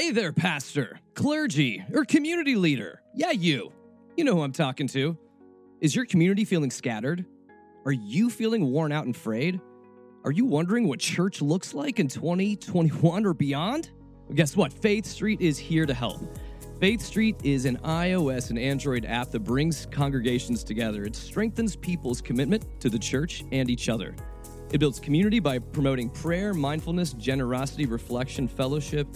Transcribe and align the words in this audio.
Hey 0.00 0.12
there, 0.12 0.32
pastor, 0.32 0.98
clergy, 1.12 1.84
or 1.92 2.06
community 2.06 2.54
leader. 2.54 3.02
Yeah, 3.14 3.32
you. 3.32 3.70
You 4.16 4.24
know 4.24 4.34
who 4.34 4.40
I'm 4.40 4.50
talking 4.50 4.88
to. 4.88 5.14
Is 5.82 5.94
your 5.94 6.06
community 6.06 6.46
feeling 6.46 6.70
scattered? 6.70 7.26
Are 7.84 7.92
you 7.92 8.30
feeling 8.30 8.72
worn 8.72 8.92
out 8.92 9.04
and 9.04 9.14
frayed? 9.14 9.60
Are 10.24 10.30
you 10.30 10.46
wondering 10.46 10.88
what 10.88 11.00
church 11.00 11.42
looks 11.42 11.74
like 11.74 11.98
in 11.98 12.08
2021 12.08 13.26
or 13.26 13.34
beyond? 13.34 13.90
Well, 14.26 14.36
guess 14.36 14.56
what? 14.56 14.72
Faith 14.72 15.04
Street 15.04 15.42
is 15.42 15.58
here 15.58 15.84
to 15.84 15.92
help. 15.92 16.22
Faith 16.80 17.02
Street 17.02 17.36
is 17.44 17.66
an 17.66 17.76
iOS 17.84 18.48
and 18.48 18.58
Android 18.58 19.04
app 19.04 19.30
that 19.32 19.40
brings 19.40 19.84
congregations 19.90 20.64
together. 20.64 21.04
It 21.04 21.14
strengthens 21.14 21.76
people's 21.76 22.22
commitment 22.22 22.64
to 22.80 22.88
the 22.88 22.98
church 22.98 23.44
and 23.52 23.68
each 23.68 23.90
other. 23.90 24.16
It 24.72 24.78
builds 24.78 24.98
community 24.98 25.40
by 25.40 25.58
promoting 25.58 26.08
prayer, 26.08 26.54
mindfulness, 26.54 27.12
generosity, 27.12 27.84
reflection, 27.84 28.48
fellowship, 28.48 29.06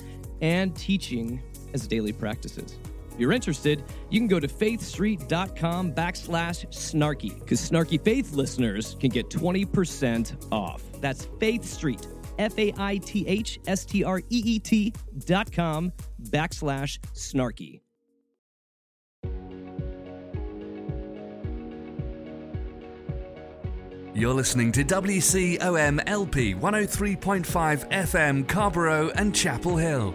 and 0.40 0.74
teaching 0.76 1.42
as 1.72 1.86
daily 1.86 2.12
practices. 2.12 2.78
If 3.14 3.20
you're 3.20 3.32
interested, 3.32 3.84
you 4.10 4.18
can 4.18 4.26
go 4.26 4.40
to 4.40 4.48
faithstreet.com 4.48 5.92
backslash 5.92 6.66
snarky 6.68 7.38
because 7.38 7.60
snarky 7.60 8.02
faith 8.02 8.32
listeners 8.32 8.96
can 8.98 9.10
get 9.10 9.30
20% 9.30 10.52
off. 10.52 10.82
That's 11.00 11.28
Faith 11.38 11.64
Street, 11.64 12.06
F 12.38 12.58
A 12.58 12.72
I 12.76 12.96
T 12.98 13.24
H 13.28 13.60
S 13.68 13.84
T 13.84 14.02
R 14.02 14.18
E 14.18 14.24
E 14.30 14.58
T 14.58 14.92
dot 15.26 15.52
com 15.52 15.92
backslash 16.24 16.98
snarky. 17.14 17.80
You're 24.16 24.34
listening 24.34 24.70
to 24.72 24.84
WCOM 24.84 26.00
LP 26.06 26.54
103.5 26.54 27.90
FM 27.90 28.46
Carrboro 28.46 29.10
and 29.16 29.34
Chapel 29.34 29.76
Hill. 29.76 30.14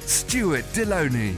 Stuart 0.05 0.65
Delony. 0.73 1.35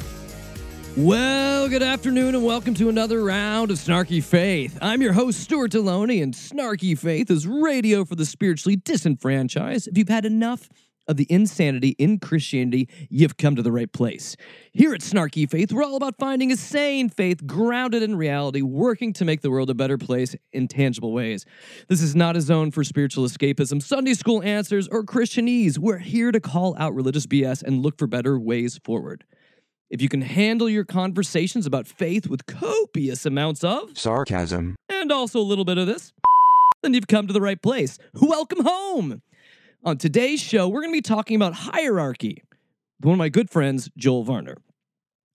Well, 0.95 1.67
good 1.69 1.81
afternoon 1.81 2.35
and 2.35 2.45
welcome 2.45 2.73
to 2.75 2.87
another 2.87 3.23
round 3.23 3.71
of 3.71 3.77
Snarky 3.77 4.23
Faith. 4.23 4.77
I'm 4.81 5.01
your 5.01 5.13
host, 5.13 5.39
Stuart 5.39 5.71
Delony, 5.71 6.21
and 6.21 6.33
Snarky 6.33 6.97
Faith 6.97 7.31
is 7.31 7.47
radio 7.47 8.05
for 8.05 8.15
the 8.15 8.25
spiritually 8.25 8.75
disenfranchised. 8.75 9.87
If 9.87 9.97
you've 9.97 10.09
had 10.09 10.25
enough 10.25 10.69
of 11.07 11.17
the 11.17 11.27
insanity 11.29 11.89
in 11.99 12.19
Christianity, 12.19 12.89
you've 13.09 13.37
come 13.37 13.55
to 13.55 13.61
the 13.61 13.71
right 13.71 13.91
place. 13.91 14.35
Here 14.71 14.93
at 14.93 15.01
Snarky 15.01 15.49
Faith, 15.49 15.71
we're 15.71 15.83
all 15.83 15.95
about 15.95 16.17
finding 16.17 16.51
a 16.51 16.57
sane 16.57 17.09
faith 17.09 17.45
grounded 17.45 18.03
in 18.03 18.15
reality, 18.15 18.61
working 18.61 19.13
to 19.13 19.25
make 19.25 19.41
the 19.41 19.51
world 19.51 19.69
a 19.69 19.73
better 19.73 19.97
place 19.97 20.35
in 20.51 20.67
tangible 20.67 21.13
ways. 21.13 21.45
This 21.89 22.01
is 22.01 22.15
not 22.15 22.37
a 22.37 22.41
zone 22.41 22.71
for 22.71 22.83
spiritual 22.83 23.25
escapism, 23.25 23.81
Sunday 23.81 24.13
school 24.13 24.41
answers, 24.43 24.87
or 24.87 25.03
Christianese. 25.03 25.77
We're 25.77 25.97
here 25.97 26.31
to 26.31 26.39
call 26.39 26.75
out 26.77 26.93
religious 26.93 27.27
BS 27.27 27.63
and 27.63 27.81
look 27.81 27.97
for 27.97 28.07
better 28.07 28.39
ways 28.39 28.79
forward. 28.83 29.25
If 29.89 30.01
you 30.01 30.09
can 30.09 30.21
handle 30.21 30.67
your 30.67 30.85
conversations 30.85 31.67
about 31.67 31.85
faith 31.85 32.27
with 32.27 32.47
copious 32.47 33.27
amounts 33.27 33.63
of 33.63 33.95
sarcasm, 33.95 34.75
and 34.89 35.11
also 35.11 35.39
a 35.39 35.41
little 35.41 35.65
bit 35.65 35.77
of 35.77 35.85
this, 35.85 36.13
then 36.81 36.93
you've 36.93 37.07
come 37.07 37.27
to 37.27 37.33
the 37.33 37.41
right 37.41 37.61
place. 37.61 37.99
Welcome 38.13 38.65
home. 38.65 39.21
On 39.85 39.97
today's 39.97 40.39
show, 40.39 40.69
we're 40.69 40.79
going 40.79 40.93
to 40.93 40.97
be 40.97 41.01
talking 41.01 41.35
about 41.35 41.53
hierarchy 41.53 42.41
with 42.99 43.05
one 43.05 43.15
of 43.15 43.19
my 43.19 43.27
good 43.27 43.49
friends, 43.49 43.89
Joel 43.97 44.23
Varner. 44.23 44.55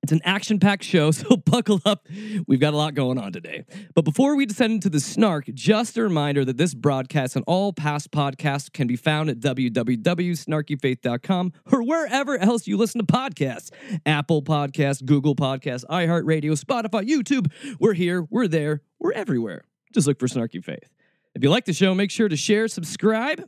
It's 0.03 0.11
an 0.11 0.23
action 0.25 0.59
packed 0.59 0.85
show, 0.85 1.11
so 1.19 1.37
buckle 1.37 1.83
up. 1.85 2.09
We've 2.47 2.59
got 2.59 2.73
a 2.73 2.77
lot 2.79 2.95
going 2.95 3.19
on 3.19 3.31
today. 3.31 3.67
But 3.95 4.07
before 4.07 4.37
we 4.37 4.47
descend 4.47 4.73
into 4.73 4.89
the 4.89 5.01
snark, 5.01 5.51
just 5.53 5.99
a 5.99 6.03
reminder 6.03 6.47
that 6.47 6.57
this 6.57 6.73
broadcast 6.73 7.37
and 7.37 7.45
all 7.47 7.75
past 7.75 8.11
podcasts 8.11 8.73
can 8.73 8.87
be 8.87 8.97
found 8.97 9.29
at 9.29 9.39
www.snarkyfaith.com 9.39 11.53
or 11.71 11.83
wherever 11.83 12.39
else 12.39 12.67
you 12.67 12.79
listen 12.79 13.05
to 13.05 13.07
podcasts 13.07 13.71
Apple 14.07 14.41
Podcasts, 14.41 15.05
Google 15.05 15.37
Podcasts, 15.37 15.85
iHeartRadio, 15.91 16.59
Spotify, 16.59 17.07
YouTube. 17.07 17.53
We're 17.79 17.93
here, 17.93 18.27
we're 18.31 18.49
there, 18.49 18.81
we're 18.99 19.13
everywhere. 19.13 19.67
Just 19.93 20.07
look 20.07 20.19
for 20.19 20.27
Snarky 20.27 20.65
Faith. 20.65 20.89
If 21.35 21.43
you 21.43 21.51
like 21.51 21.67
the 21.67 21.75
show, 21.75 21.95
make 21.95 22.11
sure 22.11 22.31
to 22.31 22.37
share, 22.37 22.67
subscribe, 22.67 23.45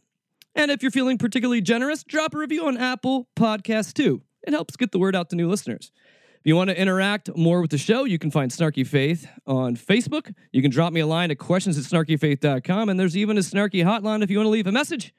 and 0.55 0.71
if 0.71 0.83
you're 0.83 0.91
feeling 0.91 1.19
particularly 1.19 1.61
generous, 1.61 2.05
drop 2.05 2.35
a 2.35 2.39
review 2.39 2.67
on 2.67 2.77
Apple 2.77 3.29
Podcasts 3.37 3.93
too. 3.93 4.23
It 4.47 4.53
helps 4.53 4.77
get 4.77 4.93
the 4.93 4.99
word 4.99 5.15
out 5.15 5.31
to 5.31 5.37
new 5.37 5.49
listeners. 5.49 5.93
If 6.41 6.47
you 6.47 6.57
want 6.57 6.71
to 6.71 6.81
interact 6.81 7.37
more 7.37 7.61
with 7.61 7.71
the 7.71 7.77
show, 7.77 8.05
you 8.05 8.19
can 8.19 8.31
find 8.31 8.51
Snarky 8.51 8.87
Faith 8.87 9.29
on 9.47 9.77
Facebook. 9.77 10.35
You 10.53 10.63
can 10.63 10.71
drop 10.71 10.91
me 10.93 11.01
a 11.01 11.07
line 11.07 11.31
at 11.31 11.39
questions 11.39 11.77
at 11.77 11.85
snarkyfaith.com. 11.85 12.89
And 12.89 12.99
there's 12.99 13.15
even 13.15 13.37
a 13.37 13.43
snarky 13.43 13.85
hotline 13.85 14.23
if 14.23 14.31
you 14.31 14.39
want 14.39 14.47
to 14.47 14.51
leave 14.51 14.67
a 14.67 14.73
message. 14.73 15.13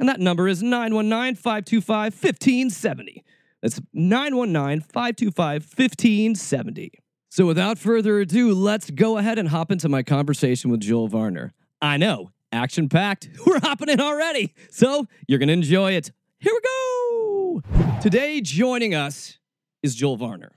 And 0.00 0.08
that 0.08 0.18
number 0.18 0.48
is 0.48 0.62
919 0.62 1.34
525 1.34 2.14
1570. 2.14 3.22
That's 3.60 3.82
919 3.92 4.80
525 4.80 5.62
1570. 5.62 6.92
So 7.28 7.44
without 7.44 7.76
further 7.76 8.20
ado, 8.20 8.54
let's 8.54 8.90
go 8.90 9.18
ahead 9.18 9.38
and 9.38 9.50
hop 9.50 9.70
into 9.70 9.90
my 9.90 10.02
conversation 10.02 10.70
with 10.70 10.80
Joel 10.80 11.08
Varner. 11.08 11.52
I 11.82 11.98
know, 11.98 12.30
action 12.52 12.88
packed. 12.88 13.28
We're 13.46 13.60
hopping 13.60 13.88
in 13.88 14.00
already. 14.00 14.54
So 14.70 15.06
you're 15.26 15.38
going 15.38 15.48
to 15.48 15.54
enjoy 15.54 15.92
it. 15.92 16.12
Here 16.38 16.52
we 16.52 16.60
go. 16.60 17.62
Today, 18.00 18.40
joining 18.40 18.94
us 18.94 19.38
is 19.82 19.94
Joel 19.94 20.16
Varner. 20.16 20.52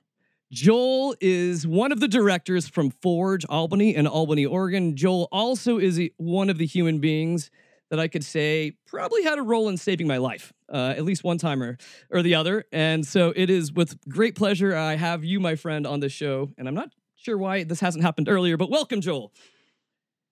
Joel 0.51 1.15
is 1.21 1.67
one 1.67 1.91
of 1.91 1.99
the 1.99 2.07
directors 2.07 2.67
from 2.67 2.89
Forge 2.89 3.45
Albany 3.45 3.95
in 3.95 4.07
Albany, 4.07 4.45
Oregon. 4.45 4.95
Joel 4.95 5.27
also 5.31 5.77
is 5.77 6.01
one 6.17 6.49
of 6.49 6.57
the 6.57 6.65
human 6.65 6.99
beings 6.99 7.51
that 7.89 7.99
I 7.99 8.07
could 8.07 8.23
say 8.23 8.73
probably 8.87 9.23
had 9.23 9.37
a 9.37 9.41
role 9.41 9.69
in 9.69 9.77
saving 9.77 10.07
my 10.07 10.17
life, 10.17 10.53
uh, 10.71 10.93
at 10.97 11.05
least 11.05 11.23
one 11.23 11.37
time 11.37 11.61
or, 11.61 11.77
or 12.09 12.21
the 12.21 12.35
other. 12.35 12.65
And 12.71 13.05
so 13.05 13.31
it 13.35 13.49
is 13.49 13.71
with 13.71 13.97
great 14.09 14.35
pleasure 14.35 14.75
I 14.75 14.95
have 14.95 15.23
you, 15.23 15.39
my 15.39 15.55
friend, 15.55 15.85
on 15.85 15.99
this 15.99 16.11
show. 16.11 16.49
And 16.57 16.67
I'm 16.67 16.75
not 16.75 16.89
sure 17.15 17.37
why 17.37 17.63
this 17.63 17.79
hasn't 17.79 18.03
happened 18.03 18.27
earlier, 18.29 18.57
but 18.57 18.71
welcome, 18.71 19.01
Joel. 19.01 19.31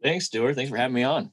Thanks, 0.01 0.25
Stuart. 0.25 0.55
Thanks 0.55 0.69
for 0.69 0.77
having 0.77 0.93
me 0.93 1.03
on. 1.03 1.31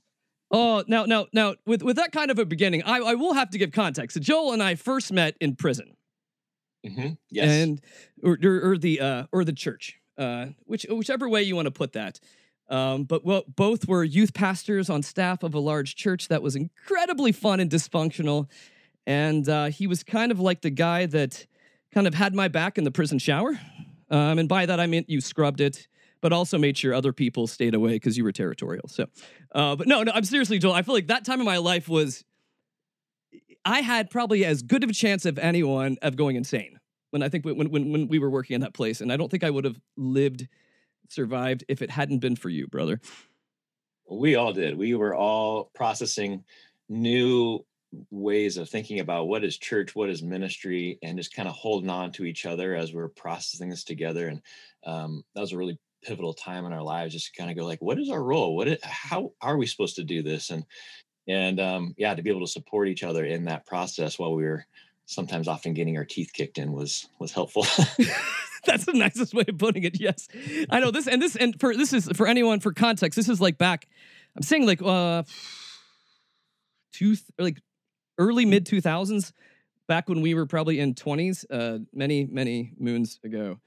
Oh, 0.55 0.85
now, 0.87 1.05
now, 1.05 1.27
now, 1.33 1.57
with, 1.67 1.83
with 1.83 1.97
that 1.97 2.13
kind 2.13 2.31
of 2.31 2.39
a 2.39 2.45
beginning, 2.45 2.83
I, 2.85 2.99
I 2.99 3.15
will 3.15 3.35
have 3.35 3.51
to 3.51 3.59
give 3.59 3.73
context. 3.73 4.15
So 4.15 4.21
Joel 4.21 4.53
and 4.53 4.63
I 4.63 4.77
first 4.77 5.13
met 5.13 5.37
in 5.41 5.57
prison. 5.57 5.97
Mm-hmm. 6.87 7.15
Yes. 7.31 7.51
And 7.51 7.81
or, 8.23 8.39
or, 8.43 8.71
or 8.71 8.79
the 8.79 9.01
uh, 9.01 9.27
or 9.33 9.45
the 9.45 9.53
church, 9.53 9.99
uh, 10.19 10.47
which 10.67 10.87
whichever 10.89 11.29
way 11.29 11.43
you 11.43 11.57
want 11.57 11.67
to 11.67 11.73
put 11.73 11.95
that. 11.95 12.21
Um, 12.69 13.05
but 13.05 13.25
well, 13.25 13.45
both 13.49 13.89
were 13.89 14.05
youth 14.05 14.33
pastors 14.33 14.89
on 14.89 15.03
staff 15.03 15.43
of 15.43 15.55
a 15.55 15.59
large 15.59 15.97
church 15.97 16.29
that 16.29 16.43
was 16.43 16.57
incredibly 16.57 17.33
fun 17.33 17.61
and 17.61 17.71
dysfunctional. 17.71 18.49
And 19.07 19.49
uh, 19.49 19.67
he 19.67 19.87
was 19.87 20.03
kind 20.03 20.31
of 20.31 20.41
like 20.41 20.63
the 20.63 20.71
guy 20.71 21.07
that 21.07 21.47
kind 21.93 22.07
of 22.07 22.15
had 22.15 22.35
my 22.35 22.49
back 22.49 22.79
in 22.79 22.85
the 22.85 22.91
prison 22.91 23.19
shower. 23.19 23.59
Um, 24.11 24.39
and 24.39 24.49
by 24.49 24.67
that 24.67 24.79
I 24.79 24.87
meant 24.87 25.11
you 25.11 25.21
scrubbed 25.21 25.61
it, 25.61 25.89
but 26.25 26.33
also 26.33 26.57
made 26.57 26.79
sure 26.79 26.95
other 26.95 27.13
people 27.13 27.47
stayed 27.47 27.75
away 27.75 27.91
because 27.91 28.17
you 28.17 28.25
were 28.25 28.33
territorial. 28.33 28.89
So, 28.89 29.05
uh, 29.55 29.77
but 29.77 29.87
no, 29.87 30.03
no, 30.03 30.11
I'm 30.15 30.25
seriously, 30.25 30.59
Joel. 30.59 30.73
I 30.73 30.81
feel 30.81 30.95
like 30.95 31.09
that 31.09 31.27
time 31.27 31.39
of 31.39 31.45
my 31.45 31.59
life 31.59 31.87
was 31.87 32.25
I 33.63 33.83
had 33.83 34.09
probably 34.09 34.43
as 34.43 34.63
good 34.63 34.83
of 34.83 34.89
a 34.89 34.95
chance 34.95 35.27
of 35.27 35.39
anyone 35.39 35.99
of 36.01 36.17
going 36.17 36.37
insane 36.37 36.81
when 37.11 37.23
I 37.23 37.29
think 37.29 37.45
when 37.45 37.69
when 37.69 37.93
when 37.93 38.09
we 38.09 38.19
were 38.19 38.31
working 38.31 38.55
in 38.55 38.63
that 38.63 38.73
place, 38.73 39.03
and 39.03 39.13
I 39.13 39.19
don't 39.19 39.31
think 39.31 39.45
I 39.45 39.51
would 39.51 39.67
have 39.67 39.79
lived, 39.99 40.49
survived 41.11 41.63
if 41.69 41.83
it 41.83 41.91
hadn't 41.91 42.21
been 42.21 42.37
for 42.37 42.49
you, 42.49 42.69
brother. 42.69 43.03
We 44.11 44.35
all 44.35 44.55
did. 44.55 44.79
We 44.79 44.95
were 44.95 45.15
all 45.15 45.71
processing 45.75 46.45
new 46.89 47.67
ways 48.11 48.57
of 48.57 48.71
thinking 48.71 49.01
about 49.01 49.29
what 49.29 49.45
is 49.45 49.59
church, 49.59 49.95
what 49.95 50.09
is 50.09 50.23
ministry, 50.23 50.99
and 51.03 51.19
just 51.19 51.35
kind 51.35 51.49
of 51.49 51.55
holding 51.55 51.91
on 51.91 52.13
to 52.13 52.25
each 52.25 52.47
other 52.47 52.75
as 52.75 52.95
we're 52.95 53.09
processing 53.09 53.69
this 53.69 53.85
together. 53.85 54.29
And 54.29 54.41
um, 54.87 55.23
that 55.35 55.43
was 55.43 55.53
a 55.53 55.59
really 55.59 55.79
pivotal 56.05 56.35
time 56.35 56.67
in 56.67 56.73
our 56.73 56.83
lives, 56.83 57.15
just 57.15 57.33
to 57.33 57.41
kind 57.41 57.51
of 57.51 57.57
go 57.57 57.65
like, 57.65 57.83
what 57.83 57.99
is 57.99 58.11
our 58.11 58.23
role? 58.23 58.57
What? 58.57 58.69
Is, 58.69 58.79
how 58.83 59.33
are 59.41 59.57
we 59.57 59.67
supposed 59.67 59.97
to 59.97 60.05
do 60.05 60.23
this? 60.23 60.51
And 60.51 60.65
and 61.27 61.59
um, 61.59 61.95
yeah, 61.97 62.15
to 62.15 62.23
be 62.23 62.31
able 62.31 62.47
to 62.47 62.53
support 62.53 62.89
each 62.89 63.03
other 63.03 63.25
in 63.25 63.47
that 63.47 63.67
process 63.67 64.19
while 64.19 64.35
we 64.35 64.45
were 64.45 64.67
sometimes 65.07 65.49
often 65.49 65.75
getting 65.75 65.97
our 65.97 66.05
teeth 66.05 66.31
kicked 66.33 66.59
in 66.59 66.73
was 66.73 67.09
was 67.19 67.33
helpful. 67.33 67.63
That's 68.67 68.87
the 68.87 68.95
nicest 68.95 69.35
way 69.35 69.45
of 69.47 69.59
putting 69.59 69.85
it. 69.85 70.01
Yes, 70.01 70.29
I 70.71 70.81
know 70.81 70.91
this, 70.91 71.07
and 71.07 71.21
this, 71.21 71.37
and 71.37 71.59
for 71.61 71.77
this 71.77 71.93
is 71.93 72.09
for 72.15 72.27
anyone 72.27 72.61
for 72.61 72.73
context. 72.73 73.17
This 73.17 73.29
is 73.29 73.41
like 73.41 73.59
back. 73.59 73.89
I'm 74.37 74.43
saying 74.43 74.67
like 74.67 74.81
uh, 74.83 75.23
two 76.93 77.17
like 77.39 77.61
early 78.19 78.47
mid 78.47 78.67
two 78.67 78.81
thousands. 78.81 79.33
back 79.87 80.09
when 80.09 80.21
we 80.23 80.35
were 80.35 80.47
probably 80.47 80.81
in 80.81 80.95
20s, 80.95 81.45
uh, 81.51 81.79
many, 81.93 82.27
many 82.27 82.73
moons 82.79 83.21
ago. 83.25 83.59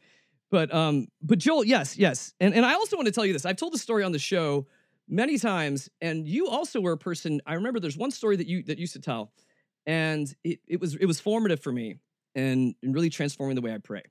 But 0.49 0.73
um, 0.73 1.07
but 1.21 1.39
Joel, 1.39 1.65
yes, 1.65 1.97
yes. 1.97 2.33
And 2.39 2.53
and 2.53 2.65
I 2.65 2.73
also 2.73 2.95
want 2.95 3.07
to 3.07 3.11
tell 3.11 3.25
you 3.25 3.33
this. 3.33 3.45
I've 3.45 3.57
told 3.57 3.73
the 3.73 3.77
story 3.77 4.03
on 4.03 4.11
the 4.11 4.19
show 4.19 4.67
many 5.07 5.37
times, 5.37 5.89
and 6.01 6.27
you 6.27 6.47
also 6.47 6.79
were 6.79 6.93
a 6.93 6.97
person. 6.97 7.41
I 7.45 7.55
remember 7.55 7.79
there's 7.79 7.97
one 7.97 8.11
story 8.11 8.37
that 8.37 8.47
you 8.47 8.63
that 8.63 8.77
used 8.77 8.93
to 8.93 9.01
tell, 9.01 9.31
and 9.85 10.33
it, 10.43 10.59
it 10.67 10.79
was 10.79 10.95
it 10.95 11.05
was 11.05 11.19
formative 11.19 11.61
for 11.61 11.71
me 11.71 11.97
and, 12.35 12.75
and 12.81 12.93
really 12.93 13.09
transforming 13.09 13.55
the 13.55 13.61
way 13.61 13.73
I 13.73 13.79
pray. 13.79 14.03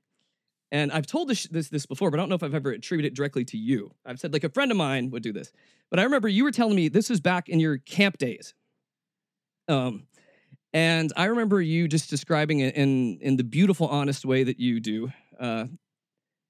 And 0.71 0.91
I've 0.91 1.07
told 1.07 1.29
this, 1.29 1.43
this 1.47 1.69
this 1.69 1.85
before, 1.85 2.11
but 2.11 2.19
I 2.19 2.21
don't 2.21 2.29
know 2.29 2.35
if 2.35 2.43
I've 2.43 2.53
ever 2.53 2.71
attributed 2.71 3.13
it 3.13 3.15
directly 3.15 3.45
to 3.45 3.57
you. 3.57 3.91
I've 4.05 4.19
said 4.19 4.33
like 4.33 4.43
a 4.43 4.49
friend 4.49 4.69
of 4.69 4.77
mine 4.77 5.09
would 5.11 5.23
do 5.23 5.31
this, 5.31 5.51
but 5.89 5.99
I 5.99 6.03
remember 6.03 6.27
you 6.27 6.43
were 6.43 6.51
telling 6.51 6.75
me 6.75 6.89
this 6.89 7.09
was 7.09 7.21
back 7.21 7.47
in 7.49 7.59
your 7.59 7.77
camp 7.77 8.17
days. 8.17 8.53
Um, 9.69 10.07
and 10.73 11.11
I 11.15 11.25
remember 11.25 11.61
you 11.61 11.87
just 11.87 12.09
describing 12.09 12.59
it 12.59 12.75
in 12.75 13.17
in 13.21 13.37
the 13.37 13.43
beautiful, 13.43 13.87
honest 13.87 14.25
way 14.25 14.43
that 14.43 14.59
you 14.59 14.81
do, 14.81 15.11
uh, 15.39 15.65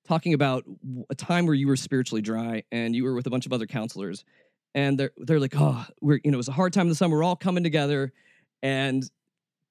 talking 0.07 0.33
about 0.33 0.63
a 1.09 1.15
time 1.15 1.45
where 1.45 1.55
you 1.55 1.67
were 1.67 1.75
spiritually 1.75 2.21
dry 2.21 2.63
and 2.71 2.95
you 2.95 3.03
were 3.03 3.13
with 3.13 3.27
a 3.27 3.29
bunch 3.29 3.45
of 3.45 3.53
other 3.53 3.65
counselors, 3.65 4.23
and 4.73 4.99
they're 4.99 5.11
they're 5.17 5.39
like, 5.39 5.53
oh, 5.55 5.85
we're 6.01 6.19
you 6.23 6.31
know 6.31 6.35
it 6.35 6.37
was 6.37 6.47
a 6.47 6.53
hard 6.53 6.73
time 6.73 6.83
in 6.83 6.89
the 6.89 6.95
summer. 6.95 7.17
We're 7.17 7.23
all 7.23 7.35
coming 7.35 7.63
together, 7.63 8.13
and 8.61 9.09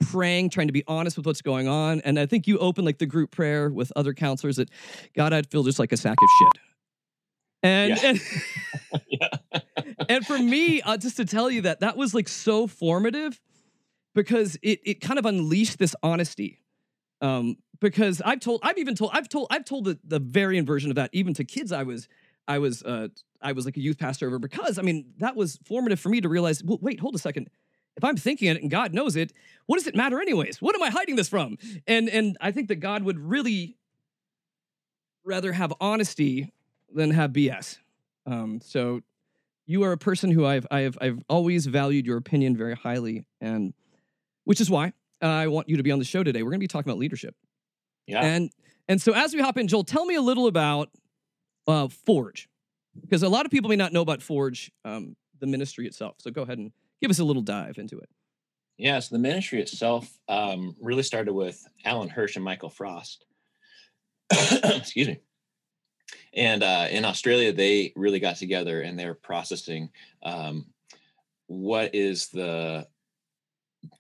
praying, 0.01 0.51
trying 0.51 0.67
to 0.67 0.73
be 0.73 0.85
honest 0.87 1.17
with 1.17 1.27
what's 1.27 1.43
going 1.43 1.69
on. 1.69 2.01
And 2.01 2.19
I 2.19 2.27
think 2.27 2.47
you 2.47 2.59
opened 2.59 2.87
like 2.87 2.99
the 2.99 3.07
group 3.07 3.31
prayer 3.31 3.71
with 3.71 3.93
other 3.97 4.15
counselors 4.15 4.57
that 4.57 4.71
God, 5.15 5.33
I'd 5.33 5.47
feel 5.51 5.63
just 5.63 5.79
like 5.79 5.93
a 5.93 5.97
sack 5.97 6.17
of 6.21 6.29
shit. 6.39 6.63
And 7.63 8.03
Yeah. 8.03 8.09
and, 8.11 9.03
yeah. 9.09 9.93
and 10.09 10.27
for 10.27 10.39
me, 10.39 10.83
uh, 10.83 10.97
just 10.97 11.17
to 11.17 11.25
tell 11.25 11.51
you 11.51 11.63
that 11.63 11.81
that 11.81 11.97
was 11.97 12.15
like 12.15 12.29
so 12.29 12.67
formative 12.67 13.41
because 14.15 14.59
it 14.63 14.81
it 14.85 15.01
kind 15.01 15.19
of 15.19 15.27
unleashed 15.27 15.79
this 15.79 15.95
honesty. 16.03 16.63
Um, 17.23 17.57
because 17.81 18.23
I've 18.25 18.41
told, 18.41 18.61
I've 18.63 18.79
even 18.79 18.95
told, 18.95 19.11
I've 19.15 19.29
told, 19.29 19.49
I've 19.51 19.65
told 19.65 19.85
the, 19.85 19.99
the 20.05 20.19
variant 20.19 20.67
version 20.67 20.91
of 20.91 20.97
that 20.97 21.11
even 21.13 21.35
to 21.35 21.45
kids 21.45 21.73
I 21.73 21.83
was, 21.83 22.09
I 22.49 22.59
was, 22.59 22.83
uh, 22.83 23.09
I 23.43 23.53
was 23.53 23.65
like 23.65 23.77
a 23.77 23.81
youth 23.81 23.99
pastor 23.99 24.27
over 24.27 24.39
because 24.39 24.79
I 24.79 24.83
mean 24.83 25.13
that 25.19 25.37
was 25.37 25.59
formative 25.65 26.01
for 26.01 26.09
me 26.09 26.21
to 26.21 26.29
realize. 26.29 26.63
Well, 26.63 26.79
wait, 26.81 27.01
hold 27.01 27.15
a 27.15 27.19
second. 27.19 27.49
If 27.97 28.05
I'm 28.05 28.17
thinking 28.17 28.49
it 28.49 28.61
and 28.61 28.71
God 28.71 28.93
knows 28.93 29.17
it, 29.17 29.33
what 29.67 29.79
does 29.79 29.87
it 29.87 29.95
matter 29.95 30.21
anyways? 30.21 30.61
What 30.61 30.75
am 30.75 30.83
I 30.83 30.91
hiding 30.91 31.17
this 31.17 31.29
from? 31.29 31.57
And 31.87 32.09
and 32.09 32.37
I 32.41 32.53
think 32.53 32.69
that 32.69 32.77
God 32.77 33.03
would 33.03 33.19
really 33.19 33.77
rather 35.25 35.53
have 35.53 35.73
honesty 35.81 36.53
than 36.93 37.11
have 37.11 37.33
BS. 37.33 37.79
Um, 38.27 38.61
so 38.61 39.01
you 39.67 39.83
are 39.83 39.93
a 39.93 39.99
person 39.99 40.31
who 40.31 40.45
I've 40.45 40.67
I've 40.71 40.99
I've 41.01 41.23
always 41.29 41.67
valued 41.67 42.07
your 42.07 42.17
opinion 42.17 42.57
very 42.57 42.75
highly, 42.75 43.27
and 43.41 43.73
which 44.45 44.61
is 44.61 44.71
why 44.71 44.93
I 45.21 45.49
want 45.49 45.69
you 45.69 45.77
to 45.77 45.83
be 45.83 45.91
on 45.91 45.99
the 45.99 46.05
show 46.05 46.23
today. 46.23 46.43
We're 46.43 46.51
going 46.51 46.61
to 46.61 46.65
be 46.65 46.69
talking 46.69 46.91
about 46.91 46.99
leadership, 46.99 47.35
Yeah. 48.07 48.25
and 48.25 48.51
and 48.89 49.03
so 49.03 49.13
as 49.13 49.35
we 49.35 49.41
hop 49.41 49.59
in, 49.59 49.69
Joel, 49.69 49.85
tell 49.85 50.05
me 50.05 50.15
a 50.15 50.21
little 50.21 50.47
about 50.47 50.91
uh, 51.67 51.89
Forge, 51.89 52.49
because 53.01 53.23
a 53.23 53.29
lot 53.29 53.45
of 53.47 53.51
people 53.51 53.69
may 53.69 53.77
not 53.77 53.93
know 53.93 54.03
about 54.03 54.23
Forge, 54.23 54.71
um, 54.85 55.17
the 55.41 55.47
ministry 55.47 55.87
itself. 55.87 56.17
So 56.19 56.31
go 56.31 56.43
ahead 56.43 56.59
and 56.59 56.71
give 57.01 57.11
us 57.11 57.19
a 57.19 57.25
little 57.25 57.43
dive 57.43 57.79
into 57.79 57.99
it. 57.99 58.09
Yeah, 58.79 58.99
so 59.01 59.15
the 59.15 59.19
ministry 59.19 59.61
itself 59.61 60.19
um, 60.29 60.77
really 60.81 61.03
started 61.03 61.33
with 61.33 61.67
Alan 61.85 62.09
Hirsch 62.09 62.37
and 62.37 62.45
Michael 62.45 62.69
Frost. 62.69 63.25
Excuse 64.31 65.09
me. 65.09 65.21
And 66.35 66.63
uh, 66.63 66.87
in 66.91 67.05
Australia, 67.05 67.53
they 67.53 67.93
really 67.97 68.21
got 68.21 68.37
together 68.37 68.83
and 68.83 68.99
they're 68.99 69.15
processing 69.15 69.91
um, 70.23 70.67
what 71.47 71.95
is 71.95 72.29
the 72.29 72.87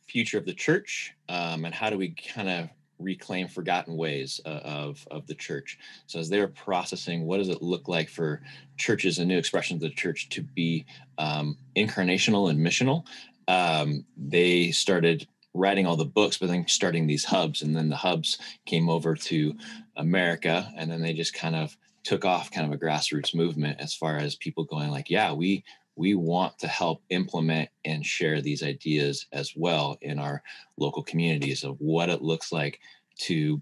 future 0.06 0.38
of 0.38 0.44
the 0.44 0.53
church 0.53 1.14
um, 1.29 1.64
and 1.64 1.75
how 1.75 1.88
do 1.88 1.97
we 1.97 2.11
kind 2.11 2.49
of 2.49 2.69
reclaim 2.98 3.48
forgotten 3.48 3.96
ways 3.96 4.40
uh, 4.46 4.60
of 4.64 5.06
of 5.10 5.26
the 5.26 5.34
church. 5.34 5.78
So 6.06 6.19
as 6.19 6.28
they're 6.28 6.48
processing, 6.48 7.26
what 7.26 7.38
does 7.38 7.48
it 7.48 7.62
look 7.62 7.88
like 7.88 8.08
for 8.08 8.40
churches 8.76 9.19
and 9.19 9.28
new 9.28 9.38
expressions 9.38 9.82
of 9.82 9.90
the 9.90 9.96
church 9.96 10.28
to 10.31 10.43
be 10.43 10.87
um, 11.19 11.56
incarnational 11.76 12.50
and 12.50 12.58
missional? 12.58 13.04
um, 13.48 14.04
they 14.16 14.70
started 14.70 15.26
writing 15.54 15.87
all 15.87 15.96
the 15.96 16.04
books, 16.04 16.38
but 16.38 16.48
then 16.48 16.66
starting 16.69 17.06
these 17.06 17.25
hubs. 17.25 17.62
And 17.62 17.75
then 17.75 17.88
the 17.88 17.96
hubs 17.96 18.38
came 18.66 18.88
over 18.88 19.14
to 19.14 19.54
America, 19.96 20.70
and 20.76 20.90
then 20.90 21.00
they 21.00 21.12
just 21.12 21.34
kind 21.34 21.56
of 21.56 21.76
took 22.02 22.25
off, 22.25 22.50
kind 22.50 22.66
of 22.66 22.72
a 22.72 22.84
grassroots 22.84 23.34
movement 23.34 23.81
as 23.81 23.94
far 23.94 24.16
as 24.16 24.37
people 24.37 24.64
going 24.64 24.90
like, 24.90 25.10
yeah, 25.10 25.32
we 25.32 25.64
we 25.96 26.14
want 26.14 26.58
to 26.58 26.69
help 26.69 27.02
implement 27.08 27.70
and 27.84 28.04
share 28.04 28.40
these 28.40 28.62
ideas 28.62 29.26
as 29.32 29.52
well 29.56 29.96
in 30.00 30.19
our 30.19 30.43
local 30.76 31.02
communities 31.02 31.64
of 31.64 31.76
what 31.78 32.10
it 32.10 32.22
looks 32.22 32.52
like 32.52 32.81
to 33.19 33.60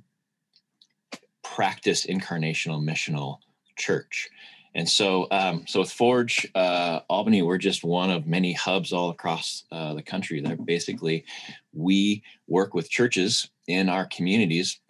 practice 1.43 2.07
incarnational 2.07 2.83
missional 2.83 3.39
church 3.77 4.29
and 4.75 4.89
so, 4.89 5.29
um, 5.31 5.65
so 5.67 5.81
with 5.81 5.93
Forge 5.93 6.51
uh, 6.55 7.01
Albany, 7.09 7.43
we're 7.43 7.59
just 7.59 7.85
one 7.85 8.11
of 8.11 8.27
many 8.27 8.53
hubs 8.53 8.93
all 8.93 9.11
across 9.11 9.65
uh, 9.71 9.95
the 9.95 10.03
country. 10.03 10.41
That 10.41 10.67
basically 10.67 11.25
we 11.73 12.23
work 12.49 12.75
with 12.75 12.91
churches 12.91 13.49
in 13.69 13.89
our 13.89 14.07
communities 14.07 14.81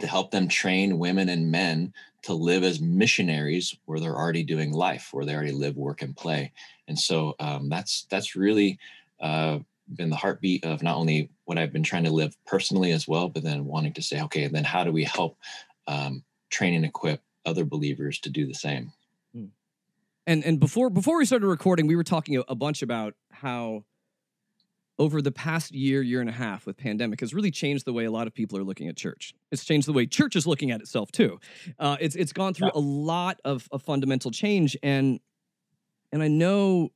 to 0.00 0.06
help 0.06 0.30
them 0.30 0.48
train 0.48 0.98
women 0.98 1.28
and 1.28 1.50
men 1.50 1.92
to 2.22 2.34
live 2.34 2.64
as 2.64 2.80
missionaries 2.80 3.76
where 3.84 4.00
they're 4.00 4.16
already 4.16 4.42
doing 4.42 4.72
life, 4.72 5.10
where 5.12 5.24
they 5.24 5.34
already 5.34 5.52
live, 5.52 5.76
work, 5.76 6.02
and 6.02 6.16
play. 6.16 6.52
And 6.88 6.98
so 6.98 7.34
um, 7.38 7.68
that's 7.68 8.06
that's 8.10 8.36
really 8.36 8.78
uh, 9.20 9.60
been 9.94 10.10
the 10.10 10.16
heartbeat 10.16 10.64
of 10.64 10.82
not 10.82 10.96
only 10.96 11.30
what 11.44 11.58
I've 11.58 11.72
been 11.72 11.82
trying 11.82 12.04
to 12.04 12.10
live 12.10 12.36
personally 12.46 12.92
as 12.92 13.06
well, 13.06 13.28
but 13.28 13.42
then 13.42 13.64
wanting 13.64 13.92
to 13.94 14.02
say, 14.02 14.20
okay, 14.22 14.48
then 14.48 14.64
how 14.64 14.84
do 14.84 14.92
we 14.92 15.04
help 15.04 15.38
um, 15.86 16.24
train 16.50 16.74
and 16.74 16.84
equip 16.84 17.22
other 17.44 17.64
believers 17.64 18.18
to 18.20 18.30
do 18.30 18.46
the 18.46 18.54
same? 18.54 18.92
And 20.26 20.44
and 20.44 20.58
before 20.58 20.90
before 20.90 21.18
we 21.18 21.24
started 21.24 21.46
recording, 21.46 21.86
we 21.86 21.94
were 21.94 22.04
talking 22.04 22.42
a 22.48 22.54
bunch 22.54 22.82
about 22.82 23.14
how 23.30 23.84
over 24.98 25.20
the 25.20 25.32
past 25.32 25.72
year, 25.72 26.02
year 26.02 26.20
and 26.20 26.30
a 26.30 26.32
half 26.32 26.66
with 26.66 26.76
pandemic 26.76 27.20
has 27.20 27.34
really 27.34 27.50
changed 27.50 27.84
the 27.84 27.92
way 27.92 28.04
a 28.04 28.10
lot 28.10 28.26
of 28.26 28.34
people 28.34 28.58
are 28.58 28.64
looking 28.64 28.88
at 28.88 28.96
church. 28.96 29.34
It's 29.50 29.64
changed 29.64 29.86
the 29.86 29.92
way 29.92 30.06
church 30.06 30.36
is 30.36 30.46
looking 30.46 30.70
at 30.70 30.80
itself 30.80 31.12
too. 31.12 31.38
Uh, 31.78 31.96
it's 32.00 32.16
it's 32.16 32.32
gone 32.32 32.54
through 32.54 32.70
a 32.74 32.80
lot 32.80 33.40
of, 33.44 33.68
of 33.72 33.82
fundamental 33.82 34.30
change, 34.30 34.76
and 34.82 35.20
and 36.12 36.22
I 36.22 36.28
know 36.28 36.90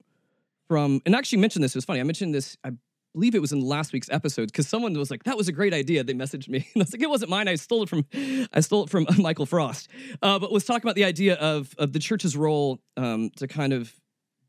from 0.68 1.02
and 1.04 1.14
I 1.14 1.18
actually 1.18 1.40
mentioned 1.40 1.64
this. 1.64 1.74
It 1.74 1.78
was 1.78 1.84
funny. 1.84 2.00
I 2.00 2.04
mentioned 2.04 2.34
this. 2.34 2.56
I 2.64 2.70
believe 3.12 3.34
it 3.34 3.40
was 3.40 3.52
in 3.52 3.60
last 3.60 3.92
week's 3.92 4.08
episode 4.10 4.46
because 4.46 4.68
someone 4.68 4.94
was 4.94 5.10
like, 5.10 5.24
"That 5.24 5.36
was 5.36 5.48
a 5.48 5.52
great 5.52 5.74
idea." 5.74 6.02
They 6.02 6.14
messaged 6.14 6.48
me, 6.48 6.58
and 6.74 6.82
I 6.82 6.84
was 6.84 6.92
like, 6.92 7.02
"It 7.02 7.10
wasn't 7.10 7.30
mine. 7.30 7.48
I 7.48 7.56
stole 7.56 7.82
it 7.82 7.88
from 7.88 8.06
I 8.52 8.60
stole 8.60 8.84
it 8.84 8.90
from 8.90 9.06
Michael 9.18 9.46
Frost." 9.46 9.88
Uh, 10.22 10.38
but 10.38 10.50
was 10.52 10.64
talking 10.64 10.86
about 10.86 10.96
the 10.96 11.04
idea 11.04 11.34
of 11.34 11.74
of 11.76 11.92
the 11.92 11.98
church's 11.98 12.36
role 12.36 12.80
um, 12.96 13.30
to 13.36 13.46
kind 13.46 13.72
of 13.72 13.92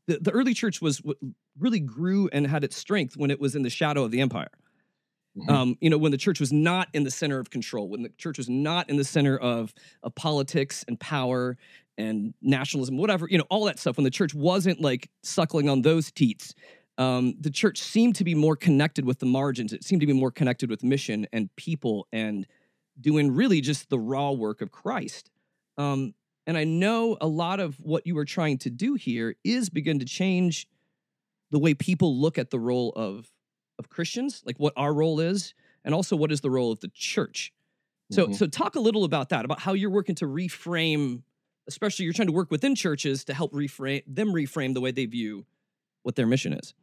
the, 0.06 0.18
the 0.20 0.30
early 0.30 0.54
church 0.54 0.80
was 0.80 0.98
what 0.98 1.16
really 1.58 1.80
grew 1.80 2.28
and 2.32 2.46
had 2.46 2.64
its 2.64 2.76
strength 2.76 3.16
when 3.16 3.30
it 3.30 3.40
was 3.40 3.54
in 3.54 3.62
the 3.62 3.70
shadow 3.70 4.04
of 4.04 4.10
the 4.10 4.20
empire. 4.20 4.50
Mhm. 5.36 5.50
Um, 5.50 5.78
you 5.80 5.88
know, 5.88 5.98
when 5.98 6.12
the 6.12 6.18
church 6.18 6.40
was 6.40 6.52
not 6.52 6.88
in 6.92 7.04
the 7.04 7.10
center 7.10 7.38
of 7.38 7.50
control, 7.50 7.88
when 7.88 8.02
the 8.02 8.10
church 8.18 8.36
was 8.36 8.48
not 8.48 8.90
in 8.90 8.96
the 8.96 9.04
center 9.04 9.38
of, 9.38 9.72
of 10.02 10.14
politics 10.14 10.84
and 10.88 11.00
power 11.00 11.56
and 11.96 12.34
nationalism, 12.42 12.98
whatever, 12.98 13.26
you 13.30 13.38
know, 13.38 13.46
all 13.48 13.64
that 13.64 13.78
stuff, 13.78 13.96
when 13.96 14.04
the 14.04 14.10
church 14.10 14.34
wasn't 14.34 14.80
like 14.80 15.08
suckling 15.22 15.68
on 15.70 15.82
those 15.82 16.10
teats, 16.10 16.54
um, 16.98 17.34
the 17.40 17.50
church 17.50 17.80
seemed 17.80 18.14
to 18.16 18.24
be 18.24 18.34
more 18.34 18.56
connected 18.56 19.06
with 19.06 19.20
the 19.20 19.26
margins. 19.26 19.72
It 19.72 19.84
seemed 19.84 20.00
to 20.00 20.06
be 20.06 20.12
more 20.12 20.30
connected 20.30 20.68
with 20.68 20.82
mission 20.82 21.26
and 21.32 21.54
people 21.56 22.06
and 22.12 22.46
doing 23.00 23.34
really 23.34 23.62
just 23.62 23.88
the 23.88 23.98
raw 23.98 24.32
work 24.32 24.60
of 24.60 24.70
Christ. 24.70 25.30
Um, 25.78 26.14
and 26.46 26.56
I 26.58 26.64
know 26.64 27.16
a 27.20 27.26
lot 27.26 27.60
of 27.60 27.76
what 27.80 28.06
you 28.06 28.16
are 28.18 28.24
trying 28.24 28.58
to 28.58 28.70
do 28.70 28.94
here 28.94 29.36
is 29.44 29.70
begin 29.70 29.98
to 30.00 30.04
change 30.04 30.68
the 31.50 31.58
way 31.58 31.74
people 31.74 32.18
look 32.18 32.38
at 32.38 32.50
the 32.50 32.60
role 32.60 32.92
of 32.96 33.32
of 33.78 33.88
Christians, 33.88 34.42
like 34.46 34.58
what 34.58 34.74
our 34.76 34.94
role 34.94 35.20
is, 35.20 35.54
and 35.84 35.94
also 35.94 36.16
what 36.16 36.32
is 36.32 36.42
the 36.42 36.50
role 36.50 36.72
of 36.72 36.80
the 36.80 36.90
church. 36.94 37.52
So, 38.10 38.28
Mhm. 38.28 38.32
so 38.32 38.46
talk 38.46 38.76
a 38.76 38.80
little 38.80 39.04
about 39.04 39.30
that, 39.30 39.44
about 39.44 39.60
how 39.60 39.74
you're 39.74 39.90
working 39.90 40.14
to 40.16 40.26
reframe, 40.26 41.24
especially 41.68 42.04
you're 42.04 42.14
trying 42.14 42.28
to 42.28 42.32
work 42.34 42.50
within 42.50 42.74
churches 42.76 43.24
to 43.26 43.34
help 43.34 43.52
reframe 43.52 44.02
them 44.06 44.30
reframe 44.32 44.74
the 44.74 44.80
way 44.82 44.92
they 44.92 45.06
view 45.06 45.46
what 46.02 46.16
their 46.16 46.26
mission 46.26 46.52
is. 46.54 46.74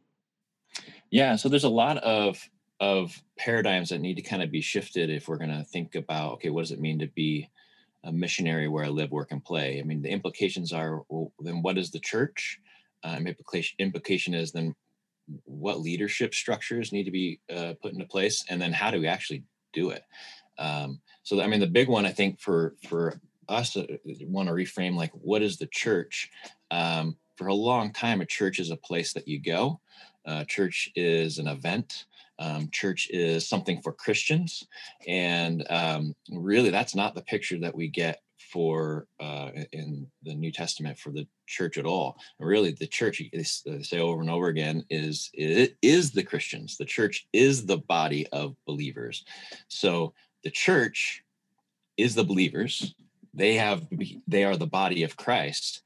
Yeah, 1.10 1.36
so 1.36 1.48
there's 1.48 1.64
a 1.64 1.68
lot 1.68 1.98
of 1.98 2.48
of 2.78 3.22
paradigms 3.36 3.90
that 3.90 3.98
need 4.00 4.14
to 4.14 4.22
kind 4.22 4.42
of 4.42 4.50
be 4.50 4.62
shifted 4.62 5.10
if 5.10 5.28
we're 5.28 5.36
going 5.36 5.50
to 5.50 5.64
think 5.64 5.94
about 5.94 6.34
okay, 6.34 6.48
what 6.50 6.62
does 6.62 6.72
it 6.72 6.80
mean 6.80 6.98
to 7.00 7.06
be 7.08 7.50
a 8.04 8.12
missionary 8.12 8.68
where 8.68 8.84
I 8.84 8.88
live, 8.88 9.10
work, 9.10 9.32
and 9.32 9.44
play? 9.44 9.80
I 9.80 9.82
mean, 9.82 10.02
the 10.02 10.10
implications 10.10 10.72
are 10.72 11.02
well, 11.08 11.32
then 11.40 11.62
what 11.62 11.78
is 11.78 11.90
the 11.90 12.00
church? 12.00 12.60
Um, 13.02 13.26
implication 13.26 13.76
implication 13.78 14.34
is 14.34 14.52
then 14.52 14.74
what 15.44 15.80
leadership 15.80 16.34
structures 16.34 16.92
need 16.92 17.04
to 17.04 17.10
be 17.10 17.40
uh, 17.54 17.74
put 17.80 17.92
into 17.92 18.04
place, 18.04 18.44
and 18.48 18.60
then 18.60 18.72
how 18.72 18.90
do 18.90 19.00
we 19.00 19.06
actually 19.06 19.44
do 19.72 19.90
it? 19.90 20.02
Um, 20.58 21.00
so, 21.22 21.40
I 21.40 21.46
mean, 21.46 21.60
the 21.60 21.66
big 21.66 21.88
one 21.88 22.06
I 22.06 22.12
think 22.12 22.40
for 22.40 22.74
for 22.88 23.20
us 23.48 23.76
uh, 23.76 23.86
want 24.22 24.48
to 24.48 24.54
reframe 24.54 24.94
like 24.94 25.12
what 25.12 25.42
is 25.42 25.56
the 25.56 25.66
church? 25.66 26.30
Um, 26.70 27.16
for 27.36 27.48
a 27.48 27.54
long 27.54 27.92
time, 27.92 28.20
a 28.20 28.26
church 28.26 28.60
is 28.60 28.70
a 28.70 28.76
place 28.76 29.12
that 29.14 29.26
you 29.26 29.40
go. 29.40 29.80
Uh, 30.26 30.44
church 30.44 30.90
is 30.94 31.38
an 31.38 31.48
event. 31.48 32.04
Um, 32.40 32.70
church 32.72 33.08
is 33.10 33.48
something 33.48 33.80
for 33.82 33.92
Christians, 33.92 34.66
and 35.06 35.64
um, 35.70 36.16
really, 36.30 36.70
that's 36.70 36.94
not 36.94 37.14
the 37.14 37.22
picture 37.22 37.58
that 37.58 37.74
we 37.74 37.86
get 37.88 38.22
for 38.52 39.06
uh, 39.20 39.50
in 39.72 40.06
the 40.22 40.34
New 40.34 40.50
Testament 40.50 40.98
for 40.98 41.10
the 41.10 41.26
church 41.46 41.78
at 41.78 41.86
all. 41.86 42.16
And 42.38 42.48
Really, 42.48 42.72
the 42.72 42.86
church 42.86 43.22
they 43.32 43.42
say 43.82 44.00
over 44.00 44.20
and 44.20 44.30
over 44.30 44.48
again 44.48 44.84
is 44.90 45.30
it 45.34 45.76
is 45.82 46.10
the 46.10 46.22
Christians. 46.22 46.76
The 46.76 46.84
church 46.84 47.26
is 47.32 47.66
the 47.66 47.78
body 47.78 48.26
of 48.28 48.56
believers. 48.66 49.24
So 49.68 50.14
the 50.42 50.50
church 50.50 51.22
is 51.96 52.14
the 52.14 52.24
believers. 52.24 52.94
They 53.34 53.54
have 53.54 53.86
they 54.26 54.44
are 54.44 54.56
the 54.56 54.66
body 54.66 55.04
of 55.04 55.16
Christ, 55.16 55.82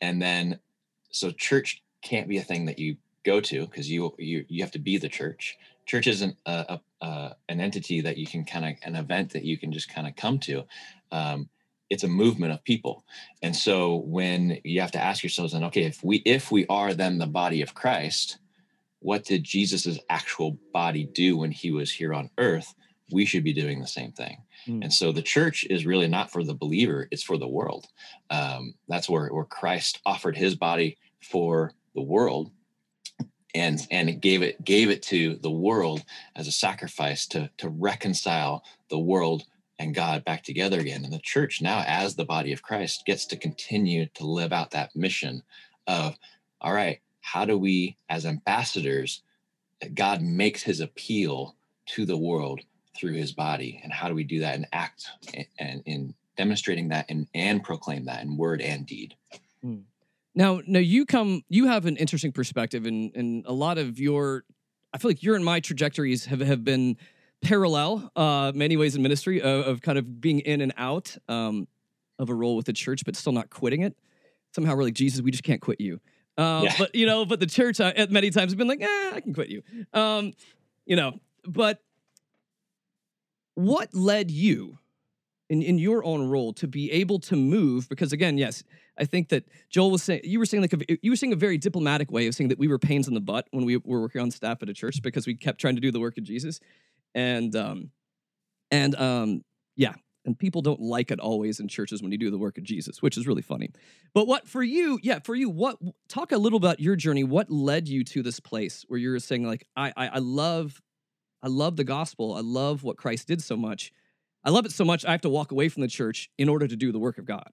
and 0.00 0.20
then 0.20 0.58
so 1.10 1.30
church 1.30 1.82
can't 2.02 2.28
be 2.28 2.38
a 2.38 2.42
thing 2.42 2.66
that 2.66 2.78
you 2.78 2.96
go 3.24 3.40
to 3.40 3.66
because 3.66 3.90
you 3.90 4.14
you 4.18 4.44
you 4.48 4.62
have 4.62 4.72
to 4.72 4.78
be 4.78 4.98
the 4.98 5.08
church. 5.08 5.56
Church 5.88 6.06
isn't 6.06 6.36
a, 6.46 6.80
a, 7.00 7.06
a 7.06 7.36
an 7.48 7.60
entity 7.60 8.02
that 8.02 8.18
you 8.18 8.26
can 8.26 8.44
kind 8.44 8.64
of 8.66 8.74
an 8.82 8.94
event 8.94 9.32
that 9.32 9.44
you 9.44 9.58
can 9.58 9.72
just 9.72 9.92
kind 9.92 10.06
of 10.06 10.14
come 10.14 10.38
to. 10.40 10.64
Um, 11.10 11.48
it's 11.90 12.04
a 12.04 12.08
movement 12.08 12.52
of 12.52 12.62
people. 12.64 13.04
And 13.42 13.56
so 13.56 13.96
when 13.96 14.58
you 14.64 14.80
have 14.80 14.92
to 14.92 15.02
ask 15.02 15.22
yourselves 15.22 15.52
then 15.52 15.64
okay 15.64 15.84
if 15.84 16.02
we 16.04 16.18
if 16.24 16.52
we 16.52 16.66
are 16.66 16.94
then 16.94 17.18
the 17.18 17.26
body 17.26 17.62
of 17.62 17.74
christ 17.74 18.38
what 19.00 19.24
did 19.24 19.44
jesus's 19.44 19.98
actual 20.10 20.58
body 20.72 21.04
do 21.04 21.36
when 21.36 21.50
he 21.50 21.70
was 21.70 21.90
here 21.90 22.12
on 22.12 22.30
earth? 22.38 22.74
We 23.10 23.24
should 23.24 23.44
be 23.44 23.54
doing 23.54 23.80
the 23.80 23.86
same 23.86 24.12
thing. 24.12 24.38
Mm. 24.66 24.82
and 24.82 24.92
so 24.92 25.12
the 25.12 25.22
church 25.22 25.64
is 25.70 25.86
really 25.86 26.08
not 26.08 26.30
for 26.30 26.44
the 26.44 26.54
believer 26.54 27.08
it's 27.10 27.22
for 27.22 27.38
the 27.38 27.48
world. 27.48 27.86
Um, 28.28 28.74
that's 28.88 29.08
where, 29.08 29.28
where 29.28 29.44
christ 29.44 30.00
offered 30.04 30.36
his 30.36 30.54
body 30.54 30.98
for 31.22 31.72
the 31.94 32.02
world 32.02 32.50
and 33.54 33.86
and 33.90 34.20
gave 34.20 34.42
it 34.42 34.64
gave 34.64 34.90
it 34.90 35.02
to 35.02 35.36
the 35.36 35.50
world 35.50 36.04
as 36.36 36.46
a 36.46 36.52
sacrifice 36.52 37.26
to 37.26 37.50
to 37.58 37.68
reconcile 37.68 38.62
the 38.90 38.98
world 38.98 39.44
and 39.78 39.94
God 39.94 40.24
back 40.24 40.42
together 40.42 40.80
again. 40.80 41.04
And 41.04 41.12
the 41.12 41.20
church 41.20 41.62
now, 41.62 41.84
as 41.86 42.16
the 42.16 42.24
body 42.24 42.52
of 42.52 42.62
Christ, 42.62 43.04
gets 43.06 43.26
to 43.26 43.36
continue 43.36 44.06
to 44.14 44.26
live 44.26 44.52
out 44.52 44.72
that 44.72 44.96
mission 44.96 45.42
of, 45.86 46.18
all 46.60 46.72
right, 46.72 47.00
how 47.20 47.44
do 47.44 47.56
we, 47.56 47.96
as 48.08 48.26
ambassadors, 48.26 49.22
God 49.94 50.20
makes 50.20 50.62
his 50.62 50.80
appeal 50.80 51.54
to 51.86 52.04
the 52.04 52.16
world 52.16 52.60
through 52.96 53.12
his 53.12 53.32
body. 53.32 53.80
And 53.82 53.92
how 53.92 54.08
do 54.08 54.14
we 54.14 54.24
do 54.24 54.40
that 54.40 54.56
and 54.56 54.66
act 54.72 55.06
and 55.58 55.82
in 55.86 56.14
demonstrating 56.36 56.88
that 56.88 57.06
and, 57.08 57.28
and 57.34 57.62
proclaim 57.62 58.06
that 58.06 58.22
in 58.22 58.36
word 58.36 58.60
and 58.60 58.84
deed? 58.86 59.14
Hmm. 59.62 59.78
Now, 60.38 60.60
now 60.68 60.78
you 60.78 61.04
come, 61.04 61.42
you 61.48 61.66
have 61.66 61.84
an 61.84 61.96
interesting 61.96 62.30
perspective, 62.30 62.86
and 62.86 63.14
and 63.16 63.44
a 63.44 63.52
lot 63.52 63.76
of 63.76 63.98
your, 63.98 64.44
I 64.94 64.98
feel 64.98 65.10
like 65.10 65.20
your 65.20 65.34
and 65.34 65.44
my 65.44 65.58
trajectories 65.58 66.26
have 66.26 66.38
have 66.38 66.62
been 66.62 66.96
parallel 67.42 68.12
uh, 68.14 68.52
many 68.54 68.76
ways 68.76 68.94
in 68.94 69.02
ministry 69.02 69.42
of, 69.42 69.66
of, 69.66 69.82
kind 69.82 69.98
of 69.98 70.20
being 70.20 70.38
in 70.40 70.60
and 70.60 70.72
out 70.76 71.16
um, 71.28 71.66
of 72.20 72.30
a 72.30 72.34
role 72.34 72.54
with 72.54 72.66
the 72.66 72.72
church, 72.72 73.04
but 73.04 73.16
still 73.16 73.32
not 73.32 73.50
quitting 73.50 73.82
it. 73.82 73.96
Somehow 74.54 74.76
we're 74.76 74.84
like, 74.84 74.94
Jesus, 74.94 75.20
we 75.20 75.32
just 75.32 75.42
can't 75.42 75.60
quit 75.60 75.80
you. 75.80 76.00
Uh, 76.36 76.62
yeah. 76.64 76.74
But, 76.78 76.94
you 76.94 77.06
know, 77.06 77.24
but 77.24 77.40
the 77.40 77.46
church 77.46 77.80
uh, 77.80 77.92
at 77.96 78.10
many 78.10 78.30
times 78.30 78.52
has 78.52 78.54
been 78.54 78.68
like, 78.68 78.80
eh, 78.80 79.10
I 79.12 79.20
can 79.20 79.34
quit 79.34 79.48
you. 79.48 79.62
Um, 79.92 80.32
you 80.86 80.96
know, 80.96 81.18
but 81.44 81.80
what 83.54 83.92
led 83.92 84.30
you 84.30 84.78
in, 85.48 85.62
in 85.62 85.78
your 85.78 86.04
own 86.04 86.28
role 86.28 86.52
to 86.54 86.68
be 86.68 86.90
able 86.92 87.18
to 87.20 87.36
move? 87.36 87.88
Because 87.88 88.12
again, 88.12 88.38
yes, 88.38 88.62
I 88.98 89.04
think 89.04 89.28
that 89.28 89.44
Joel 89.70 89.90
was 89.90 90.02
saying, 90.02 90.22
you 90.24 90.38
were 90.38 90.46
saying 90.46 90.62
like, 90.62 90.72
a, 90.72 90.98
you 91.02 91.10
were 91.10 91.16
saying 91.16 91.32
a 91.32 91.36
very 91.36 91.58
diplomatic 91.58 92.10
way 92.10 92.26
of 92.26 92.34
saying 92.34 92.48
that 92.48 92.58
we 92.58 92.68
were 92.68 92.78
pains 92.78 93.08
in 93.08 93.14
the 93.14 93.20
butt 93.20 93.46
when 93.52 93.64
we 93.64 93.76
were 93.76 94.00
working 94.00 94.20
on 94.20 94.30
staff 94.30 94.62
at 94.62 94.68
a 94.68 94.74
church 94.74 95.00
because 95.02 95.26
we 95.26 95.34
kept 95.34 95.60
trying 95.60 95.76
to 95.76 95.80
do 95.80 95.92
the 95.92 96.00
work 96.00 96.18
of 96.18 96.24
Jesus 96.24 96.60
and 97.14 97.54
um, 97.56 97.90
and 98.70 98.94
um, 98.96 99.42
yeah, 99.76 99.94
and 100.24 100.38
people 100.38 100.62
don't 100.62 100.80
like 100.80 101.10
it 101.10 101.20
always 101.20 101.60
in 101.60 101.68
churches 101.68 102.02
when 102.02 102.12
you 102.12 102.18
do 102.18 102.30
the 102.30 102.38
work 102.38 102.58
of 102.58 102.64
Jesus, 102.64 103.02
which 103.02 103.16
is 103.16 103.26
really 103.26 103.42
funny. 103.42 103.70
But 104.14 104.26
what 104.26 104.46
for 104.46 104.62
you? 104.62 104.98
Yeah, 105.02 105.20
for 105.20 105.34
you, 105.34 105.48
what? 105.48 105.78
Talk 106.08 106.32
a 106.32 106.38
little 106.38 106.58
about 106.58 106.80
your 106.80 106.96
journey. 106.96 107.24
What 107.24 107.50
led 107.50 107.88
you 107.88 108.04
to 108.04 108.22
this 108.22 108.40
place 108.40 108.84
where 108.88 108.98
you're 108.98 109.18
saying 109.18 109.46
like, 109.46 109.66
I, 109.76 109.92
I, 109.96 110.08
I 110.08 110.18
love, 110.18 110.80
I 111.42 111.48
love 111.48 111.76
the 111.76 111.84
gospel. 111.84 112.34
I 112.34 112.40
love 112.40 112.82
what 112.82 112.96
Christ 112.96 113.28
did 113.28 113.42
so 113.42 113.56
much. 113.56 113.92
I 114.44 114.50
love 114.50 114.66
it 114.66 114.72
so 114.72 114.84
much. 114.84 115.04
I 115.04 115.12
have 115.12 115.22
to 115.22 115.28
walk 115.28 115.50
away 115.50 115.68
from 115.68 115.82
the 115.82 115.88
church 115.88 116.30
in 116.38 116.48
order 116.48 116.66
to 116.68 116.76
do 116.76 116.92
the 116.92 116.98
work 116.98 117.18
of 117.18 117.24
God. 117.24 117.50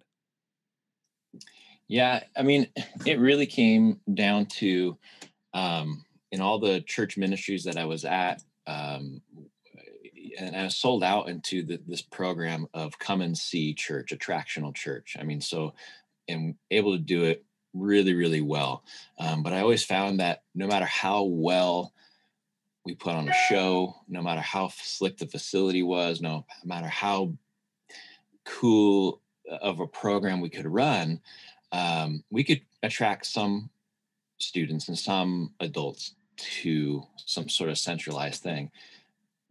Yeah, 1.88 2.24
I 2.36 2.42
mean, 2.42 2.68
it 3.06 3.20
really 3.20 3.46
came 3.46 4.00
down 4.14 4.48
to 4.48 4.98
um, 5.54 6.04
in 6.32 6.42
all 6.42 6.60
the 6.60 6.82
church 6.82 7.18
ministries 7.18 7.64
that 7.66 7.78
I 7.78 7.86
was 7.86 8.06
at, 8.06 8.42
um, 8.68 9.22
and 10.38 10.56
I 10.56 10.68
sold 10.68 11.04
out 11.04 11.30
into 11.30 11.64
the, 11.64 11.80
this 11.88 12.02
program 12.02 12.68
of 12.74 12.98
come 13.00 13.22
and 13.22 13.38
see 13.38 13.74
church, 13.74 14.12
attractional 14.12 14.74
church. 14.74 15.16
I 15.20 15.24
mean, 15.24 15.40
so 15.40 15.74
am 16.28 16.58
able 16.72 16.94
to 16.94 17.02
do 17.02 17.24
it 17.24 17.46
really, 17.74 18.14
really 18.14 18.42
well. 18.42 18.84
Um, 19.20 19.44
but 19.44 19.54
I 19.54 19.62
always 19.62 19.84
found 19.84 20.20
that 20.20 20.44
no 20.56 20.68
matter 20.68 20.86
how 20.86 21.24
well 21.24 21.94
we 22.86 22.96
put 22.96 23.16
on 23.16 23.30
a 23.30 23.34
show, 23.50 23.96
no 24.08 24.22
matter 24.22 24.42
how 24.42 24.70
slick 24.82 25.18
the 25.18 25.28
facility 25.28 25.84
was, 25.84 26.22
no 26.22 26.46
matter 26.64 26.88
how 26.88 27.34
cool 28.46 29.22
of 29.62 29.80
a 29.80 29.88
program 29.88 30.42
we 30.42 30.50
could 30.50 30.68
run, 30.68 31.20
um, 31.76 32.24
we 32.30 32.44
could 32.44 32.62
attract 32.84 33.26
some 33.26 33.70
students 34.38 34.88
and 34.88 34.98
some 34.98 35.54
adults 35.60 36.16
to 36.38 37.06
some 37.18 37.48
sort 37.48 37.70
of 37.70 37.78
centralized 37.78 38.44
thing 38.44 38.70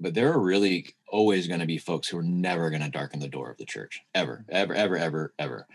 but 0.00 0.14
there 0.14 0.32
are 0.32 0.40
really 0.40 0.94
always 1.08 1.46
going 1.46 1.60
to 1.60 1.66
be 1.66 1.78
folks 1.78 2.08
who 2.08 2.18
are 2.18 2.22
never 2.22 2.70
going 2.70 2.82
to 2.82 2.90
darken 2.90 3.20
the 3.20 3.28
door 3.28 3.50
of 3.50 3.56
the 3.56 3.64
church 3.64 4.02
ever 4.14 4.44
ever 4.48 4.74
ever 4.74 4.96
ever 4.98 5.32
ever. 5.38 5.66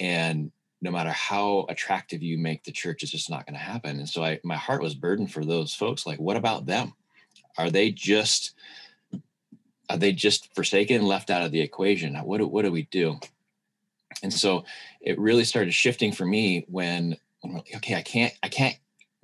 And 0.00 0.50
no 0.82 0.90
matter 0.90 1.10
how 1.10 1.66
attractive 1.68 2.22
you 2.22 2.38
make 2.38 2.64
the 2.64 2.72
church 2.72 3.02
it's 3.02 3.12
just 3.12 3.30
not 3.30 3.46
going 3.46 3.54
to 3.54 3.60
happen. 3.60 3.98
And 3.98 4.08
so 4.08 4.24
i 4.24 4.40
my 4.42 4.56
heart 4.56 4.82
was 4.82 4.94
burdened 4.94 5.32
for 5.32 5.44
those 5.44 5.74
folks 5.74 6.06
like 6.06 6.18
what 6.18 6.36
about 6.36 6.66
them? 6.66 6.94
Are 7.58 7.70
they 7.70 7.90
just 7.90 8.54
are 9.88 9.98
they 9.98 10.12
just 10.12 10.52
forsaken 10.54 10.96
and 10.96 11.06
left 11.06 11.30
out 11.30 11.42
of 11.42 11.52
the 11.52 11.60
equation? 11.60 12.16
What 12.16 12.38
do, 12.38 12.46
what 12.46 12.62
do 12.62 12.72
we 12.72 12.88
do 12.90 13.20
and 14.22 14.32
so 14.32 14.64
it 15.00 15.18
really 15.18 15.44
started 15.44 15.72
shifting 15.72 16.12
for 16.12 16.24
me 16.24 16.64
when, 16.68 17.16
okay 17.76 17.94
i 17.94 18.02
can't 18.02 18.32
i 18.42 18.48
can't 18.48 18.76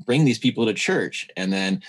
bring 0.04 0.24
these 0.24 0.38
people 0.38 0.66
to 0.66 0.74
church 0.74 1.28
and 1.36 1.52
then 1.52 1.82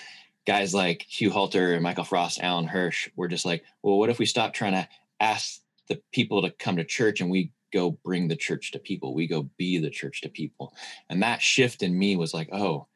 guys 0.46 0.74
like 0.74 1.04
Hugh 1.04 1.32
Halter 1.32 1.74
and 1.74 1.84
Michael 1.84 2.04
Frost, 2.04 2.42
Alan 2.42 2.68
Hirsch 2.68 3.10
were 3.16 3.28
just 3.28 3.46
like, 3.46 3.64
well, 3.82 3.98
what 3.98 4.10
if 4.10 4.20
we 4.20 4.26
stop 4.26 4.54
trying 4.54 4.74
to 4.74 4.88
ask 5.20 5.62
the 5.88 6.02
people 6.12 6.42
to 6.42 6.52
come 6.52 6.76
to 6.78 6.84
church 6.84 7.22
and 7.22 7.30
we 7.30 7.52
go 7.72 7.92
bring 7.92 8.28
the 8.28 8.36
church 8.36 8.72
to 8.72 8.80
people? 8.80 9.14
We 9.14 9.28
go 9.28 9.50
be 9.58 9.78
the 9.78 9.90
church 9.90 10.22
to 10.22 10.30
people. 10.30 10.74
And 11.10 11.22
that 11.24 11.42
shift 11.42 11.84
in 11.84 11.98
me 11.98 12.16
was 12.16 12.34
like, 12.34 12.50
oh, 12.52 12.88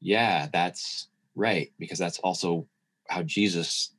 yeah, 0.00 0.48
that's 0.52 1.08
right. 1.34 1.72
Because 1.78 1.98
that's 1.98 2.18
also 2.18 2.66
how 3.08 3.22
Jesus 3.22 3.92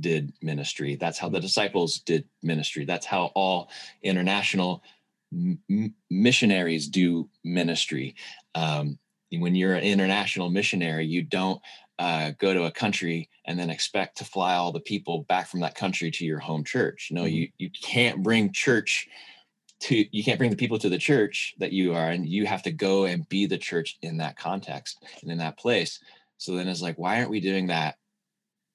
did 0.00 0.32
ministry. 0.42 0.96
That's 0.96 1.18
how 1.18 1.28
the 1.28 1.40
disciples 1.40 2.00
did 2.00 2.24
ministry. 2.42 2.84
That's 2.84 3.06
how 3.06 3.26
all 3.34 3.70
international 4.02 4.82
m- 5.32 5.94
missionaries 6.10 6.88
do 6.88 7.28
ministry. 7.44 8.14
Um, 8.54 8.98
when 9.30 9.54
you're 9.54 9.74
an 9.74 9.84
international 9.84 10.50
missionary, 10.50 11.06
you 11.06 11.22
don't 11.22 11.60
uh, 11.98 12.32
go 12.38 12.54
to 12.54 12.64
a 12.64 12.70
country 12.70 13.28
and 13.44 13.58
then 13.58 13.70
expect 13.70 14.18
to 14.18 14.24
fly 14.24 14.54
all 14.54 14.72
the 14.72 14.80
people 14.80 15.24
back 15.28 15.48
from 15.48 15.60
that 15.60 15.74
country 15.74 16.10
to 16.12 16.24
your 16.24 16.38
home 16.38 16.64
church. 16.64 17.08
No, 17.10 17.22
mm-hmm. 17.22 17.34
you 17.34 17.48
you 17.58 17.70
can't 17.70 18.22
bring 18.22 18.52
church 18.52 19.08
to 19.80 20.04
you 20.16 20.24
can't 20.24 20.38
bring 20.38 20.50
the 20.50 20.56
people 20.56 20.78
to 20.78 20.88
the 20.88 20.98
church 20.98 21.54
that 21.58 21.72
you 21.72 21.94
are, 21.94 22.10
and 22.10 22.26
you 22.26 22.46
have 22.46 22.62
to 22.62 22.72
go 22.72 23.04
and 23.04 23.28
be 23.28 23.46
the 23.46 23.58
church 23.58 23.98
in 24.02 24.16
that 24.18 24.38
context 24.38 25.04
and 25.22 25.30
in 25.30 25.38
that 25.38 25.58
place. 25.58 26.00
So 26.38 26.54
then 26.54 26.68
it's 26.68 26.82
like, 26.82 26.98
why 26.98 27.18
aren't 27.18 27.30
we 27.30 27.40
doing 27.40 27.66
that 27.66 27.96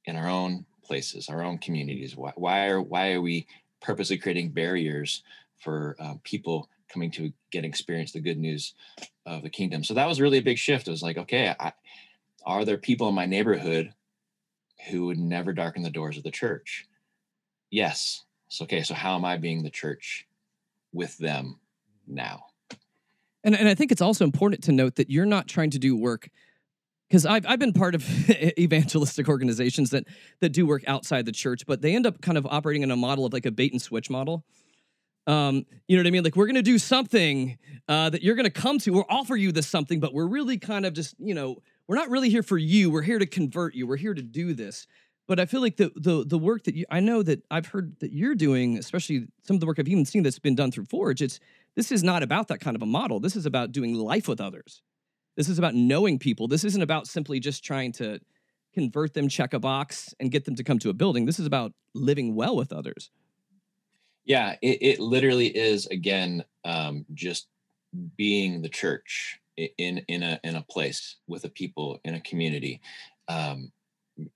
in 0.06 0.18
our 0.18 0.28
own 0.28 0.66
places, 0.84 1.30
our 1.30 1.42
own 1.42 1.58
communities? 1.58 2.16
Why 2.16 2.34
why 2.36 2.68
are 2.68 2.82
why 2.82 3.14
are 3.14 3.22
we 3.22 3.48
purposely 3.82 4.18
creating 4.18 4.50
barriers 4.50 5.24
for 5.60 5.96
uh, 6.00 6.16
people 6.24 6.70
coming 6.90 7.12
to 7.12 7.34
get 7.52 7.66
experience 7.66 8.12
the 8.12 8.20
good 8.20 8.38
news 8.38 8.74
of 9.26 9.44
the 9.44 9.50
kingdom? 9.50 9.84
So 9.84 9.94
that 9.94 10.08
was 10.08 10.22
really 10.22 10.38
a 10.38 10.44
big 10.44 10.58
shift. 10.58 10.88
It 10.88 10.92
was 10.92 11.04
like, 11.04 11.18
okay, 11.18 11.56
I 11.60 11.74
are 12.46 12.66
there 12.66 12.78
people 12.78 13.08
in 13.08 13.16
my 13.16 13.26
neighborhood 13.26 13.94
who 14.90 15.06
would 15.06 15.18
never 15.18 15.54
darken 15.54 15.84
the 15.84 15.90
doors 15.90 16.18
of 16.18 16.24
the 16.24 16.32
church? 16.32 16.88
Yes. 17.72 18.24
So, 18.50 18.66
okay, 18.66 18.84
so 18.84 18.94
how 18.94 19.16
am 19.16 19.26
I 19.26 19.38
being 19.38 19.64
the 19.64 19.70
church 19.70 20.28
with 20.92 21.18
them 21.18 21.60
now? 22.06 22.46
And, 23.44 23.56
and 23.56 23.68
I 23.68 23.76
think 23.76 23.92
it's 23.92 24.02
also 24.02 24.24
important 24.24 24.64
to 24.66 24.72
note 24.72 24.96
that 24.96 25.10
you're 25.10 25.26
not 25.26 25.48
trying 25.48 25.70
to 25.72 25.80
do 25.80 25.96
work 25.96 26.30
because 27.08 27.26
I've, 27.26 27.46
I've 27.48 27.60
been 27.60 27.74
part 27.74 27.96
of 27.96 28.30
evangelistic 28.60 29.28
organizations 29.30 29.92
that 29.92 30.06
that 30.40 30.50
do 30.50 30.66
work 30.66 30.84
outside 30.88 31.26
the 31.26 31.32
church, 31.32 31.66
but 31.66 31.82
they 31.82 31.96
end 31.96 32.06
up 32.06 32.22
kind 32.22 32.38
of 32.38 32.46
operating 32.48 32.84
in 32.84 32.92
a 32.92 32.96
model 32.96 33.26
of 33.26 33.34
like 33.34 33.46
a 33.46 33.52
bait 33.52 33.72
and 33.72 33.82
switch 33.82 34.10
model. 34.10 34.44
Um, 35.28 35.66
you 35.88 35.96
know 35.96 36.02
what 36.04 36.08
I 36.08 36.12
mean? 36.12 36.24
Like 36.24 36.36
we're 36.36 36.48
to 36.48 36.62
do 36.62 36.78
something 36.78 37.58
uh, 37.88 38.10
that 38.10 38.24
you're 38.24 38.36
to 38.36 38.50
come 38.50 38.80
to 38.80 38.96
or 38.96 39.06
offer 39.10 39.36
you 39.36 39.52
this 39.52 39.68
something, 39.68 40.00
but 40.00 40.14
we're 40.14 40.28
really 40.28 40.58
kind 40.58 40.86
of 40.86 40.94
just 40.94 41.16
you 41.20 41.34
know 41.34 41.58
we're 41.88 41.96
not 41.96 42.10
really 42.10 42.30
here 42.30 42.44
for 42.44 42.58
you. 42.58 42.90
We're 42.90 43.02
here 43.02 43.20
to 43.20 43.26
convert 43.26 43.76
you. 43.76 43.88
We're 43.88 43.98
here 43.98 44.14
to 44.14 44.22
do 44.22 44.54
this. 44.54 44.88
but 45.28 45.40
I 45.40 45.46
feel 45.46 45.62
like 45.62 45.78
the 45.78 45.92
the 45.96 46.26
the 46.26 46.38
work 46.38 46.64
that 46.66 46.76
you 46.76 46.86
I 46.90 47.00
know 47.00 47.24
that 47.24 47.44
I've 47.50 47.68
heard 47.68 48.00
that 48.00 48.12
you're 48.12 48.36
doing, 48.36 48.78
especially 48.78 49.28
some 49.44 49.56
of 49.56 49.60
the 49.62 49.66
work 49.66 49.80
I've 49.80 49.88
even 49.88 50.06
seen 50.06 50.24
that's 50.24 50.40
been 50.40 50.56
done 50.56 50.72
through 50.72 50.86
Forge, 50.86 51.22
it's 51.22 51.40
this 51.76 51.92
is 51.92 52.04
not 52.04 52.24
about 52.24 52.50
that 52.50 52.60
kind 52.60 52.76
of 52.76 52.82
a 52.82 52.86
model. 52.86 53.20
This 53.20 53.36
is 53.36 53.46
about 53.46 53.72
doing 53.72 53.94
life 53.96 54.28
with 54.28 54.42
others. 54.42 54.82
This 55.36 55.50
is 55.50 55.58
about 55.58 55.74
knowing 55.74 56.20
people. 56.20 56.48
This 56.48 56.64
isn't 56.64 56.82
about 56.82 57.08
simply 57.08 57.40
just 57.40 57.64
trying 57.64 57.92
to 57.94 58.20
convert 58.74 59.14
them, 59.14 59.28
check 59.28 59.54
a 59.54 59.60
box, 59.60 60.14
and 60.20 60.32
get 60.32 60.46
them 60.46 60.56
to 60.56 60.64
come 60.64 60.80
to 60.80 60.90
a 60.90 60.94
building. 60.94 61.26
This 61.26 61.40
is 61.40 61.46
about 61.46 61.74
living 61.96 62.36
well 62.36 62.56
with 62.56 62.72
others. 62.74 63.10
Yeah, 64.26 64.56
it, 64.62 64.82
it 64.82 65.00
literally 65.00 65.48
is 65.48 65.86
again 65.88 66.44
um, 66.64 67.06
just 67.14 67.48
being 68.16 68.62
the 68.62 68.70
church 68.70 69.40
in 69.58 70.00
in 70.08 70.24
a 70.24 70.40
in 70.44 70.56
a 70.56 70.64
place 70.64 71.18
with 71.28 71.44
a 71.46 71.50
people 71.50 72.00
in 72.04 72.16
a 72.16 72.22
community. 72.22 72.82
Um, 73.28 73.72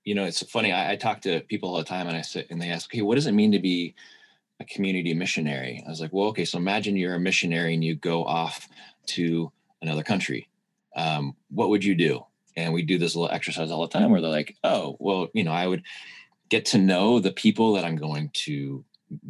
you 0.04 0.14
know, 0.14 0.24
it's 0.24 0.42
funny. 0.50 0.72
I, 0.72 0.92
I, 0.92 0.96
talk 0.96 1.20
to 1.22 1.40
people 1.40 1.70
all 1.70 1.76
the 1.76 1.84
time, 1.84 2.08
and 2.08 2.16
I 2.16 2.22
sit 2.22 2.48
and 2.50 2.60
they 2.60 2.70
ask, 2.70 2.90
"Okay, 2.90 3.02
what 3.02 3.14
does 3.14 3.26
it 3.26 3.32
mean 3.32 3.52
to 3.52 3.58
be 3.58 3.94
a 4.60 4.64
community 4.64 5.14
missionary?" 5.14 5.82
I 5.86 5.90
was 5.90 6.00
like, 6.00 6.12
"Well, 6.12 6.28
okay, 6.28 6.44
so 6.44 6.58
imagine 6.58 6.96
you're 6.96 7.14
a 7.14 7.20
missionary 7.20 7.74
and 7.74 7.84
you 7.84 7.94
go 7.94 8.24
off 8.24 8.68
to 9.06 9.52
another 9.82 10.02
country. 10.02 10.48
Um, 10.96 11.36
what 11.50 11.70
would 11.70 11.84
you 11.84 11.94
do?" 11.94 12.24
And 12.56 12.72
we 12.72 12.82
do 12.82 12.98
this 12.98 13.14
little 13.14 13.34
exercise 13.34 13.70
all 13.70 13.86
the 13.86 13.98
time 13.98 14.10
where 14.10 14.20
they're 14.20 14.30
like, 14.30 14.56
"Oh, 14.64 14.96
well, 14.98 15.28
you 15.32 15.44
know, 15.44 15.52
I 15.52 15.66
would 15.66 15.82
get 16.48 16.64
to 16.66 16.78
know 16.78 17.20
the 17.20 17.32
people 17.32 17.74
that 17.74 17.84
I'm 17.84 17.96
going 17.96 18.30
to 18.32 18.84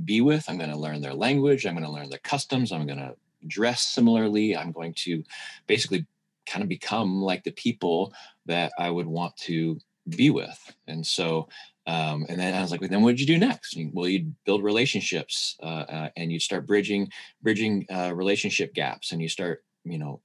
be 0.04 0.20
with. 0.20 0.49
I'm 0.49 0.58
going 0.58 0.70
to 0.70 0.76
learn 0.76 1.00
their 1.00 1.14
language. 1.14 1.66
I'm 1.66 1.75
going 1.75 1.87
to 1.87 1.92
learn 1.92 2.11
their 2.11 2.18
customs. 2.20 2.73
I'm 2.73 2.87
going 2.87 2.99
to 2.99 3.14
dress 3.47 3.82
similarly. 3.82 4.56
I'm 4.56 4.73
going 4.73 4.94
to 4.94 5.23
basically 5.66 6.06
kind 6.47 6.62
of 6.62 6.68
become 6.68 7.23
like 7.23 7.44
the 7.44 7.52
people 7.52 8.12
that 8.47 8.73
I 8.78 8.90
would 8.90 9.06
want 9.06 9.37
to 9.38 9.78
be 10.08 10.30
with. 10.30 10.58
And 10.87 11.06
so, 11.06 11.49
um, 11.87 12.26
and 12.28 12.38
then 12.38 12.54
I 12.54 12.61
was 12.61 12.70
like, 12.70 12.80
well, 12.80 12.90
then 12.90 13.02
what 13.02 13.11
did 13.11 13.20
you 13.20 13.26
do 13.26 13.38
next? 13.38 13.78
well, 13.92 14.08
you'd 14.08 14.35
build 14.44 14.62
relationships 14.62 15.56
uh, 15.62 15.85
uh, 15.88 16.08
and 16.16 16.32
you'd 16.32 16.42
start 16.42 16.66
bridging, 16.66 17.11
bridging 17.42 17.87
uh, 17.90 18.12
relationship 18.14 18.75
gaps 18.75 19.12
and 19.12 19.23
you 19.23 19.28
start, 19.28 19.64
you 19.85 19.99
know, 19.99 20.20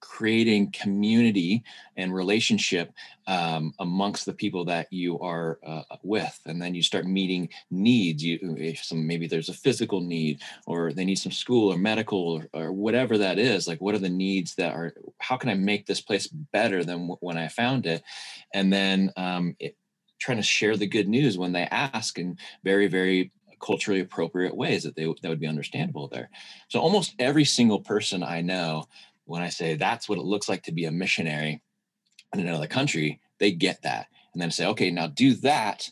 creating 0.00 0.72
community 0.72 1.62
and 1.96 2.14
relationship 2.14 2.92
um, 3.26 3.72
amongst 3.78 4.26
the 4.26 4.32
people 4.32 4.64
that 4.64 4.92
you 4.92 5.18
are 5.20 5.58
uh, 5.64 5.82
with. 6.02 6.40
And 6.46 6.60
then 6.60 6.74
you 6.74 6.82
start 6.82 7.06
meeting 7.06 7.48
needs. 7.70 8.24
You 8.24 8.74
some 8.76 9.06
maybe 9.06 9.26
there's 9.26 9.48
a 9.48 9.54
physical 9.54 10.00
need 10.00 10.40
or 10.66 10.92
they 10.92 11.04
need 11.04 11.16
some 11.16 11.32
school 11.32 11.72
or 11.72 11.78
medical 11.78 12.18
or, 12.18 12.48
or 12.52 12.72
whatever 12.72 13.18
that 13.18 13.38
is 13.38 13.68
like 13.68 13.80
what 13.80 13.94
are 13.94 13.98
the 13.98 14.08
needs 14.08 14.54
that 14.56 14.74
are 14.74 14.92
how 15.18 15.36
can 15.36 15.50
i 15.50 15.54
make 15.54 15.86
this 15.86 16.00
place 16.00 16.26
better 16.26 16.84
than 16.84 16.98
w- 17.00 17.16
when 17.20 17.36
i 17.36 17.48
found 17.48 17.86
it? 17.86 18.02
And 18.52 18.72
then 18.72 19.12
um, 19.16 19.56
it, 19.58 19.76
trying 20.18 20.38
to 20.38 20.42
share 20.42 20.76
the 20.76 20.86
good 20.86 21.08
news 21.08 21.38
when 21.38 21.52
they 21.52 21.64
ask 21.70 22.18
in 22.18 22.38
very 22.64 22.88
very 22.88 23.32
culturally 23.60 24.00
appropriate 24.00 24.56
ways 24.56 24.84
that 24.84 24.96
they 24.96 25.04
that 25.04 25.28
would 25.28 25.40
be 25.40 25.46
understandable 25.46 26.08
there. 26.08 26.30
So 26.68 26.80
almost 26.80 27.14
every 27.18 27.44
single 27.44 27.80
person 27.80 28.22
i 28.22 28.40
know 28.40 28.88
when 29.30 29.42
I 29.42 29.48
say 29.48 29.76
that's 29.76 30.08
what 30.08 30.18
it 30.18 30.24
looks 30.24 30.48
like 30.48 30.64
to 30.64 30.72
be 30.72 30.86
a 30.86 30.90
missionary 30.90 31.62
in 32.34 32.40
another 32.40 32.66
country, 32.66 33.20
they 33.38 33.52
get 33.52 33.82
that. 33.82 34.08
And 34.32 34.42
then 34.42 34.50
say, 34.50 34.66
okay, 34.66 34.90
now 34.90 35.06
do 35.06 35.34
that, 35.36 35.88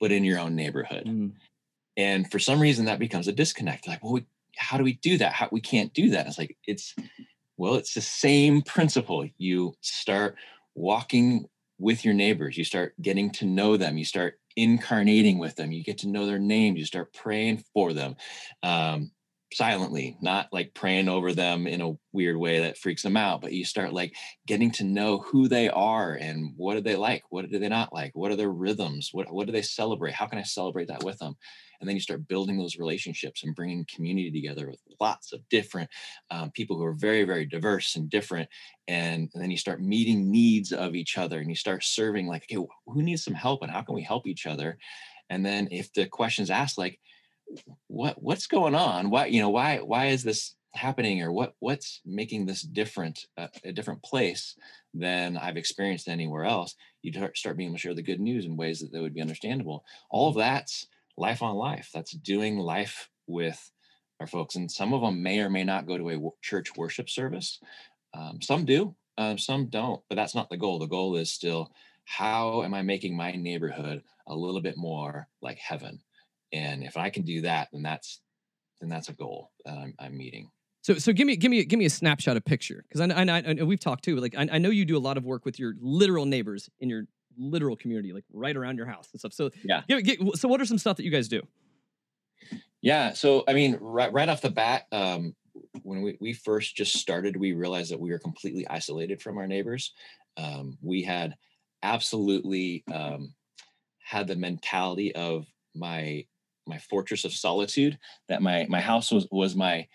but 0.00 0.12
in 0.12 0.22
your 0.22 0.38
own 0.38 0.54
neighborhood. 0.54 1.06
Mm. 1.06 1.32
And 1.96 2.30
for 2.30 2.38
some 2.38 2.60
reason 2.60 2.84
that 2.84 2.98
becomes 2.98 3.26
a 3.26 3.32
disconnect. 3.32 3.88
Like, 3.88 4.04
well, 4.04 4.12
we, 4.12 4.26
how 4.56 4.76
do 4.76 4.84
we 4.84 4.94
do 4.94 5.16
that? 5.18 5.32
How 5.32 5.48
we 5.50 5.62
can't 5.62 5.94
do 5.94 6.10
that. 6.10 6.26
It's 6.26 6.38
like, 6.38 6.58
it's, 6.66 6.94
well, 7.56 7.76
it's 7.76 7.94
the 7.94 8.02
same 8.02 8.60
principle. 8.60 9.26
You 9.38 9.74
start 9.80 10.36
walking 10.74 11.48
with 11.78 12.04
your 12.04 12.14
neighbors, 12.14 12.56
you 12.56 12.64
start 12.64 12.94
getting 13.00 13.30
to 13.30 13.46
know 13.46 13.76
them, 13.76 13.96
you 13.96 14.04
start 14.04 14.38
incarnating 14.56 15.38
with 15.38 15.56
them, 15.56 15.72
you 15.72 15.82
get 15.82 15.98
to 15.98 16.08
know 16.08 16.26
their 16.26 16.38
names, 16.38 16.78
you 16.78 16.84
start 16.84 17.12
praying 17.12 17.64
for 17.72 17.92
them. 17.92 18.16
Um, 18.62 19.10
silently, 19.54 20.16
not 20.20 20.48
like 20.52 20.74
praying 20.74 21.08
over 21.08 21.32
them 21.32 21.66
in 21.66 21.80
a 21.80 21.96
weird 22.12 22.36
way 22.36 22.60
that 22.60 22.78
freaks 22.78 23.02
them 23.02 23.16
out, 23.16 23.40
but 23.40 23.52
you 23.52 23.64
start 23.64 23.92
like 23.92 24.14
getting 24.46 24.70
to 24.72 24.84
know 24.84 25.18
who 25.18 25.48
they 25.48 25.68
are 25.68 26.14
and 26.14 26.52
what 26.56 26.74
do 26.74 26.80
they 26.80 26.96
like? 26.96 27.22
What 27.30 27.48
do 27.48 27.58
they 27.58 27.68
not 27.68 27.92
like? 27.92 28.12
What 28.14 28.30
are 28.30 28.36
their 28.36 28.50
rhythms? 28.50 29.10
What, 29.12 29.32
what 29.32 29.46
do 29.46 29.52
they 29.52 29.62
celebrate? 29.62 30.14
How 30.14 30.26
can 30.26 30.38
I 30.38 30.42
celebrate 30.42 30.88
that 30.88 31.04
with 31.04 31.18
them? 31.18 31.36
And 31.80 31.88
then 31.88 31.96
you 31.96 32.00
start 32.00 32.28
building 32.28 32.56
those 32.56 32.78
relationships 32.78 33.44
and 33.44 33.54
bringing 33.54 33.86
community 33.94 34.30
together 34.30 34.68
with 34.68 34.80
lots 35.00 35.32
of 35.32 35.46
different 35.48 35.90
um, 36.30 36.50
people 36.50 36.76
who 36.76 36.84
are 36.84 36.94
very, 36.94 37.24
very 37.24 37.44
diverse 37.46 37.96
and 37.96 38.08
different. 38.08 38.48
And, 38.88 39.28
and 39.34 39.42
then 39.42 39.50
you 39.50 39.58
start 39.58 39.82
meeting 39.82 40.30
needs 40.30 40.72
of 40.72 40.94
each 40.94 41.18
other 41.18 41.38
and 41.38 41.48
you 41.48 41.56
start 41.56 41.84
serving 41.84 42.26
like, 42.26 42.44
okay, 42.44 42.64
who 42.86 43.02
needs 43.02 43.24
some 43.24 43.34
help 43.34 43.62
and 43.62 43.70
how 43.70 43.82
can 43.82 43.94
we 43.94 44.02
help 44.02 44.26
each 44.26 44.46
other? 44.46 44.78
And 45.30 45.44
then 45.44 45.68
if 45.70 45.92
the 45.92 46.06
question's 46.06 46.50
asked, 46.50 46.78
like, 46.78 46.98
what 47.86 48.20
what's 48.22 48.46
going 48.46 48.74
on? 48.74 49.10
Why 49.10 49.26
you 49.26 49.40
know 49.40 49.50
why 49.50 49.78
why 49.78 50.06
is 50.06 50.22
this 50.22 50.54
happening 50.74 51.22
or 51.22 51.32
what 51.32 51.54
what's 51.60 52.00
making 52.04 52.46
this 52.46 52.62
different 52.62 53.26
uh, 53.38 53.46
a 53.64 53.72
different 53.72 54.02
place 54.02 54.56
than 54.92 55.36
i've 55.36 55.56
experienced 55.56 56.08
anywhere 56.08 56.44
else? 56.44 56.74
You 57.02 57.12
start 57.34 57.56
being 57.56 57.68
able 57.68 57.76
to 57.76 57.80
share 57.80 57.94
the 57.94 58.02
good 58.02 58.20
news 58.20 58.44
in 58.44 58.56
ways 58.56 58.80
that, 58.80 58.92
that 58.92 59.00
would 59.00 59.14
be 59.14 59.20
understandable. 59.20 59.84
All 60.10 60.28
of 60.28 60.36
that's 60.36 60.86
life 61.16 61.42
on 61.42 61.54
life. 61.54 61.90
That's 61.94 62.12
doing 62.12 62.58
life 62.58 63.08
with 63.26 63.70
our 64.20 64.26
folks 64.26 64.56
and 64.56 64.70
some 64.70 64.92
of 64.92 65.00
them 65.00 65.22
may 65.22 65.40
or 65.40 65.50
may 65.50 65.64
not 65.64 65.86
go 65.86 65.98
to 65.98 66.10
a 66.10 66.30
church 66.42 66.76
worship 66.76 67.10
service. 67.10 67.60
Um, 68.14 68.40
some 68.40 68.64
do 68.64 68.94
um, 69.18 69.38
some 69.38 69.66
don't 69.66 70.02
but 70.08 70.16
that's 70.16 70.34
not 70.34 70.50
the 70.50 70.56
goal. 70.56 70.78
The 70.78 70.86
goal 70.86 71.16
is 71.16 71.30
still 71.30 71.72
how 72.06 72.62
am 72.62 72.74
i 72.74 72.82
making 72.82 73.16
my 73.16 73.32
neighborhood 73.32 74.02
a 74.26 74.34
little 74.34 74.60
bit 74.60 74.76
more 74.76 75.26
like 75.40 75.58
heaven 75.58 75.98
and 76.54 76.82
if 76.82 76.96
I 76.96 77.10
can 77.10 77.24
do 77.24 77.42
that, 77.42 77.68
then 77.72 77.82
that's 77.82 78.22
then 78.80 78.88
that's 78.88 79.10
a 79.10 79.12
goal 79.12 79.50
that 79.66 79.76
I'm, 79.76 79.94
I'm 79.98 80.16
meeting. 80.16 80.50
So, 80.82 80.94
so 80.94 81.14
give 81.14 81.26
me, 81.26 81.34
give 81.36 81.50
me, 81.50 81.64
give 81.64 81.78
me 81.78 81.86
a 81.86 81.90
snapshot, 81.90 82.36
of 82.36 82.44
picture, 82.44 82.84
because 82.86 83.00
I, 83.00 83.06
I, 83.06 83.42
I, 83.58 83.62
we've 83.62 83.80
talked 83.80 84.04
too. 84.04 84.16
Like, 84.16 84.34
I, 84.36 84.46
I 84.52 84.58
know 84.58 84.68
you 84.68 84.84
do 84.84 84.98
a 84.98 85.00
lot 85.00 85.16
of 85.16 85.24
work 85.24 85.46
with 85.46 85.58
your 85.58 85.72
literal 85.80 86.26
neighbors 86.26 86.68
in 86.80 86.90
your 86.90 87.04
literal 87.38 87.74
community, 87.74 88.12
like 88.12 88.24
right 88.30 88.54
around 88.54 88.76
your 88.76 88.84
house 88.84 89.08
and 89.10 89.18
stuff. 89.18 89.32
So, 89.32 89.48
yeah. 89.64 89.80
Give, 89.88 90.04
give, 90.04 90.18
so, 90.34 90.46
what 90.46 90.60
are 90.60 90.66
some 90.66 90.76
stuff 90.76 90.98
that 90.98 91.04
you 91.04 91.10
guys 91.10 91.26
do? 91.26 91.40
Yeah. 92.82 93.14
So, 93.14 93.44
I 93.48 93.54
mean, 93.54 93.78
right, 93.80 94.12
right 94.12 94.28
off 94.28 94.42
the 94.42 94.50
bat, 94.50 94.82
um, 94.92 95.34
when 95.84 96.02
we, 96.02 96.18
we 96.20 96.34
first 96.34 96.76
just 96.76 96.98
started, 96.98 97.38
we 97.38 97.52
realized 97.52 97.90
that 97.90 98.00
we 98.00 98.10
were 98.10 98.18
completely 98.18 98.68
isolated 98.68 99.22
from 99.22 99.38
our 99.38 99.46
neighbors. 99.46 99.94
Um, 100.36 100.76
we 100.82 101.02
had 101.02 101.34
absolutely 101.82 102.84
um, 102.92 103.32
had 104.02 104.26
the 104.26 104.36
mentality 104.36 105.14
of 105.14 105.46
my 105.74 106.26
my 106.66 106.78
fortress 106.78 107.24
of 107.24 107.32
solitude 107.32 107.98
that 108.28 108.42
my 108.42 108.66
my 108.68 108.80
house 108.80 109.10
was 109.10 109.26
was 109.30 109.54
my 109.54 109.86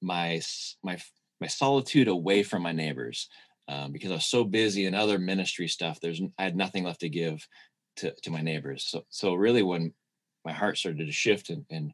my 0.00 0.40
my 0.82 0.98
my 1.40 1.46
solitude 1.46 2.08
away 2.08 2.42
from 2.42 2.62
my 2.62 2.72
neighbors 2.72 3.28
um, 3.68 3.92
because 3.92 4.10
I 4.10 4.14
was 4.14 4.26
so 4.26 4.44
busy 4.44 4.86
in 4.86 4.94
other 4.94 5.18
ministry 5.18 5.68
stuff. 5.68 6.00
There's 6.00 6.20
I 6.38 6.44
had 6.44 6.56
nothing 6.56 6.84
left 6.84 7.00
to 7.00 7.08
give 7.08 7.46
to 7.96 8.14
to 8.22 8.30
my 8.30 8.40
neighbors. 8.40 8.84
So 8.88 9.04
so 9.10 9.34
really 9.34 9.62
when 9.62 9.92
my 10.44 10.52
heart 10.52 10.78
started 10.78 11.06
to 11.06 11.12
shift 11.12 11.50
and 11.50 11.64
and 11.70 11.92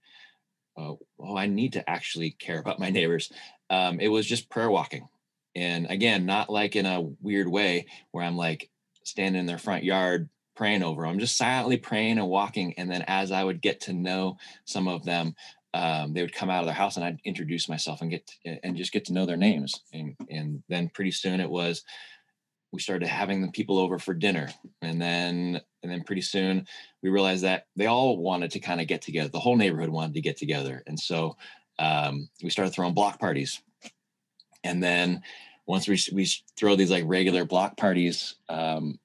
uh, 0.76 0.94
oh 1.20 1.36
I 1.36 1.46
need 1.46 1.74
to 1.74 1.88
actually 1.88 2.32
care 2.32 2.58
about 2.58 2.80
my 2.80 2.90
neighbors. 2.90 3.30
Um, 3.70 4.00
it 4.00 4.08
was 4.08 4.26
just 4.26 4.50
prayer 4.50 4.70
walking, 4.70 5.08
and 5.54 5.86
again 5.90 6.26
not 6.26 6.50
like 6.50 6.76
in 6.76 6.86
a 6.86 7.02
weird 7.20 7.48
way 7.48 7.86
where 8.12 8.24
I'm 8.24 8.36
like 8.36 8.70
standing 9.04 9.40
in 9.40 9.46
their 9.46 9.58
front 9.58 9.84
yard 9.84 10.28
praying 10.56 10.82
over 10.82 11.02
them, 11.02 11.18
just 11.18 11.36
silently 11.36 11.76
praying 11.76 12.18
and 12.18 12.28
walking. 12.28 12.74
And 12.78 12.90
then 12.90 13.04
as 13.06 13.32
I 13.32 13.44
would 13.44 13.60
get 13.60 13.80
to 13.82 13.92
know 13.92 14.36
some 14.64 14.88
of 14.88 15.04
them, 15.04 15.34
um, 15.74 16.12
they 16.12 16.20
would 16.20 16.34
come 16.34 16.50
out 16.50 16.60
of 16.60 16.66
their 16.66 16.74
house 16.74 16.96
and 16.96 17.04
I'd 17.04 17.18
introduce 17.24 17.68
myself 17.68 18.00
and 18.00 18.10
get 18.10 18.26
to, 18.26 18.64
and 18.64 18.76
just 18.76 18.92
get 18.92 19.04
to 19.06 19.12
know 19.12 19.26
their 19.26 19.36
names. 19.36 19.74
And 19.92 20.14
and 20.30 20.62
then 20.68 20.88
pretty 20.88 21.10
soon 21.10 21.40
it 21.40 21.50
was 21.50 21.82
we 22.72 22.80
started 22.80 23.08
having 23.08 23.40
the 23.40 23.52
people 23.52 23.78
over 23.78 23.98
for 23.98 24.14
dinner, 24.14 24.48
and 24.82 25.00
then 25.00 25.60
and 25.82 25.92
then 25.92 26.04
pretty 26.04 26.22
soon 26.22 26.66
we 27.02 27.10
realized 27.10 27.44
that 27.44 27.66
they 27.76 27.86
all 27.86 28.18
wanted 28.18 28.52
to 28.52 28.60
kind 28.60 28.80
of 28.80 28.86
get 28.86 29.02
together. 29.02 29.28
The 29.28 29.40
whole 29.40 29.56
neighborhood 29.56 29.90
wanted 29.90 30.14
to 30.14 30.20
get 30.20 30.36
together, 30.36 30.82
and 30.86 30.98
so 30.98 31.36
um, 31.78 32.28
we 32.42 32.50
started 32.50 32.72
throwing 32.72 32.94
block 32.94 33.18
parties. 33.18 33.60
And 34.62 34.82
then 34.82 35.22
once 35.66 35.88
we 35.88 35.98
we 36.12 36.28
throw 36.56 36.76
these 36.76 36.90
like 36.90 37.04
regular 37.06 37.44
block 37.44 37.76
parties, 37.76 38.36
um, 38.48 38.98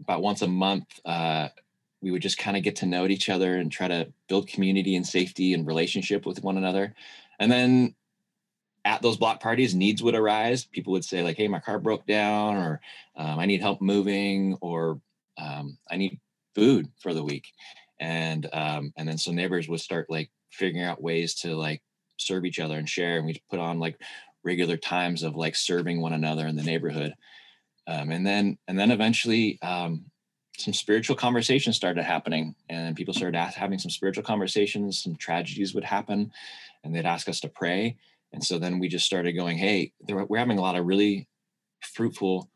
about 0.00 0.22
once 0.22 0.42
a 0.42 0.46
month, 0.46 1.00
uh, 1.04 1.48
we 2.02 2.10
would 2.10 2.22
just 2.22 2.38
kind 2.38 2.56
of 2.56 2.62
get 2.62 2.76
to 2.76 2.86
know 2.86 3.06
each 3.06 3.28
other 3.28 3.56
and 3.56 3.72
try 3.72 3.88
to 3.88 4.12
build 4.28 4.46
community 4.46 4.94
and 4.96 5.06
safety 5.06 5.54
and 5.54 5.66
relationship 5.66 6.26
with 6.26 6.42
one 6.42 6.58
another. 6.58 6.94
And 7.38 7.50
then 7.50 7.94
at 8.84 9.00
those 9.00 9.16
block 9.16 9.40
parties, 9.40 9.74
needs 9.74 10.02
would 10.02 10.14
arise. 10.14 10.66
People 10.66 10.92
would 10.92 11.04
say 11.04 11.22
like, 11.22 11.36
"Hey, 11.36 11.48
my 11.48 11.60
car 11.60 11.78
broke 11.78 12.06
down," 12.06 12.56
or 12.56 12.80
um, 13.16 13.38
"I 13.38 13.46
need 13.46 13.62
help 13.62 13.80
moving," 13.80 14.58
or 14.60 15.00
um, 15.38 15.78
"I 15.90 15.96
need 15.96 16.20
food 16.54 16.90
for 17.00 17.14
the 17.14 17.24
week." 17.24 17.46
And 18.00 18.46
um, 18.52 18.92
and 18.96 19.08
then 19.08 19.16
so 19.16 19.32
neighbors 19.32 19.68
would 19.68 19.80
start 19.80 20.10
like 20.10 20.30
figuring 20.50 20.84
out 20.84 21.02
ways 21.02 21.34
to 21.36 21.56
like 21.56 21.82
serve 22.18 22.44
each 22.44 22.60
other 22.60 22.76
and 22.76 22.88
share. 22.88 23.16
And 23.16 23.26
we 23.26 23.42
put 23.50 23.58
on 23.58 23.78
like 23.78 23.98
regular 24.44 24.76
times 24.76 25.22
of 25.22 25.36
like 25.36 25.56
serving 25.56 26.00
one 26.00 26.12
another 26.12 26.46
in 26.46 26.56
the 26.56 26.62
neighborhood 26.62 27.14
um, 27.86 28.10
and 28.10 28.26
then 28.26 28.58
and 28.68 28.78
then 28.78 28.90
eventually 28.90 29.58
um, 29.62 30.04
some 30.56 30.74
spiritual 30.74 31.16
conversations 31.16 31.76
started 31.76 32.04
happening 32.04 32.54
and 32.68 32.96
people 32.96 33.14
started 33.14 33.36
having 33.36 33.78
some 33.78 33.90
spiritual 33.90 34.24
conversations 34.24 35.02
some 35.02 35.16
tragedies 35.16 35.74
would 35.74 35.84
happen 35.84 36.32
and 36.82 36.94
they'd 36.94 37.06
ask 37.06 37.28
us 37.28 37.40
to 37.40 37.48
pray. 37.48 37.96
And 38.32 38.42
so 38.42 38.58
then 38.58 38.78
we 38.78 38.88
just 38.88 39.06
started 39.06 39.32
going 39.32 39.58
hey 39.58 39.92
we're 40.08 40.38
having 40.38 40.58
a 40.58 40.62
lot 40.62 40.76
of 40.76 40.86
really 40.86 41.28
fruitful 41.80 42.50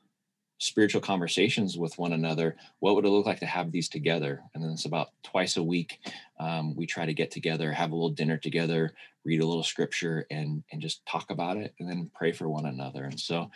spiritual 0.60 1.00
conversations 1.00 1.78
with 1.78 1.96
one 1.98 2.12
another. 2.12 2.56
What 2.80 2.96
would 2.96 3.04
it 3.04 3.10
look 3.10 3.26
like 3.26 3.38
to 3.40 3.46
have 3.46 3.70
these 3.70 3.88
together? 3.88 4.42
And 4.54 4.64
then 4.64 4.72
it's 4.72 4.86
about 4.86 5.10
twice 5.22 5.56
a 5.56 5.62
week 5.62 6.00
um, 6.40 6.74
we 6.74 6.84
try 6.84 7.06
to 7.06 7.14
get 7.14 7.30
together 7.30 7.70
have 7.72 7.92
a 7.92 7.94
little 7.94 8.10
dinner 8.10 8.36
together 8.36 8.92
read 9.28 9.42
a 9.42 9.46
little 9.46 9.62
scripture 9.62 10.26
and 10.30 10.64
and 10.72 10.80
just 10.80 11.04
talk 11.06 11.30
about 11.30 11.58
it 11.58 11.74
and 11.78 11.88
then 11.88 12.10
pray 12.14 12.32
for 12.32 12.48
one 12.48 12.66
another. 12.66 13.04
And 13.04 13.20
so, 13.20 13.50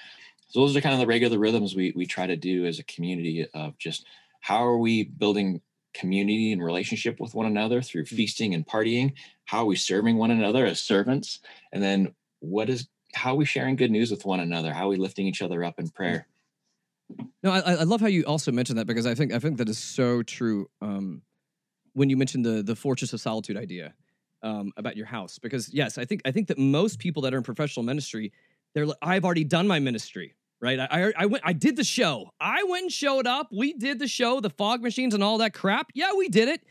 so 0.53 0.61
those 0.61 0.77
are 0.77 0.83
kind 0.83 0.93
of 0.93 1.01
the 1.01 1.07
regular 1.07 1.39
rhythms 1.39 1.75
we 1.75 1.95
we 1.97 2.05
try 2.05 2.27
to 2.27 2.37
do 2.37 2.67
as 2.67 2.79
a 2.79 2.85
community 2.85 3.47
of 3.55 3.79
just 3.79 4.05
how 4.41 4.63
are 4.63 4.77
we 4.77 5.05
building 5.05 5.63
community 5.95 6.53
and 6.53 6.63
relationship 6.63 7.19
with 7.21 7.35
one 7.35 7.47
another 7.47 7.81
through 7.81 8.05
mm. 8.05 8.09
feasting 8.09 8.53
and 8.53 8.67
partying? 8.67 9.15
How 9.47 9.61
are 9.61 9.65
we 9.65 9.77
serving 9.77 10.19
one 10.19 10.31
another 10.31 10.67
as 10.67 10.81
servants? 10.81 11.41
And 11.73 11.83
then 11.83 12.15
what 12.41 12.69
is 12.69 12.87
how 13.15 13.33
are 13.33 13.37
we 13.37 13.47
sharing 13.47 13.77
good 13.77 13.91
news 13.91 14.11
with 14.11 14.27
one 14.27 14.41
another? 14.41 14.75
How 14.75 14.87
are 14.87 14.91
we 14.91 14.97
lifting 14.97 15.27
each 15.27 15.41
other 15.41 15.65
up 15.65 15.79
in 15.79 15.89
prayer? 15.89 16.27
No 17.43 17.51
i, 17.51 17.61
I 17.61 17.85
love 17.85 18.03
how 18.03 18.07
you 18.09 18.23
also 18.25 18.53
mentioned 18.53 18.79
that 18.79 18.87
because 18.87 19.07
i 19.07 19.15
think 19.15 19.33
i 19.33 19.39
think 19.39 19.57
that 19.59 19.69
is 19.71 19.79
so 19.79 20.23
true 20.23 20.69
um, 20.83 21.23
when 21.95 22.11
you 22.11 22.17
mentioned 22.19 22.45
the 22.45 22.63
the 22.63 22.77
fortress 22.77 23.15
of 23.15 23.21
solitude 23.21 23.57
idea 23.57 23.95
um, 24.43 24.73
about 24.77 24.97
your 24.97 25.07
house. 25.07 25.39
Because 25.39 25.73
yes 25.73 25.97
i 25.97 26.05
think 26.05 26.21
i 26.27 26.31
think 26.31 26.49
that 26.49 26.59
most 26.59 26.99
people 26.99 27.23
that 27.23 27.33
are 27.33 27.39
in 27.39 27.43
professional 27.43 27.85
ministry 27.85 28.33
they're 28.75 28.87
like 28.87 28.99
i've 29.03 29.25
already 29.25 29.45
done 29.45 29.67
my 29.67 29.79
ministry 29.79 30.35
right? 30.63 30.79
I, 30.79 30.87
I, 30.91 31.13
I 31.19 31.27
went, 31.27 31.45
I 31.45 31.53
did 31.53 31.77
the 31.77 31.85
show. 31.85 32.31
I 32.41 32.63
went 32.63 32.85
and 32.85 32.93
showed 32.93 33.27
up. 33.27 33.49
We 33.53 33.75
did 33.75 33.99
the 33.99 34.07
show, 34.07 34.41
the 34.41 34.49
fog 34.49 34.81
machines 34.81 35.13
and 35.13 35.23
all 35.23 35.39
that 35.39 35.53
crap. 35.53 35.89
Yeah, 35.93 36.15
we 36.17 36.29
did 36.29 36.49
it. 36.49 36.63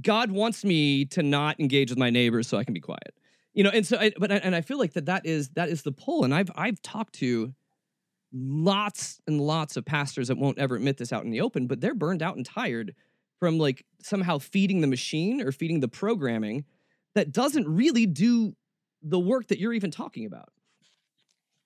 God 0.00 0.30
wants 0.30 0.64
me 0.64 1.06
to 1.06 1.22
not 1.22 1.58
engage 1.58 1.90
with 1.90 1.98
my 1.98 2.10
neighbors 2.10 2.46
so 2.46 2.58
I 2.58 2.64
can 2.64 2.74
be 2.74 2.80
quiet. 2.80 3.14
You 3.54 3.64
know, 3.64 3.70
and 3.70 3.84
so, 3.84 3.98
I, 3.98 4.12
but 4.16 4.30
and 4.30 4.54
I 4.54 4.60
feel 4.60 4.78
like 4.78 4.92
that 4.92 5.06
that 5.06 5.26
is 5.26 5.48
that 5.50 5.68
is 5.68 5.82
the 5.82 5.90
pull. 5.90 6.22
And 6.22 6.32
I've 6.32 6.50
I've 6.54 6.80
talked 6.82 7.14
to 7.14 7.52
lots 8.32 9.20
and 9.26 9.40
lots 9.40 9.76
of 9.76 9.84
pastors 9.84 10.28
that 10.28 10.38
won't 10.38 10.58
ever 10.58 10.76
admit 10.76 10.98
this 10.98 11.12
out 11.12 11.24
in 11.24 11.30
the 11.30 11.40
open, 11.40 11.66
but 11.66 11.80
they're 11.80 11.94
burned 11.94 12.22
out 12.22 12.36
and 12.36 12.46
tired 12.46 12.94
from 13.40 13.58
like 13.58 13.84
somehow 14.00 14.38
feeding 14.38 14.80
the 14.80 14.86
machine 14.86 15.40
or 15.40 15.50
feeding 15.50 15.80
the 15.80 15.88
programming 15.88 16.64
that 17.14 17.32
doesn't 17.32 17.66
really 17.66 18.06
do 18.06 18.54
the 19.02 19.18
work 19.18 19.48
that 19.48 19.58
you're 19.58 19.72
even 19.72 19.90
talking 19.90 20.26
about. 20.26 20.50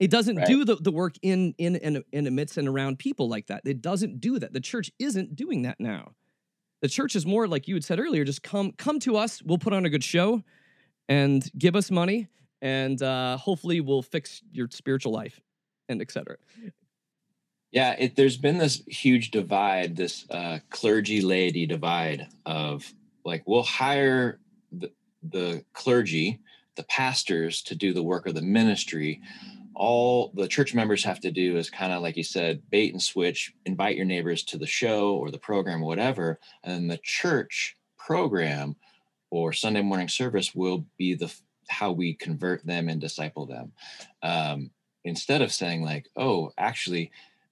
It 0.03 0.11
doesn't 0.11 0.35
right. 0.35 0.47
do 0.49 0.65
the, 0.65 0.75
the 0.75 0.91
work 0.91 1.15
in 1.23 1.55
in 1.59 1.77
in 1.77 2.03
in 2.11 2.27
amidst 2.27 2.59
and 2.59 2.67
around 2.67 2.99
people 2.99 3.29
like 3.29 3.47
that. 3.47 3.63
It 3.65 3.81
doesn't 3.81 4.21
do 4.21 4.41
that. 4.41 4.53
The 4.53 4.61
church 4.61 4.91
isn't 4.99 5.37
doing 5.37 5.63
that 5.63 5.79
now. 5.79 6.15
The 6.81 6.89
church 6.89 7.15
is 7.15 7.25
more 7.25 7.47
like 7.47 7.69
you 7.69 7.77
had 7.77 7.85
said 7.85 8.01
earlier. 8.01 8.25
Just 8.25 8.43
come 8.43 8.73
come 8.73 8.99
to 8.99 9.17
us. 9.17 9.41
We'll 9.45 9.59
put 9.59 9.73
on 9.73 9.87
a 9.87 9.91
good 9.91 10.03
show, 10.03 10.43
and 11.09 11.49
give 11.57 11.77
us 11.77 11.89
money, 11.89 12.27
and 12.61 13.01
uh, 13.01 13.37
hopefully 13.37 13.81
we'll 13.81 14.03
fix 14.03 14.43
your 14.51 14.67
spiritual 14.73 15.13
life, 15.13 15.41
and 15.89 16.03
etc. 16.03 16.37
Yeah, 17.71 17.95
it, 17.97 18.17
there's 18.17 18.37
been 18.37 18.59
this 18.59 18.83
huge 18.89 19.31
divide, 19.31 19.95
this 19.95 20.29
uh, 20.31 20.59
clergy 20.71 21.23
laity 21.23 21.65
divide 21.65 22.27
of 22.45 22.93
like 23.25 23.45
we'll 23.47 23.63
hire 23.63 24.41
the, 24.73 24.91
the 25.23 25.65
clergy, 25.75 26.41
the 26.75 26.83
pastors 26.83 27.63
to 27.63 27.77
do 27.77 27.93
the 27.93 28.03
work 28.03 28.27
of 28.27 28.35
the 28.35 28.43
ministry, 28.43 29.21
all 29.83 30.31
the 30.37 30.47
church 30.47 30.75
members 30.75 31.03
have 31.03 31.19
to 31.19 31.33
do 31.33 31.57
is 31.57 31.69
kind 31.69 31.93
of 31.93 32.03
like 32.03 32.17
you 32.17 32.23
said 32.23 32.63
bait 32.71 32.93
and 32.93 33.03
switch 33.03 33.53
invite 33.67 33.97
your 33.97 34.05
neighbors 34.05 34.45
to 34.45 34.57
the 34.57 34.67
show 34.67 35.17
or 35.17 35.29
the 35.33 35.39
program 35.39 35.83
or 35.83 35.87
whatever 35.87 36.39
and 36.63 36.73
then 36.75 36.87
the 36.87 37.01
church 37.03 37.77
program 37.99 38.77
or 39.31 39.53
sunday 39.53 39.83
morning 39.83 40.09
service 40.09 40.55
will 40.55 40.87
be 40.97 41.15
the 41.15 41.33
how 41.69 41.91
we 41.91 42.15
convert 42.15 42.65
them 42.67 42.89
and 42.89 43.01
disciple 43.01 43.47
them. 43.47 43.73
Um, 44.23 44.71
instead 45.05 45.43
of 45.43 45.53
saying 45.53 45.83
like 45.83 46.09
oh 46.17 46.53
actually 46.57 47.11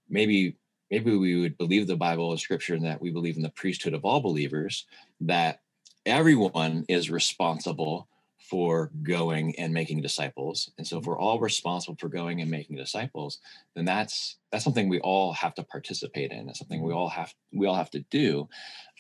maybe 0.09 0.57
maybe 0.88 1.16
we 1.16 1.40
would 1.40 1.59
believe 1.59 1.88
the 1.88 1.97
bible 1.97 2.31
and 2.31 2.38
scripture 2.38 2.75
and 2.75 2.85
that 2.85 3.03
we 3.03 3.11
believe 3.11 3.35
in 3.37 3.43
the 3.43 3.51
priesthood 3.51 3.93
of 3.93 4.05
all 4.05 4.21
believers 4.21 4.87
that 5.21 5.59
everyone 6.07 6.85
is 6.88 7.11
responsible 7.11 8.07
for 8.51 8.91
going 9.05 9.55
and 9.59 9.73
making 9.73 10.03
disciples 10.03 10.73
and 10.77 10.85
so 10.85 10.99
if 10.99 11.05
we're 11.05 11.19
all 11.19 11.39
responsible 11.39 11.97
for 12.01 12.09
going 12.09 12.41
and 12.41 12.51
making 12.51 12.77
disciples 12.77 13.39
then 13.77 13.85
that's 13.85 14.39
that's 14.51 14.65
something 14.65 14.89
we 14.89 14.99
all 15.01 15.33
have 15.33 15.55
to 15.55 15.63
participate 15.63 16.33
in 16.33 16.49
it's 16.49 16.59
something 16.59 16.83
we 16.83 16.91
mm-hmm. 16.91 16.99
all 16.99 17.09
have 17.09 17.33
we 17.53 17.67
all 17.67 17.77
have 17.77 17.91
to 17.91 18.05
do 18.11 18.49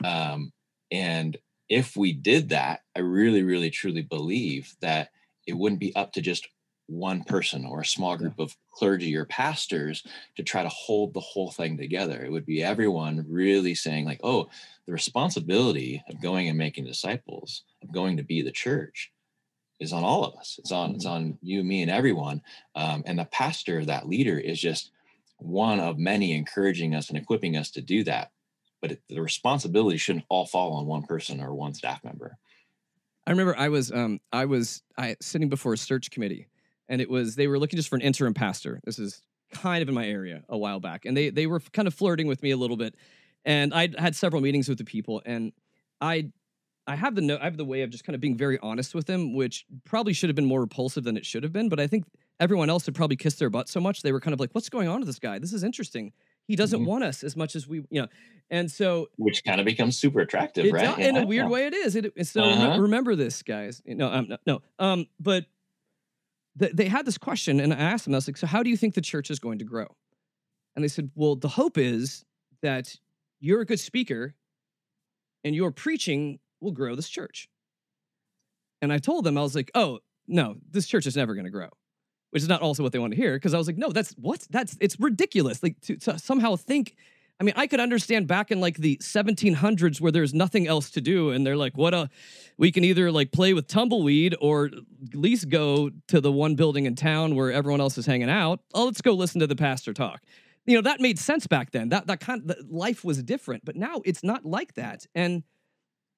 um, 0.04 0.52
and 0.92 1.36
if 1.68 1.96
we 1.96 2.12
did 2.12 2.50
that 2.50 2.82
i 2.94 3.00
really 3.00 3.42
really 3.42 3.70
truly 3.70 4.02
believe 4.02 4.76
that 4.80 5.10
it 5.48 5.54
wouldn't 5.54 5.80
be 5.80 5.94
up 5.96 6.12
to 6.12 6.22
just 6.22 6.46
one 6.86 7.22
person 7.24 7.64
or 7.64 7.80
a 7.80 7.86
small 7.86 8.16
group 8.16 8.38
of 8.38 8.56
clergy 8.70 9.16
or 9.16 9.24
pastors 9.24 10.04
to 10.36 10.44
try 10.44 10.62
to 10.62 10.68
hold 10.68 11.12
the 11.12 11.20
whole 11.20 11.50
thing 11.50 11.76
together 11.76 12.24
it 12.24 12.30
would 12.30 12.46
be 12.46 12.62
everyone 12.62 13.26
really 13.28 13.74
saying 13.74 14.04
like 14.04 14.20
oh 14.22 14.48
the 14.86 14.92
responsibility 14.92 16.02
of 16.08 16.22
going 16.22 16.48
and 16.48 16.58
making 16.58 16.84
disciples 16.84 17.64
of 17.82 17.92
going 17.92 18.16
to 18.16 18.22
be 18.22 18.42
the 18.42 18.52
church 18.52 19.10
is 19.80 19.92
on 19.92 20.04
all 20.04 20.24
of 20.24 20.34
us. 20.36 20.56
It's 20.58 20.70
on 20.70 20.94
it's 20.94 21.06
mm-hmm. 21.06 21.14
on 21.14 21.38
you, 21.42 21.64
me, 21.64 21.82
and 21.82 21.90
everyone. 21.90 22.42
Um, 22.74 23.02
and 23.06 23.18
the 23.18 23.24
pastor, 23.24 23.84
that 23.84 24.08
leader, 24.08 24.38
is 24.38 24.60
just 24.60 24.90
one 25.38 25.80
of 25.80 25.98
many 25.98 26.34
encouraging 26.34 26.94
us 26.94 27.08
and 27.08 27.18
equipping 27.18 27.56
us 27.56 27.70
to 27.72 27.80
do 27.80 28.04
that. 28.04 28.30
But 28.80 28.92
it, 28.92 29.02
the 29.08 29.20
responsibility 29.20 29.96
shouldn't 29.96 30.26
all 30.28 30.46
fall 30.46 30.74
on 30.74 30.86
one 30.86 31.02
person 31.02 31.40
or 31.40 31.54
one 31.54 31.74
staff 31.74 32.04
member. 32.04 32.36
I 33.26 33.30
remember 33.30 33.56
I 33.56 33.68
was 33.68 33.90
um, 33.90 34.20
I 34.32 34.44
was 34.44 34.82
I 34.96 35.16
sitting 35.20 35.48
before 35.48 35.72
a 35.72 35.78
search 35.78 36.10
committee, 36.10 36.48
and 36.88 37.00
it 37.00 37.08
was 37.10 37.36
they 37.36 37.46
were 37.46 37.58
looking 37.58 37.76
just 37.76 37.88
for 37.88 37.96
an 37.96 38.02
interim 38.02 38.34
pastor. 38.34 38.80
This 38.84 38.98
is 38.98 39.22
kind 39.52 39.82
of 39.82 39.88
in 39.88 39.94
my 39.94 40.06
area 40.06 40.42
a 40.48 40.58
while 40.58 40.80
back, 40.80 41.04
and 41.04 41.16
they 41.16 41.30
they 41.30 41.46
were 41.46 41.60
kind 41.72 41.88
of 41.88 41.94
flirting 41.94 42.26
with 42.26 42.42
me 42.42 42.50
a 42.50 42.56
little 42.56 42.76
bit, 42.76 42.94
and 43.44 43.72
I 43.74 43.88
had 43.98 44.14
several 44.14 44.42
meetings 44.42 44.68
with 44.68 44.78
the 44.78 44.84
people, 44.84 45.22
and 45.24 45.52
I 46.00 46.30
I 46.90 46.96
have 46.96 47.14
the 47.14 47.20
no, 47.20 47.38
I 47.40 47.44
have 47.44 47.56
the 47.56 47.64
way 47.64 47.82
of 47.82 47.90
just 47.90 48.02
kind 48.02 48.16
of 48.16 48.20
being 48.20 48.36
very 48.36 48.58
honest 48.58 48.96
with 48.96 49.08
him, 49.08 49.32
which 49.32 49.64
probably 49.84 50.12
should 50.12 50.28
have 50.28 50.34
been 50.34 50.44
more 50.44 50.60
repulsive 50.60 51.04
than 51.04 51.16
it 51.16 51.24
should 51.24 51.44
have 51.44 51.52
been. 51.52 51.68
But 51.68 51.78
I 51.78 51.86
think 51.86 52.04
everyone 52.40 52.68
else 52.68 52.84
had 52.84 52.96
probably 52.96 53.14
kissed 53.14 53.38
their 53.38 53.48
butt 53.48 53.68
so 53.68 53.80
much 53.80 54.02
they 54.02 54.10
were 54.10 54.18
kind 54.18 54.34
of 54.34 54.40
like, 54.40 54.50
"What's 54.52 54.68
going 54.68 54.88
on 54.88 54.98
with 54.98 55.06
this 55.06 55.20
guy? 55.20 55.38
This 55.38 55.52
is 55.52 55.62
interesting. 55.62 56.12
He 56.48 56.56
doesn't 56.56 56.80
mm-hmm. 56.80 56.88
want 56.88 57.04
us 57.04 57.22
as 57.22 57.36
much 57.36 57.54
as 57.54 57.68
we, 57.68 57.84
you 57.90 58.02
know." 58.02 58.08
And 58.50 58.68
so, 58.68 59.08
which 59.18 59.44
kind 59.44 59.60
of 59.60 59.66
becomes 59.66 59.96
super 59.96 60.18
attractive, 60.18 60.72
right? 60.72 60.98
In 60.98 61.16
a 61.16 61.24
weird 61.24 61.44
yeah. 61.44 61.50
way, 61.50 61.66
it 61.66 61.74
is. 61.74 61.94
It, 61.94 62.26
so 62.26 62.42
uh-huh. 62.42 62.80
remember 62.80 63.14
this, 63.14 63.40
guys. 63.44 63.80
No, 63.86 64.12
um, 64.12 64.26
no, 64.28 64.36
no. 64.44 64.62
Um, 64.80 65.06
but 65.20 65.46
th- 66.58 66.72
they 66.72 66.86
had 66.86 67.06
this 67.06 67.18
question, 67.18 67.60
and 67.60 67.72
I 67.72 67.78
asked 67.78 68.04
them. 68.04 68.14
I 68.14 68.16
was 68.16 68.26
like, 68.26 68.36
"So 68.36 68.48
how 68.48 68.64
do 68.64 68.70
you 68.70 68.76
think 68.76 68.94
the 68.94 69.00
church 69.00 69.30
is 69.30 69.38
going 69.38 69.60
to 69.60 69.64
grow?" 69.64 69.86
And 70.74 70.82
they 70.82 70.88
said, 70.88 71.12
"Well, 71.14 71.36
the 71.36 71.50
hope 71.50 71.78
is 71.78 72.24
that 72.62 72.96
you're 73.38 73.60
a 73.60 73.66
good 73.66 73.78
speaker, 73.78 74.34
and 75.44 75.54
your 75.54 75.70
preaching 75.70 76.40
we'll 76.60 76.72
grow 76.72 76.94
this 76.94 77.08
church. 77.08 77.48
And 78.82 78.92
I 78.92 78.98
told 78.98 79.24
them, 79.24 79.36
I 79.36 79.42
was 79.42 79.54
like, 79.54 79.70
oh, 79.74 80.00
no, 80.26 80.56
this 80.70 80.86
church 80.86 81.06
is 81.06 81.16
never 81.16 81.34
going 81.34 81.44
to 81.44 81.50
grow, 81.50 81.68
which 82.30 82.42
is 82.42 82.48
not 82.48 82.62
also 82.62 82.82
what 82.82 82.92
they 82.92 82.98
want 82.98 83.12
to 83.12 83.16
hear. 83.16 83.38
Cause 83.38 83.52
I 83.52 83.58
was 83.58 83.66
like, 83.66 83.76
no, 83.76 83.90
that's 83.90 84.12
what? 84.12 84.46
That's, 84.50 84.76
it's 84.80 84.98
ridiculous. 84.98 85.62
Like 85.62 85.80
to, 85.82 85.96
to 85.96 86.18
somehow 86.18 86.56
think, 86.56 86.96
I 87.40 87.42
mean, 87.42 87.54
I 87.56 87.66
could 87.66 87.80
understand 87.80 88.26
back 88.26 88.50
in 88.50 88.60
like 88.60 88.76
the 88.76 88.96
1700s 88.98 90.00
where 90.00 90.12
there's 90.12 90.34
nothing 90.34 90.66
else 90.66 90.90
to 90.90 91.00
do. 91.00 91.30
And 91.30 91.46
they're 91.46 91.56
like, 91.56 91.76
what 91.76 91.94
a, 91.94 92.10
we 92.58 92.70
can 92.70 92.84
either 92.84 93.10
like 93.10 93.32
play 93.32 93.54
with 93.54 93.66
tumbleweed 93.66 94.36
or 94.40 94.66
at 94.66 95.14
least 95.14 95.48
go 95.48 95.90
to 96.08 96.20
the 96.20 96.30
one 96.30 96.54
building 96.54 96.84
in 96.86 96.94
town 96.94 97.34
where 97.34 97.50
everyone 97.50 97.80
else 97.80 97.98
is 97.98 98.06
hanging 98.06 98.30
out. 98.30 98.60
Oh, 98.74 98.84
let's 98.84 99.00
go 99.00 99.12
listen 99.12 99.40
to 99.40 99.46
the 99.46 99.56
pastor 99.56 99.92
talk. 99.92 100.22
You 100.66 100.76
know, 100.76 100.82
that 100.82 101.00
made 101.00 101.18
sense 101.18 101.46
back 101.46 101.72
then. 101.72 101.88
That, 101.88 102.06
that 102.06 102.20
kind 102.20 102.48
of 102.48 102.70
life 102.70 103.04
was 103.04 103.22
different, 103.22 103.64
but 103.64 103.74
now 103.74 104.02
it's 104.04 104.22
not 104.22 104.44
like 104.44 104.74
that. 104.74 105.06
And, 105.14 105.42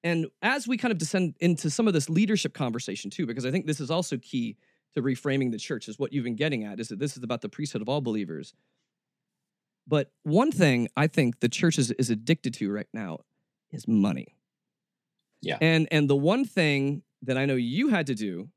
and 0.03 0.27
as 0.41 0.67
we 0.67 0.77
kind 0.77 0.91
of 0.91 0.97
descend 0.97 1.35
into 1.39 1.69
some 1.69 1.87
of 1.87 1.93
this 1.93 2.09
leadership 2.09 2.53
conversation 2.53 3.09
too, 3.09 3.25
because 3.25 3.45
I 3.45 3.51
think 3.51 3.65
this 3.65 3.79
is 3.79 3.89
also 3.89 4.17
key 4.17 4.57
to 4.93 5.01
reframing 5.01 5.51
the 5.51 5.57
church, 5.57 5.87
is 5.87 5.97
what 5.97 6.13
you've 6.13 6.23
been 6.23 6.35
getting 6.35 6.63
at, 6.65 6.79
is 6.79 6.89
that 6.89 6.99
this 6.99 7.17
is 7.17 7.23
about 7.23 7.41
the 7.41 7.49
priesthood 7.49 7.81
of 7.81 7.89
all 7.89 8.01
believers. 8.01 8.53
But 9.87 10.11
one 10.23 10.51
thing 10.51 10.87
I 10.95 11.07
think 11.07 11.39
the 11.39 11.49
church 11.49 11.77
is, 11.77 11.91
is 11.91 12.09
addicted 12.09 12.53
to 12.55 12.71
right 12.71 12.87
now 12.93 13.19
is 13.71 13.87
money. 13.87 14.35
Yeah. 15.41 15.57
And 15.59 15.87
and 15.91 16.09
the 16.09 16.15
one 16.15 16.45
thing 16.45 17.03
that 17.23 17.37
I 17.37 17.45
know 17.45 17.55
you 17.55 17.89
had 17.89 18.07
to 18.07 18.15
do 18.15 18.49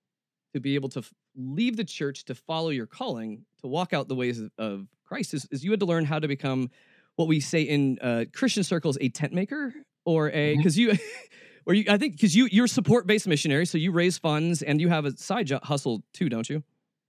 to 0.53 0.61
be 0.61 0.75
able 0.75 0.89
to 0.91 1.01
f- 1.01 1.13
leave 1.35 1.77
the 1.77 1.85
church 1.85 2.25
to 2.27 2.35
follow 2.35 2.71
your 2.71 2.87
calling, 2.87 3.45
to 3.61 3.67
walk 3.67 3.93
out 3.93 4.09
the 4.09 4.15
ways 4.15 4.41
of, 4.41 4.51
of 4.59 4.87
Christ, 5.05 5.35
is, 5.35 5.47
is, 5.51 5.65
you 5.65 5.71
had 5.71 5.81
to 5.81 5.87
learn 5.87 6.05
how 6.05 6.19
to 6.19 6.29
become 6.29 6.71
what 7.17 7.29
we 7.29 7.41
say 7.41 7.63
in 7.63 7.99
uh, 8.01 8.25
Christian 8.33 8.63
circles 8.63 8.97
a 9.01 9.09
tent 9.09 9.33
maker 9.33 9.75
or 10.07 10.31
a 10.31 10.57
because 10.57 10.77
mm-hmm. 10.77 10.93
you 10.93 10.99
or 11.67 11.75
you 11.75 11.85
I 11.89 11.99
think 11.99 12.15
because 12.15 12.35
you 12.35 12.49
you're 12.51 12.69
support 12.69 13.07
based 13.07 13.27
missionary, 13.27 13.67
so 13.67 13.77
you 13.77 13.93
raise 13.93 14.17
funds 14.17 14.63
and 14.63 14.81
you 14.81 14.89
have 14.89 15.05
a 15.05 15.15
side 15.17 15.49
job 15.49 15.65
hustle 15.65 16.03
too, 16.15 16.31
don't 16.31 16.49
you? 16.49 16.63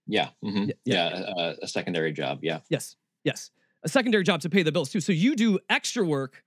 Yeah, 0.08 0.30
mm-hmm. 0.44 0.72
yeah, 0.84 1.24
yeah 1.24 1.34
uh, 1.38 1.54
a 1.62 1.68
secondary 1.68 2.12
job. 2.12 2.40
Yeah. 2.42 2.60
Yes, 2.70 2.96
yes, 3.24 3.52
a 3.84 3.90
secondary 3.90 4.24
job 4.24 4.42
to 4.42 4.50
pay 4.50 4.64
the 4.64 4.72
bills 4.72 4.90
too. 4.90 5.00
So 5.00 5.14
you 5.14 5.36
do 5.36 5.60
extra 5.70 6.06
work 6.06 6.44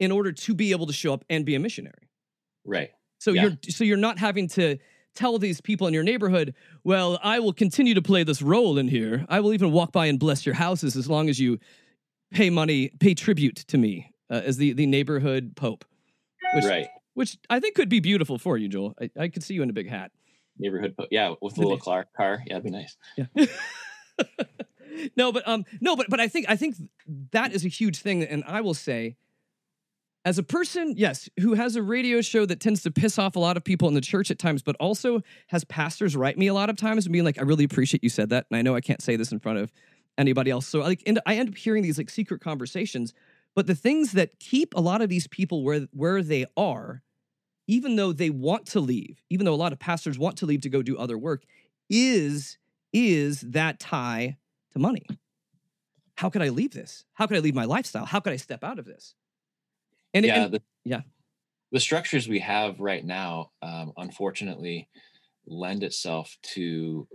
in 0.00 0.10
order 0.10 0.32
to 0.32 0.54
be 0.54 0.72
able 0.72 0.86
to 0.86 0.92
show 0.92 1.12
up 1.12 1.24
and 1.28 1.44
be 1.44 1.54
a 1.54 1.60
missionary. 1.60 2.08
Right. 2.64 2.90
So 3.18 3.32
Yeah. 3.32 3.42
you're 3.42 3.58
so 3.68 3.84
you're 3.84 3.96
not 3.96 4.18
having 4.18 4.48
to 4.48 4.78
tell 5.14 5.38
these 5.38 5.60
people 5.60 5.86
in 5.86 5.94
your 5.94 6.02
neighborhood, 6.02 6.54
well, 6.82 7.20
I 7.22 7.38
will 7.38 7.52
continue 7.52 7.94
to 7.94 8.02
play 8.02 8.24
this 8.24 8.42
role 8.42 8.78
in 8.78 8.88
here. 8.88 9.24
I 9.28 9.38
will 9.40 9.54
even 9.54 9.70
walk 9.70 9.92
by 9.92 10.06
and 10.06 10.18
bless 10.18 10.44
your 10.44 10.56
houses 10.56 10.96
as 10.96 11.08
long 11.08 11.28
as 11.28 11.38
you 11.38 11.60
pay 12.32 12.50
money, 12.50 12.90
pay 12.98 13.14
tribute 13.14 13.56
to 13.68 13.78
me 13.78 14.13
uh, 14.34 14.40
as 14.44 14.56
the 14.56 14.72
the 14.72 14.86
neighborhood 14.86 15.54
pope. 15.54 15.84
Which, 16.54 16.64
right. 16.64 16.88
which 17.14 17.38
I 17.48 17.60
think 17.60 17.74
could 17.74 17.88
be 17.88 18.00
beautiful 18.00 18.38
for 18.38 18.58
you, 18.58 18.68
Joel. 18.68 18.94
I, 19.00 19.10
I 19.18 19.28
could 19.28 19.42
see 19.42 19.54
you 19.54 19.62
in 19.62 19.70
a 19.70 19.72
big 19.72 19.88
hat. 19.88 20.10
Neighborhood. 20.58 20.96
pope, 20.96 21.08
Yeah, 21.10 21.34
with 21.40 21.56
a 21.56 21.60
little 21.60 21.78
Clark 21.78 22.08
car. 22.16 22.42
Yeah, 22.46 22.58
that'd 22.58 22.64
be 22.64 22.70
nice. 22.70 22.96
Yeah. 23.16 23.26
no, 25.16 25.32
but 25.32 25.46
um, 25.48 25.64
no, 25.80 25.96
but 25.96 26.10
but 26.10 26.20
I 26.20 26.28
think 26.28 26.46
I 26.48 26.56
think 26.56 26.76
that 27.32 27.52
is 27.52 27.64
a 27.64 27.68
huge 27.68 27.98
thing, 27.98 28.22
and 28.22 28.44
I 28.46 28.60
will 28.60 28.74
say, 28.74 29.16
as 30.24 30.38
a 30.38 30.42
person, 30.42 30.94
yes, 30.96 31.28
who 31.40 31.54
has 31.54 31.76
a 31.76 31.82
radio 31.82 32.20
show 32.20 32.46
that 32.46 32.60
tends 32.60 32.82
to 32.82 32.90
piss 32.90 33.18
off 33.18 33.36
a 33.36 33.40
lot 33.40 33.56
of 33.56 33.64
people 33.64 33.88
in 33.88 33.94
the 33.94 34.00
church 34.00 34.30
at 34.30 34.38
times, 34.38 34.62
but 34.62 34.76
also 34.76 35.22
has 35.48 35.64
pastors 35.64 36.16
write 36.16 36.38
me 36.38 36.46
a 36.46 36.54
lot 36.54 36.70
of 36.70 36.76
times 36.76 37.06
and 37.06 37.12
being 37.12 37.24
like, 37.24 37.38
"I 37.38 37.42
really 37.42 37.64
appreciate 37.64 38.02
you 38.02 38.10
said 38.10 38.30
that," 38.30 38.46
and 38.50 38.56
I 38.56 38.62
know 38.62 38.74
I 38.74 38.80
can't 38.80 39.02
say 39.02 39.16
this 39.16 39.32
in 39.32 39.38
front 39.38 39.58
of 39.58 39.72
anybody 40.16 40.50
else, 40.50 40.66
so 40.66 40.80
like, 40.80 41.02
and 41.06 41.20
I 41.26 41.36
end 41.36 41.48
up 41.50 41.56
hearing 41.56 41.82
these 41.82 41.98
like 41.98 42.10
secret 42.10 42.40
conversations. 42.40 43.12
But 43.54 43.66
the 43.66 43.74
things 43.74 44.12
that 44.12 44.38
keep 44.40 44.74
a 44.74 44.80
lot 44.80 45.00
of 45.00 45.08
these 45.08 45.26
people 45.28 45.62
where 45.62 45.82
where 45.92 46.22
they 46.22 46.46
are, 46.56 47.02
even 47.66 47.96
though 47.96 48.12
they 48.12 48.30
want 48.30 48.66
to 48.68 48.80
leave, 48.80 49.22
even 49.30 49.46
though 49.46 49.54
a 49.54 49.56
lot 49.56 49.72
of 49.72 49.78
pastors 49.78 50.18
want 50.18 50.36
to 50.38 50.46
leave 50.46 50.62
to 50.62 50.68
go 50.70 50.82
do 50.82 50.96
other 50.96 51.16
work, 51.16 51.44
is 51.88 52.58
is 52.92 53.40
that 53.42 53.80
tie 53.80 54.38
to 54.72 54.78
money. 54.78 55.04
How 56.16 56.30
could 56.30 56.42
I 56.42 56.48
leave 56.50 56.72
this? 56.72 57.04
How 57.14 57.26
could 57.26 57.36
I 57.36 57.40
leave 57.40 57.54
my 57.54 57.64
lifestyle? 57.64 58.04
How 58.04 58.20
could 58.20 58.32
I 58.32 58.36
step 58.36 58.62
out 58.62 58.78
of 58.78 58.84
this? 58.84 59.14
And, 60.12 60.24
yeah, 60.24 60.44
and- 60.44 60.54
the, 60.54 60.62
yeah. 60.84 61.02
The 61.72 61.80
structures 61.80 62.28
we 62.28 62.38
have 62.38 62.78
right 62.78 63.04
now, 63.04 63.50
um, 63.60 63.92
unfortunately, 63.96 64.88
lend 65.44 65.82
itself 65.82 66.36
to, 66.54 67.08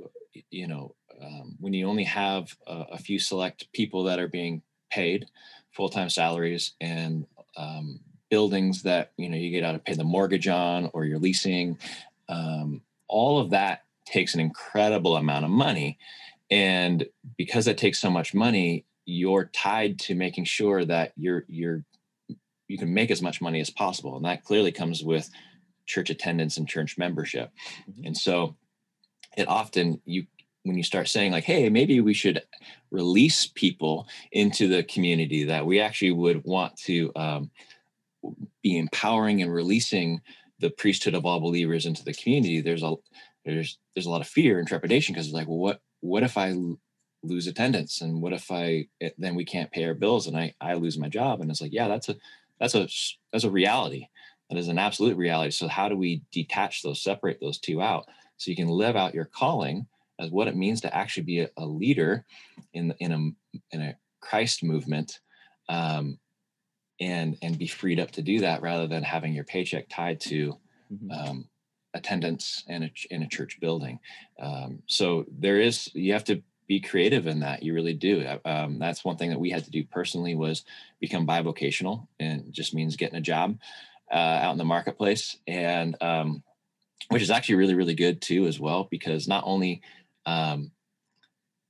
you 0.52 0.68
know, 0.68 0.96
um, 1.22 1.56
when 1.62 1.72
you 1.74 1.88
only 1.88 2.04
have 2.04 2.58
a, 2.68 2.86
a 2.92 2.98
few 2.98 3.20
select 3.20 3.72
people 3.72 4.04
that 4.04 4.20
are 4.20 4.28
being 4.28 4.62
paid 4.92 5.28
full-time 5.72 6.10
salaries 6.10 6.74
and 6.82 7.26
um, 7.58 8.00
buildings 8.30 8.84
that 8.84 9.12
you 9.18 9.30
know 9.30 9.38
you 9.38 9.50
get 9.52 9.64
out 9.64 9.74
to 9.74 9.80
pay 9.80 9.94
the 9.94 10.04
mortgage 10.04 10.48
on 10.48 10.90
or 10.94 11.06
you're 11.06 11.20
leasing, 11.20 11.78
um, 12.28 12.82
all 13.08 13.40
of 13.40 13.50
that 13.52 13.84
takes 14.06 14.34
an 14.34 14.40
incredible 14.40 15.16
amount 15.18 15.46
of 15.46 15.52
money, 15.52 15.98
and 16.50 17.08
because 17.38 17.68
it 17.68 17.78
takes 17.78 18.00
so 18.00 18.10
much 18.10 18.34
money, 18.34 18.86
you're 19.06 19.46
tied 19.46 20.00
to 20.00 20.16
making 20.16 20.46
sure 20.46 20.86
that 20.86 21.14
you're 21.16 21.46
you're 21.48 21.84
you 22.68 22.78
can 22.78 22.94
make 22.94 23.10
as 23.10 23.22
much 23.22 23.42
money 23.42 23.60
as 23.60 23.70
possible. 23.72 24.16
And 24.16 24.26
that 24.26 24.44
clearly 24.44 24.72
comes 24.72 25.04
with 25.04 25.30
church 25.88 26.12
attendance 26.12 26.58
and 26.58 26.68
church 26.68 26.98
membership. 27.00 27.52
Mhm. 27.90 28.06
and 28.08 28.18
so 28.18 28.56
it 29.38 29.48
often 29.48 30.02
you 30.06 30.28
when 30.64 30.78
you 30.78 30.84
start 30.84 31.08
saying 31.08 31.32
like 31.32 31.44
hey 31.44 31.70
maybe 31.70 32.02
we 32.02 32.14
should 32.14 32.42
release 32.92 33.48
people 33.48 34.08
into 34.32 34.68
the 34.68 34.84
community 34.84 35.44
that 35.46 35.66
we 35.66 35.80
actually 35.80 36.12
would 36.12 36.44
want 36.44 36.76
to 36.76 37.12
um, 37.16 37.50
be 38.62 38.78
empowering 38.78 39.42
and 39.42 39.54
releasing 39.54 40.22
the 40.60 40.70
priesthood 40.70 41.14
of 41.14 41.26
all 41.26 41.40
believers 41.40 41.86
into 41.86 42.04
the 42.04 42.14
community 42.14 42.62
there's 42.62 42.84
a 42.84 42.96
there's 43.46 43.78
there's 43.96 44.06
a 44.06 44.10
lot 44.10 44.22
of 44.22 44.28
fear 44.28 44.60
and 44.60 44.68
trepidation 44.68 45.14
because 45.14 45.28
it's 45.28 45.36
like 45.36 45.48
well 45.48 45.58
what 45.58 45.82
what 46.02 46.24
if 46.24 46.38
i 46.38 46.54
lose 47.24 47.48
attendance? 47.48 48.02
And 48.02 48.22
what 48.22 48.34
if 48.34 48.52
i 48.52 48.88
then 49.18 49.36
we 49.36 49.46
can't 49.46 49.72
pay 49.72 49.86
our 49.86 49.94
bills 49.94 50.28
and 50.28 50.38
i 50.38 50.54
i 50.62 50.74
lose 50.74 50.98
my 50.98 51.10
job? 51.10 51.42
And 51.42 51.50
it's 51.50 51.62
like 51.62 51.74
yeah 51.74 51.88
that's 51.88 52.10
a 52.10 52.16
that's 52.60 52.76
a 52.76 52.88
that's 53.32 53.44
a 53.44 53.50
reality. 53.52 54.08
That 54.50 54.58
is 54.58 54.68
an 54.68 54.80
absolute 54.80 55.16
reality. 55.16 55.52
So 55.52 55.68
how 55.68 55.90
do 55.90 55.96
we 55.96 56.24
detach 56.32 56.82
those 56.82 57.04
separate 57.04 57.40
those 57.40 57.60
two 57.60 57.82
out? 57.82 58.08
So 58.38 58.50
you 58.50 58.58
can 58.58 58.68
live 58.68 58.96
out 58.96 59.14
your 59.14 59.26
calling 59.26 59.86
as 60.20 60.30
what 60.30 60.48
it 60.48 60.56
means 60.56 60.82
to 60.82 60.96
actually 60.96 61.24
be 61.24 61.40
a, 61.40 61.50
a 61.58 61.66
leader 61.66 62.26
in 62.74 62.94
in 63.00 63.12
a 63.12 63.76
in 63.76 63.82
a 63.82 63.96
christ 64.22 64.64
movement 64.64 65.20
um 65.70 66.20
and 67.00 67.38
and 67.42 67.58
be 67.58 67.68
freed 67.68 68.00
up 68.00 68.12
to 68.12 68.22
do 68.22 68.40
that 68.42 68.62
rather 68.62 68.88
than 68.88 69.04
having 69.04 69.34
your 69.34 69.46
paycheck 69.46 69.88
tied 69.90 70.20
to 70.20 70.58
Mhm. 70.92 71.12
um, 71.30 71.50
attendance 71.94 72.64
in 72.68 72.84
a, 72.84 72.92
in 73.12 73.24
a 73.24 73.28
church 73.28 73.60
building. 73.60 74.00
Um, 74.40 74.82
so 74.88 75.26
there 75.32 75.60
is, 75.60 75.90
you 75.94 76.14
have 76.14 76.24
to 76.26 76.42
be 76.68 76.80
creative 76.80 77.28
in 77.28 77.40
that. 77.42 77.64
You 77.64 77.74
really 77.74 77.94
do. 77.94 78.22
Uh, 78.22 78.40
Um, 78.44 78.80
that's 78.80 79.06
one 79.06 79.18
thing 79.18 79.30
that 79.30 79.40
we 79.40 79.52
had 79.52 79.66
to 79.66 79.72
do 79.72 79.84
personally 79.86 80.36
was 80.36 80.66
become 81.00 81.26
bivocational 81.28 82.08
and 82.20 82.52
just 82.52 82.74
means 82.74 82.96
getting 82.96 83.18
a 83.18 83.22
job 83.22 83.60
uh, 84.12 84.16
out 84.16 84.52
in 84.52 84.58
the 84.58 84.66
marketplace. 84.66 85.38
And 85.48 85.96
um, 86.02 86.44
which 87.10 87.22
is 87.22 87.32
actually 87.32 87.56
really, 87.56 87.76
really 87.76 87.96
good 87.96 88.22
too, 88.22 88.46
as 88.48 88.60
well, 88.60 88.88
because 88.90 89.28
not 89.28 89.44
only 89.46 89.82
um, 90.30 90.72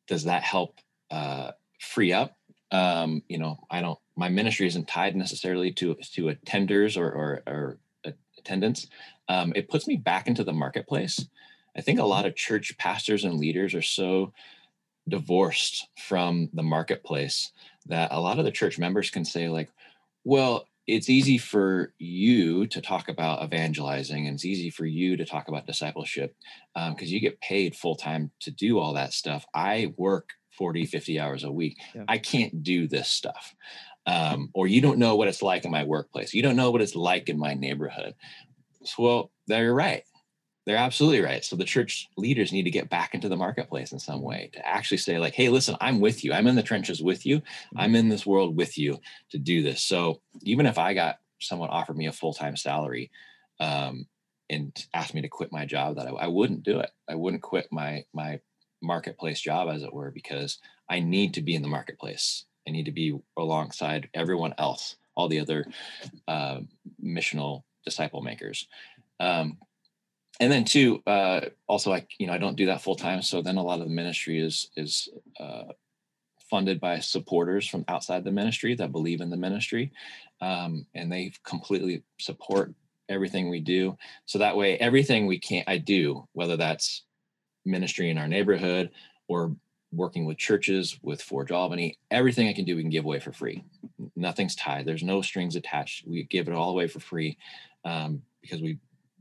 does 0.08 0.26
that 0.26 0.44
help 0.44 0.80
uh, 1.12 1.52
free 1.80 2.14
up 2.14 2.36
um, 2.72 3.24
you 3.28 3.40
know, 3.40 3.60
I 3.70 3.82
don't. 3.82 4.00
My 4.16 4.30
ministry 4.30 4.68
isn't 4.68 4.88
tied 4.88 5.16
necessarily 5.16 5.72
to 5.74 5.96
to 6.14 6.26
attenders 6.26 6.98
or 6.98 7.10
or, 7.12 7.44
or 7.48 7.80
attendance. 8.38 8.88
Um, 9.28 9.54
it 9.56 9.70
puts 9.70 9.88
me 9.88 9.96
back 9.96 10.28
into 10.28 10.44
the 10.44 10.54
marketplace. 10.54 11.26
I 11.76 11.82
think 11.82 12.00
a 12.00 12.06
lot 12.06 12.26
of 12.26 12.36
church 12.36 12.78
pastors 12.78 13.24
and 13.24 13.36
leaders 13.36 13.74
are 13.74 13.82
so 13.82 14.34
divorced 15.08 15.88
from 15.98 16.50
the 16.54 16.64
marketplace 16.64 17.52
that 17.88 18.12
a 18.12 18.20
lot 18.20 18.40
of 18.40 18.46
the 18.46 18.52
church 18.52 18.78
members 18.78 19.10
can 19.10 19.26
say 19.26 19.50
like, 19.50 19.70
well, 20.24 20.68
it's 20.90 21.10
easy 21.10 21.38
for 21.38 21.94
you 22.00 22.66
to 22.68 22.82
talk 22.82 23.10
about 23.10 23.44
evangelizing 23.44 24.26
and 24.26 24.36
it's 24.36 24.46
easy 24.46 24.70
for 24.70 24.86
you 24.86 25.16
to 25.18 25.26
talk 25.26 25.48
about 25.48 25.68
discipleship 25.68 26.36
because 26.74 27.12
you 27.12 27.20
get 27.20 27.40
paid 27.42 27.76
full 27.76 27.96
time 27.96 28.32
to 28.40 28.52
do 28.52 28.80
all 28.80 28.94
that 28.94 29.14
stuff. 29.14 29.46
I 29.54 29.94
work 29.98 30.30
40, 30.58 30.86
50 30.86 31.20
hours 31.20 31.44
a 31.44 31.52
week. 31.52 31.78
Yeah. 31.94 32.04
I 32.08 32.18
can't 32.18 32.64
do 32.64 32.88
this 32.88 33.08
stuff. 33.08 33.56
Um, 34.06 34.50
or 34.54 34.68
you 34.68 34.82
don't 34.82 34.98
know 34.98 35.16
what 35.16 35.28
it's 35.28 35.44
like 35.44 35.66
in 35.66 35.72
my 35.72 35.84
workplace. 35.84 36.34
You 36.34 36.42
don't 36.42 36.56
know 36.56 36.72
what 36.72 36.82
it's 36.82 36.96
like 36.96 37.30
in 37.30 37.38
my 37.38 37.54
neighborhood. 37.54 38.16
So, 38.84 39.04
well, 39.04 39.32
they're 39.48 39.74
right. 39.74 40.04
They're 40.70 40.78
absolutely 40.78 41.22
right. 41.22 41.44
So 41.44 41.56
the 41.56 41.64
church 41.64 42.10
leaders 42.16 42.52
need 42.52 42.62
to 42.62 42.70
get 42.70 42.92
back 42.92 43.16
into 43.16 43.28
the 43.28 43.36
marketplace 43.36 43.92
in 43.92 43.98
some 43.98 44.22
way 44.22 44.52
to 44.54 44.68
actually 44.68 44.98
say, 44.98 45.18
like, 45.18 45.34
hey, 45.34 45.50
listen, 45.50 45.76
I'm 45.82 46.00
with 46.00 46.24
you. 46.24 46.32
I'm 46.32 46.46
in 46.46 46.56
the 46.56 46.62
trenches 46.62 47.02
with 47.02 47.26
you. 47.26 47.42
I'm 47.76 47.96
in 47.96 48.08
this 48.08 48.24
world 48.24 48.56
with 48.56 48.78
you 48.78 49.00
to 49.32 49.40
do 49.40 49.64
this. 49.64 49.82
So 49.82 50.22
even 50.44 50.68
if 50.68 50.78
I 50.78 50.94
got 50.94 51.18
someone 51.40 51.70
offered 51.70 51.98
me 51.98 52.06
a 52.06 52.12
full-time 52.12 52.56
salary 52.56 53.10
um, 53.60 54.06
and 54.48 54.72
asked 54.94 55.16
me 55.16 55.24
to 55.24 55.28
quit 55.28 55.52
my 55.52 55.66
job, 55.66 55.96
that 55.96 56.06
I, 56.06 56.12
I 56.12 56.28
wouldn't 56.28 56.62
do 56.62 56.78
it. 56.82 56.92
I 57.10 57.16
wouldn't 57.16 57.42
quit 57.42 57.70
my 57.72 58.06
my 58.14 58.40
marketplace 58.80 59.42
job, 59.42 59.70
as 59.70 59.82
it 59.82 59.92
were, 59.92 60.12
because 60.12 60.60
I 60.88 61.00
need 61.00 61.34
to 61.34 61.42
be 61.42 61.56
in 61.56 61.64
the 61.64 61.68
marketplace. 61.68 62.46
I 62.68 62.70
need 62.70 62.86
to 62.86 62.92
be 62.92 63.18
alongside 63.36 64.10
everyone 64.14 64.54
else, 64.60 64.98
all 65.16 65.30
the 65.30 65.40
other 65.40 65.66
uh, 66.28 66.60
missional 67.04 67.64
disciple 67.84 68.22
makers. 68.22 68.68
Um, 69.20 69.58
and 70.40 70.52
then 70.52 70.64
two, 70.64 71.02
uh, 71.06 71.42
also 71.68 71.92
I, 71.92 72.06
you 72.18 72.28
know, 72.28 72.34
I 72.34 72.38
don't 72.38 72.56
do 72.56 72.68
that 72.68 72.82
full 72.82 72.96
time. 72.96 73.22
So 73.22 73.42
then 73.42 73.58
a 73.58 73.64
lot 73.64 73.80
of 73.80 73.88
the 73.88 73.94
ministry 73.94 74.40
is 74.40 74.70
is 74.76 75.10
uh, 75.40 75.66
funded 76.50 76.80
by 76.80 77.00
supporters 77.00 77.68
from 77.68 77.86
outside 77.88 78.24
the 78.24 78.32
ministry 78.32 78.76
that 78.76 78.92
believe 78.92 79.22
in 79.22 79.30
the 79.30 79.38
ministry, 79.38 79.92
um, 80.42 80.86
and 80.96 81.12
they 81.12 81.34
completely 81.44 82.04
support 82.20 82.74
everything 83.10 83.50
we 83.50 83.60
do. 83.60 83.98
So 84.26 84.40
that 84.40 84.56
way, 84.56 84.78
everything 84.78 85.26
we 85.26 85.40
can 85.40 85.64
I 85.68 85.78
do, 85.78 86.28
whether 86.34 86.58
that's 86.58 87.04
ministry 87.66 88.10
in 88.10 88.18
our 88.18 88.28
neighborhood 88.28 88.92
or 89.28 89.56
working 89.92 90.26
with 90.26 90.38
churches 90.38 91.00
with 91.02 91.22
Forge 91.22 91.52
Albany, 91.52 91.98
everything 92.12 92.48
I 92.48 92.54
can 92.54 92.66
do, 92.66 92.76
we 92.76 92.84
can 92.84 92.92
give 92.92 93.06
away 93.06 93.20
for 93.20 93.32
free. 93.32 93.64
Nothing's 94.16 94.56
tied. 94.56 94.86
There's 94.86 95.04
no 95.04 95.22
strings 95.22 95.56
attached. 95.56 96.08
We 96.08 96.24
give 96.24 96.48
it 96.48 96.54
all 96.54 96.70
away 96.70 96.88
for 96.88 97.00
free 97.00 97.38
um, 97.84 98.22
because 98.42 98.62
we 98.62 98.78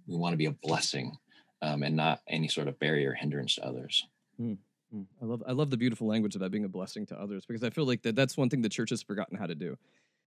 we 0.09 0.17
want 0.17 0.33
to 0.33 0.37
be 0.37 0.47
a 0.47 0.51
blessing 0.51 1.17
um, 1.63 1.83
and 1.83 1.95
not 1.95 2.21
any 2.29 2.49
sort 2.49 2.67
of 2.67 2.79
barrier 2.79 3.11
or 3.11 3.15
hindrance 3.15 3.57
to 3.57 3.67
others. 3.67 4.07
Mm, 4.41 4.57
I 5.21 5.25
love 5.25 5.43
I 5.47 5.53
love 5.53 5.71
the 5.71 5.77
beautiful 5.77 6.07
language 6.07 6.35
about 6.35 6.51
being 6.51 6.65
a 6.65 6.69
blessing 6.69 7.07
to 7.07 7.21
others 7.21 7.45
because 7.47 7.63
I 7.63 7.71
feel 7.71 7.85
like 7.85 8.03
that 8.03 8.17
that's 8.17 8.37
one 8.37 8.49
thing 8.49 8.63
the 8.63 8.69
church 8.69 8.91
has 8.91 9.03
forgotten 9.03 9.37
how 9.37 9.47
to 9.47 9.55
do. 9.55 9.77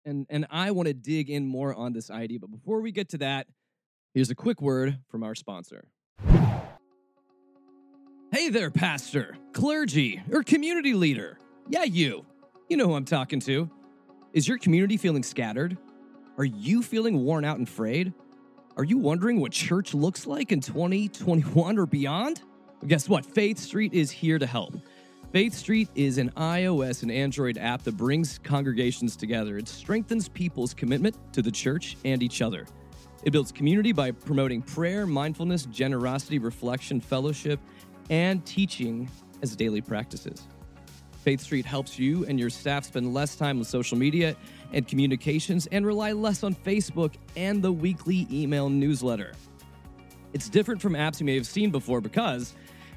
And 0.05 0.27
and 0.29 0.47
I 0.51 0.73
want 0.73 0.89
to 0.89 0.95
dig 0.95 1.31
in 1.31 1.47
more 1.47 1.75
on 1.75 1.93
this 1.93 2.11
idea, 2.11 2.39
but 2.41 2.51
before 2.51 2.81
we 2.81 2.91
get 2.91 3.11
to 3.11 3.19
that, 3.19 3.47
here's 4.15 4.31
a 4.31 4.35
quick 4.35 4.61
word 4.61 4.99
from 5.09 5.23
our 5.23 5.35
sponsor. 5.35 5.89
Hey 8.31 8.51
there, 8.51 8.71
pastor, 8.71 9.37
clergy, 9.53 10.23
or 10.33 10.43
community 10.43 10.95
leader. 10.95 11.39
Yeah, 11.71 11.85
you. 11.85 12.27
You 12.69 12.77
know 12.77 12.87
who 12.87 12.95
I'm 12.95 13.05
talking 13.05 13.41
to. 13.41 13.71
Is 14.33 14.47
your 14.47 14.59
community 14.59 14.97
feeling 14.97 15.23
scattered? 15.23 15.79
Are 16.37 16.45
you 16.45 16.83
feeling 16.83 17.25
worn 17.25 17.45
out 17.45 17.59
and 17.59 17.69
frayed? 17.69 18.13
Are 18.79 18.85
you 18.85 18.97
wondering 18.97 19.41
what 19.41 19.51
church 19.51 19.93
looks 19.93 20.25
like 20.25 20.53
in 20.53 20.61
2021 20.61 21.79
or 21.79 21.85
beyond? 21.85 22.43
Well, 22.81 22.87
guess 22.87 23.09
what? 23.09 23.27
Faith 23.27 23.59
Street 23.59 23.93
is 23.93 24.09
here 24.09 24.39
to 24.39 24.47
help. 24.47 24.73
Faith 25.33 25.53
Street 25.53 25.89
is 25.97 26.17
an 26.17 26.31
iOS 26.37 27.03
and 27.03 27.11
Android 27.11 27.59
app 27.59 27.83
that 27.83 27.97
brings 27.97 28.39
congregations 28.39 29.17
together. 29.17 29.59
It 29.59 29.67
strengthens 29.67 30.29
people's 30.29 30.75
commitment 30.75 31.17
to 31.33 31.43
the 31.43 31.51
church 31.51 31.97
and 32.05 32.23
each 32.23 32.41
other. 32.41 32.69
It 33.25 33.33
builds 33.33 33.51
community 33.51 33.91
by 33.91 34.13
promoting 34.13 34.63
prayer, 34.63 35.09
mindfulness, 35.09 35.67
generosity, 35.67 36.39
reflection, 36.39 37.01
fellowship, 37.01 37.59
and 38.11 38.47
teaching 38.47 39.11
as 39.43 39.57
daily 39.57 39.81
practices. 39.81 40.47
Faith 41.19 41.41
Street 41.41 41.67
helps 41.67 41.99
you 41.99 42.25
and 42.27 42.39
your 42.39 42.51
staff 42.51 42.85
spend 42.85 43.13
less 43.13 43.37
time 43.37 43.59
on 43.59 43.65
social 43.65 43.99
media 43.99 44.37
and 44.73 44.87
communications 44.87 45.67
and 45.73 45.85
rely 45.85 46.13
less 46.13 46.43
on 46.43 46.55
Facebook 46.55 47.15
and 47.37 47.63
the 47.63 47.73
weekly 47.73 48.27
email 48.31 48.69
newsletter. 48.69 49.33
It's 50.33 50.49
different 50.49 50.81
from 50.81 50.93
apps 50.93 51.21
you 51.21 51.27
may 51.27 51.35
have 51.35 51.47
seen 51.47 51.71
before 51.71 52.01
because 52.01 52.55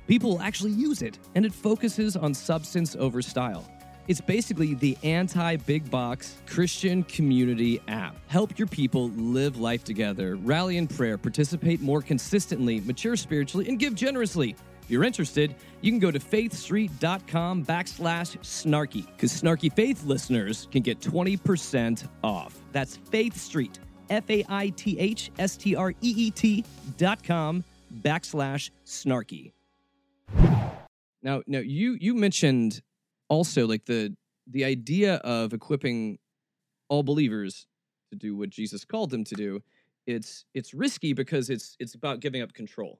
people 0.07 0.41
actually 0.41 0.71
use 0.71 1.01
it 1.01 1.17
and 1.35 1.45
it 1.45 1.53
focuses 1.53 2.15
on 2.15 2.33
substance 2.33 2.95
over 2.95 3.21
style. 3.21 3.69
It's 4.07 4.21
basically 4.21 4.73
the 4.73 4.97
anti 5.03 5.55
big 5.57 5.89
box 5.89 6.35
Christian 6.47 7.03
community 7.03 7.81
app. 7.87 8.15
Help 8.27 8.57
your 8.57 8.67
people 8.67 9.09
live 9.11 9.57
life 9.57 9.83
together, 9.83 10.35
rally 10.35 10.77
in 10.77 10.87
prayer, 10.87 11.17
participate 11.17 11.81
more 11.81 12.01
consistently, 12.01 12.81
mature 12.81 13.15
spiritually, 13.15 13.69
and 13.69 13.79
give 13.79 13.95
generously. 13.95 14.55
If 14.91 14.95
you're 14.95 15.05
interested, 15.05 15.55
you 15.79 15.89
can 15.89 15.99
go 15.99 16.11
to 16.11 16.19
faithstreet.com 16.19 17.63
backslash 17.65 18.37
snarky 18.39 19.05
because 19.05 19.31
snarky 19.31 19.73
faith 19.73 20.03
listeners 20.03 20.67
can 20.69 20.81
get 20.81 20.99
20% 20.99 22.09
off. 22.25 22.59
That's 22.73 22.97
Faith 22.97 23.37
Street, 23.37 23.79
F 24.09 24.29
A 24.29 24.43
I 24.49 24.67
T 24.75 24.99
H 24.99 25.31
S 25.39 25.55
T 25.55 25.77
R 25.77 25.91
E 25.91 25.95
E 26.01 26.29
T 26.29 26.65
dot 26.97 27.23
com 27.23 27.63
backslash 28.01 28.69
snarky. 28.85 29.53
Now, 31.23 31.41
now 31.47 31.59
you 31.59 31.97
you 32.01 32.13
mentioned 32.13 32.81
also 33.29 33.65
like 33.67 33.85
the 33.85 34.13
the 34.45 34.65
idea 34.65 35.15
of 35.23 35.53
equipping 35.53 36.19
all 36.89 37.03
believers 37.03 37.65
to 38.09 38.17
do 38.17 38.35
what 38.35 38.49
Jesus 38.49 38.83
called 38.83 39.11
them 39.11 39.23
to 39.23 39.35
do. 39.35 39.63
It's 40.05 40.43
it's 40.53 40.73
risky 40.73 41.13
because 41.13 41.49
it's 41.49 41.77
it's 41.79 41.95
about 41.95 42.19
giving 42.19 42.41
up 42.41 42.51
control. 42.51 42.99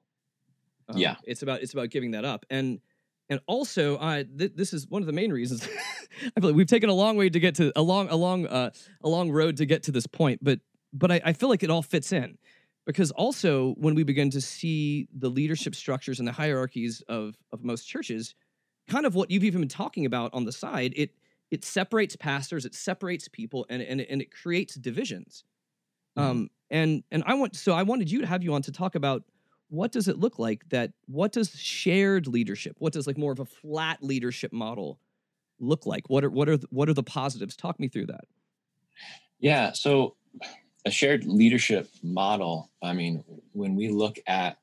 Um, 0.92 1.00
Yeah. 1.00 1.16
it's 1.24 1.42
about 1.42 1.62
it's 1.62 1.72
about 1.72 1.90
giving 1.90 2.12
that 2.12 2.24
up, 2.24 2.46
and 2.50 2.80
and 3.28 3.40
also 3.46 3.98
I 3.98 4.24
th- 4.24 4.52
this 4.54 4.72
is 4.72 4.86
one 4.88 5.02
of 5.02 5.06
the 5.06 5.12
main 5.12 5.32
reasons. 5.32 5.62
I 6.36 6.40
feel 6.40 6.50
like 6.50 6.56
we've 6.56 6.66
taken 6.66 6.90
a 6.90 6.94
long 6.94 7.16
way 7.16 7.30
to 7.30 7.40
get 7.40 7.54
to 7.56 7.72
a 7.76 7.82
long 7.82 8.08
a 8.08 8.16
long 8.16 8.46
uh, 8.46 8.70
a 9.02 9.08
long 9.08 9.30
road 9.30 9.56
to 9.58 9.66
get 9.66 9.82
to 9.84 9.92
this 9.92 10.06
point, 10.06 10.40
but 10.42 10.60
but 10.92 11.10
I, 11.10 11.20
I 11.24 11.32
feel 11.32 11.48
like 11.48 11.62
it 11.62 11.70
all 11.70 11.82
fits 11.82 12.12
in 12.12 12.38
because 12.86 13.10
also 13.12 13.74
when 13.74 13.94
we 13.94 14.02
begin 14.02 14.30
to 14.30 14.40
see 14.40 15.08
the 15.16 15.28
leadership 15.28 15.74
structures 15.74 16.18
and 16.18 16.28
the 16.28 16.32
hierarchies 16.32 17.02
of 17.08 17.36
of 17.52 17.64
most 17.64 17.84
churches 17.84 18.34
kind 18.88 19.06
of 19.06 19.14
what 19.14 19.30
you've 19.30 19.44
even 19.44 19.60
been 19.60 19.68
talking 19.68 20.04
about 20.06 20.32
on 20.34 20.44
the 20.44 20.52
side 20.52 20.92
it 20.96 21.10
it 21.50 21.64
separates 21.64 22.16
pastors 22.16 22.64
it 22.64 22.74
separates 22.74 23.28
people 23.28 23.64
and 23.70 23.82
and, 23.82 24.00
and 24.00 24.20
it 24.20 24.30
creates 24.30 24.74
divisions 24.74 25.44
um 26.16 26.48
and 26.70 27.04
and 27.10 27.22
i 27.26 27.34
want 27.34 27.54
so 27.56 27.72
i 27.72 27.82
wanted 27.82 28.10
you 28.10 28.20
to 28.20 28.26
have 28.26 28.42
you 28.42 28.52
on 28.54 28.62
to 28.62 28.72
talk 28.72 28.94
about 28.94 29.22
what 29.72 29.90
does 29.90 30.06
it 30.06 30.18
look 30.18 30.38
like 30.38 30.68
that 30.68 30.92
what 31.06 31.32
does 31.32 31.50
shared 31.50 32.26
leadership 32.26 32.76
what 32.78 32.92
does 32.92 33.06
like 33.06 33.16
more 33.16 33.32
of 33.32 33.40
a 33.40 33.44
flat 33.44 34.02
leadership 34.02 34.52
model 34.52 34.98
look 35.60 35.86
like 35.86 36.08
what 36.10 36.24
are 36.24 36.30
what 36.30 36.48
are 36.48 36.56
the, 36.56 36.66
what 36.70 36.88
are 36.88 36.94
the 36.94 37.02
positives 37.02 37.56
talk 37.56 37.80
me 37.80 37.88
through 37.88 38.06
that 38.06 38.24
Yeah. 39.42 39.72
So 39.72 40.14
a 40.86 40.90
shared 40.90 41.26
leadership 41.26 41.88
model, 42.02 42.70
I 42.82 42.94
mean, 42.94 43.24
when 43.52 43.74
we 43.74 43.88
look 43.88 44.18
at 44.26 44.56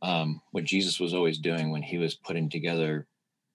um, 0.00 0.40
what 0.52 0.64
Jesus 0.64 0.98
was 1.00 1.12
always 1.12 1.38
doing 1.38 1.70
when 1.70 1.82
he 1.82 1.98
was 1.98 2.14
putting 2.14 2.48
together 2.48 3.06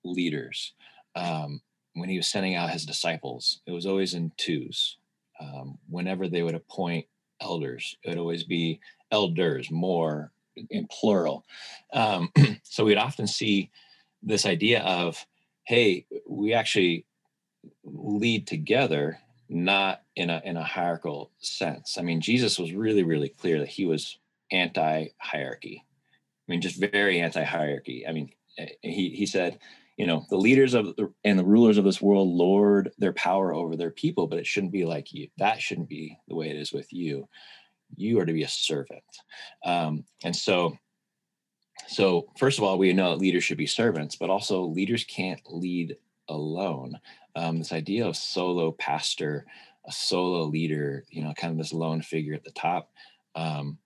leaders, 0.04 0.74
um, 1.16 1.62
when 1.94 2.10
he 2.10 2.18
was 2.18 2.28
sending 2.28 2.56
out 2.56 2.70
his 2.70 2.86
disciples, 2.86 3.62
it 3.66 3.72
was 3.72 3.86
always 3.86 4.14
in 4.14 4.32
twos. 4.38 4.98
Um, 5.40 5.78
whenever 5.90 6.28
they 6.28 6.44
would 6.44 6.56
appoint 6.56 7.06
elders, 7.42 7.96
it 8.04 8.10
would 8.10 8.18
always 8.18 8.44
be 8.44 8.82
elders, 9.12 9.72
more 9.72 10.32
in 10.70 10.88
plural. 10.88 11.46
Um, 11.94 12.32
so 12.64 12.86
we'd 12.86 12.98
often 12.98 13.28
see 13.28 13.72
this 14.24 14.46
idea 14.46 14.82
of, 14.82 15.26
hey, 15.66 16.06
we 16.28 16.54
actually 16.54 17.06
lead 17.84 18.48
together 18.48 19.20
not 19.50 20.02
in 20.16 20.30
a 20.30 20.42
in 20.44 20.58
a 20.58 20.64
hierarchical 20.64 21.32
sense. 21.40 21.98
I 21.98 22.02
mean, 22.02 22.22
Jesus 22.22 22.60
was 22.60 22.74
really 22.74 23.04
really 23.04 23.30
clear 23.30 23.60
that 23.60 23.70
he 23.70 23.86
was 23.86 24.18
anti-hierarchy. 24.52 25.84
I 25.86 26.52
mean, 26.52 26.62
just 26.62 26.80
very 26.80 27.20
anti-hierarchy. 27.20 28.06
I 28.08 28.12
mean, 28.12 28.32
eh, 28.58 28.68
he 28.82 29.10
he 29.10 29.26
said, 29.26 29.60
you 29.98 30.06
know, 30.06 30.26
the 30.30 30.38
leaders 30.38 30.74
of 30.74 30.96
the, 30.96 31.12
and 31.24 31.40
the 31.40 31.46
rulers 31.46 31.78
of 31.78 31.86
this 31.86 32.02
world 32.02 32.30
lord 32.30 32.92
their 32.98 33.14
power 33.14 33.54
over 33.54 33.76
their 33.76 33.92
people, 33.92 34.28
but 34.28 34.40
it 34.40 34.48
shouldn't 34.48 34.72
be 34.72 34.86
like 34.86 35.14
you. 35.14 35.28
That 35.38 35.62
shouldn't 35.62 35.90
be 35.90 36.18
the 36.28 36.36
way 36.36 36.50
it 36.50 36.58
is 36.58 36.74
with 36.74 36.92
you. 36.92 37.28
You 37.96 38.20
are 38.20 38.26
to 38.26 38.34
be 38.34 38.44
a 38.44 38.48
servant. 38.48 39.04
Um, 39.66 40.04
and 40.24 40.36
so 40.36 40.78
so 41.88 42.28
first 42.38 42.58
of 42.58 42.64
all, 42.64 42.78
we 42.78 42.92
know 42.94 43.12
that 43.12 43.20
leaders 43.20 43.44
should 43.44 43.58
be 43.58 43.68
servants, 43.68 44.16
but 44.16 44.30
also 44.30 44.64
leaders 44.64 45.04
can't 45.04 45.42
lead 45.50 45.98
alone. 46.28 47.00
Um, 47.36 47.60
this 47.60 47.72
idea 47.72 48.06
of 48.06 48.18
solo 48.18 48.72
pastor, 48.72 49.46
a 49.86 49.92
solo 49.92 50.44
leader, 50.44 51.06
you 51.10 51.24
know, 51.24 51.34
kind 51.34 51.52
of 51.52 51.58
this 51.58 51.74
lone 51.74 52.02
figure 52.02 52.34
at 52.34 52.44
the 52.44 52.52
top, 52.52 52.92
um, 53.36 53.78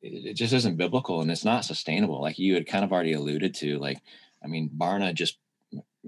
it, 0.00 0.30
it 0.30 0.34
just 0.34 0.52
isn't 0.52 0.76
biblical 0.76 1.20
and 1.20 1.30
it's 1.30 1.44
not 1.44 1.64
sustainable. 1.64 2.20
Like 2.20 2.38
you 2.38 2.54
had 2.54 2.66
kind 2.66 2.84
of 2.84 2.92
already 2.92 3.12
alluded 3.12 3.54
to, 3.56 3.78
like, 3.78 3.98
I 4.42 4.48
mean, 4.48 4.70
Barna 4.76 5.14
just 5.14 5.38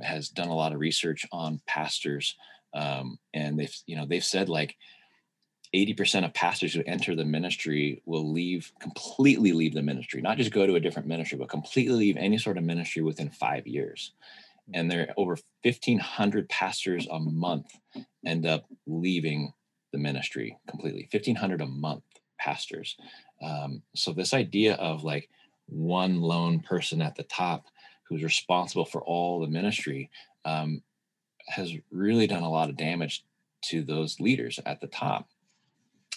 has 0.03 0.29
done 0.29 0.48
a 0.48 0.57
lot 0.57 0.72
of 0.72 0.81
research 0.81 1.24
on 1.31 1.61
pastors, 1.66 2.35
um, 2.74 3.18
and 3.33 3.59
they've, 3.59 3.77
you 3.87 3.96
know, 3.96 4.07
they've 4.07 4.24
said 4.24 4.48
like 4.48 4.77
80% 5.75 6.25
of 6.25 6.33
pastors 6.33 6.73
who 6.73 6.83
enter 6.87 7.17
the 7.17 7.25
ministry 7.25 8.01
will 8.07 8.33
leave 8.33 8.73
completely 8.79 9.53
leave 9.53 9.75
the 9.75 9.83
ministry, 9.83 10.23
not 10.23 10.39
just 10.39 10.53
go 10.53 10.67
to 10.67 10.77
a 10.77 10.81
different 10.81 11.09
ministry, 11.09 11.37
but 11.37 11.49
completely 11.49 11.95
leave 11.95 12.17
any 12.17 12.39
sort 12.39 12.57
of 12.57 12.65
ministry 12.65 13.03
within 13.03 13.29
five 13.31 13.67
years. 13.67 14.13
And 14.73 14.91
there 14.91 15.09
are 15.09 15.15
over 15.17 15.37
1500 15.63 16.49
pastors 16.49 17.07
a 17.11 17.19
month 17.19 17.67
end 18.25 18.47
up 18.47 18.65
leaving 18.87 19.53
the 19.93 19.99
ministry 19.99 20.57
completely 20.69 21.09
1500 21.13 21.61
a 21.61 21.67
month 21.67 22.05
pastors. 22.39 22.97
Um, 23.43 23.83
so 23.95 24.13
this 24.13 24.33
idea 24.33 24.75
of 24.75 25.05
like 25.05 25.29
one 25.67 26.21
lone 26.21 26.61
person 26.61 27.03
at 27.03 27.17
the 27.17 27.23
top 27.25 27.67
who's 28.09 28.23
responsible 28.23 28.85
for 28.85 29.03
all 29.03 29.41
the 29.41 29.49
ministry 29.49 30.11
um, 30.45 30.83
has 31.49 31.73
really 31.91 32.27
done 32.27 32.43
a 32.43 32.51
lot 32.51 32.69
of 32.69 32.77
damage 32.77 33.25
to 33.63 33.83
those 33.83 34.21
leaders 34.21 34.61
at 34.67 34.81
the 34.81 34.87
top 34.87 35.29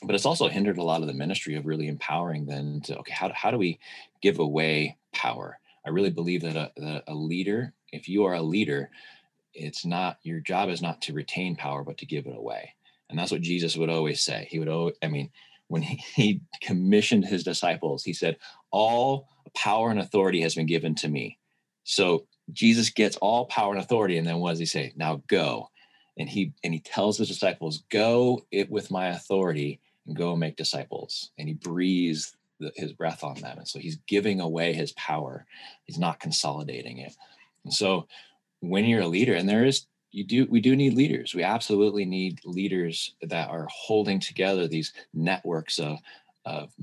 but 0.03 0.15
it's 0.15 0.25
also 0.25 0.47
hindered 0.47 0.77
a 0.77 0.83
lot 0.83 1.01
of 1.01 1.07
the 1.07 1.13
ministry 1.13 1.55
of 1.55 1.65
really 1.65 1.87
empowering 1.87 2.45
them 2.45 2.81
to 2.81 2.97
okay 2.97 3.13
how, 3.13 3.31
how 3.33 3.51
do 3.51 3.57
we 3.57 3.79
give 4.21 4.39
away 4.39 4.97
power 5.13 5.59
i 5.85 5.89
really 5.89 6.09
believe 6.09 6.41
that 6.41 6.55
a, 6.55 6.71
that 6.77 7.03
a 7.07 7.13
leader 7.13 7.73
if 7.91 8.09
you 8.09 8.25
are 8.25 8.33
a 8.33 8.41
leader, 8.41 8.89
it's 9.53 9.85
not 9.85 10.19
your 10.23 10.39
job 10.39 10.69
is 10.69 10.81
not 10.81 11.01
to 11.03 11.13
retain 11.13 11.55
power, 11.55 11.83
but 11.83 11.97
to 11.99 12.05
give 12.05 12.27
it 12.27 12.35
away. 12.35 12.73
And 13.09 13.17
that's 13.17 13.31
what 13.31 13.41
Jesus 13.41 13.77
would 13.77 13.89
always 13.89 14.21
say. 14.21 14.47
He 14.49 14.59
would 14.59 14.67
always, 14.67 14.95
I 15.01 15.07
mean, 15.07 15.31
when 15.67 15.81
he, 15.81 16.03
he 16.15 16.41
commissioned 16.61 17.25
his 17.25 17.43
disciples, 17.43 18.03
he 18.03 18.13
said, 18.13 18.37
All 18.71 19.27
power 19.55 19.89
and 19.89 19.99
authority 19.99 20.41
has 20.41 20.55
been 20.55 20.65
given 20.65 20.95
to 20.95 21.07
me. 21.07 21.37
So 21.83 22.27
Jesus 22.51 22.89
gets 22.89 23.17
all 23.17 23.45
power 23.45 23.73
and 23.73 23.81
authority. 23.81 24.17
And 24.17 24.27
then 24.27 24.39
what 24.39 24.51
does 24.51 24.59
he 24.59 24.65
say? 24.65 24.93
Now 24.95 25.23
go. 25.27 25.69
And 26.19 26.27
he 26.27 26.53
and 26.63 26.73
he 26.73 26.79
tells 26.79 27.17
his 27.17 27.27
disciples, 27.27 27.83
go 27.89 28.45
it 28.51 28.71
with 28.71 28.89
my 28.89 29.09
authority 29.09 29.79
go 30.13 30.35
make 30.35 30.55
disciples. 30.55 31.31
And 31.37 31.47
he 31.47 31.53
breathes 31.53 32.35
the, 32.59 32.71
his 32.75 32.93
breath 32.93 33.23
on 33.23 33.35
them. 33.35 33.57
And 33.57 33.67
so 33.67 33.79
he's 33.79 33.97
giving 34.07 34.39
away 34.39 34.73
his 34.73 34.91
power. 34.93 35.45
He's 35.85 35.99
not 35.99 36.19
consolidating 36.19 36.99
it. 36.99 37.13
And 37.63 37.73
so 37.73 38.07
when 38.59 38.85
you're 38.85 39.01
a 39.01 39.07
leader, 39.07 39.33
and 39.33 39.47
there 39.47 39.65
is 39.65 39.85
you 40.11 40.23
do 40.23 40.47
we 40.49 40.61
do 40.61 40.75
need 40.75 40.93
leaders. 40.93 41.35
We 41.35 41.43
absolutely 41.43 42.05
need 42.05 42.39
leaders 42.45 43.13
that 43.21 43.49
are 43.49 43.67
holding 43.69 44.19
together 44.19 44.67
these 44.67 44.93
networks 45.13 45.79
of 45.79 45.99
of, 46.45 46.73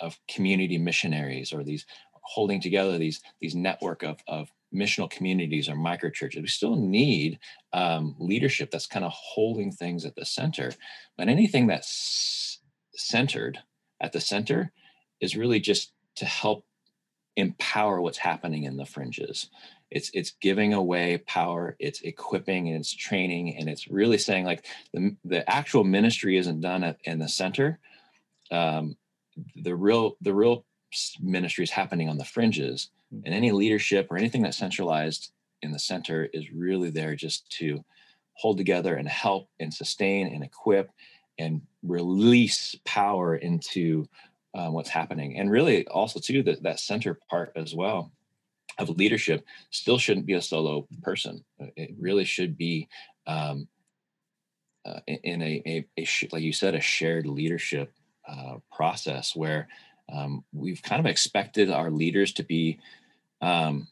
of 0.00 0.18
community 0.28 0.78
missionaries 0.78 1.52
or 1.52 1.64
these 1.64 1.86
holding 2.22 2.60
together 2.60 2.98
these 2.98 3.20
these 3.40 3.54
network 3.54 4.02
of, 4.02 4.18
of 4.26 4.50
missional 4.74 5.10
communities 5.10 5.68
or 5.68 5.74
micro 5.74 6.10
churches. 6.10 6.42
We 6.42 6.48
still 6.48 6.76
need 6.76 7.38
um, 7.72 8.14
leadership 8.18 8.70
that's 8.70 8.86
kind 8.86 9.04
of 9.04 9.12
holding 9.14 9.72
things 9.72 10.04
at 10.04 10.14
the 10.14 10.24
center. 10.24 10.72
But 11.16 11.28
anything 11.28 11.66
that's 11.66 12.60
centered 12.94 13.58
at 14.00 14.12
the 14.12 14.20
center 14.20 14.72
is 15.20 15.36
really 15.36 15.60
just 15.60 15.92
to 16.16 16.24
help 16.24 16.64
empower 17.36 18.00
what's 18.00 18.18
happening 18.18 18.64
in 18.64 18.76
the 18.76 18.84
fringes 18.84 19.48
it's 19.90 20.10
it's 20.14 20.32
giving 20.40 20.72
away 20.72 21.18
power 21.26 21.76
it's 21.78 22.00
equipping 22.02 22.68
and 22.68 22.78
it's 22.78 22.94
training 22.94 23.56
and 23.56 23.68
it's 23.68 23.88
really 23.88 24.18
saying 24.18 24.44
like 24.44 24.64
the, 24.92 25.16
the 25.24 25.48
actual 25.50 25.84
ministry 25.84 26.36
isn't 26.36 26.60
done 26.60 26.84
at, 26.84 26.98
in 27.04 27.18
the 27.18 27.28
center 27.28 27.78
um, 28.50 28.96
the 29.56 29.74
real 29.74 30.16
the 30.20 30.34
real 30.34 30.64
ministry 31.20 31.64
is 31.64 31.70
happening 31.70 32.08
on 32.08 32.18
the 32.18 32.24
fringes 32.24 32.90
and 33.24 33.34
any 33.34 33.52
leadership 33.52 34.08
or 34.10 34.16
anything 34.16 34.42
that's 34.42 34.58
centralized 34.58 35.32
in 35.62 35.72
the 35.72 35.78
center 35.78 36.28
is 36.32 36.50
really 36.52 36.90
there 36.90 37.14
just 37.14 37.48
to 37.50 37.84
hold 38.34 38.56
together 38.56 38.94
and 38.94 39.08
help 39.08 39.48
and 39.58 39.72
sustain 39.72 40.28
and 40.28 40.42
equip 40.42 40.90
and 41.38 41.60
release 41.82 42.74
power 42.84 43.36
into 43.36 44.06
um, 44.54 44.72
what's 44.72 44.88
happening. 44.88 45.38
And 45.38 45.50
really, 45.50 45.86
also 45.86 46.20
too, 46.20 46.42
that 46.44 46.62
that 46.62 46.80
center 46.80 47.18
part 47.28 47.52
as 47.56 47.74
well 47.74 48.12
of 48.78 48.88
leadership 48.90 49.44
still 49.70 49.98
shouldn't 49.98 50.26
be 50.26 50.34
a 50.34 50.42
solo 50.42 50.86
person. 51.02 51.44
Uh, 51.60 51.66
it 51.76 51.90
really 51.98 52.24
should 52.24 52.56
be 52.56 52.88
um, 53.26 53.68
uh, 54.86 55.00
in 55.06 55.42
a, 55.42 55.62
a, 55.66 55.86
a 55.98 56.04
sh- 56.04 56.28
like 56.32 56.42
you 56.42 56.52
said, 56.52 56.74
a 56.74 56.80
shared 56.80 57.26
leadership 57.26 57.92
uh, 58.28 58.56
process 58.72 59.36
where 59.36 59.68
um, 60.12 60.44
we've 60.52 60.82
kind 60.82 61.00
of 61.00 61.06
expected 61.06 61.70
our 61.70 61.90
leaders 61.90 62.32
to 62.32 62.42
be 62.42 62.78
um, 63.40 63.88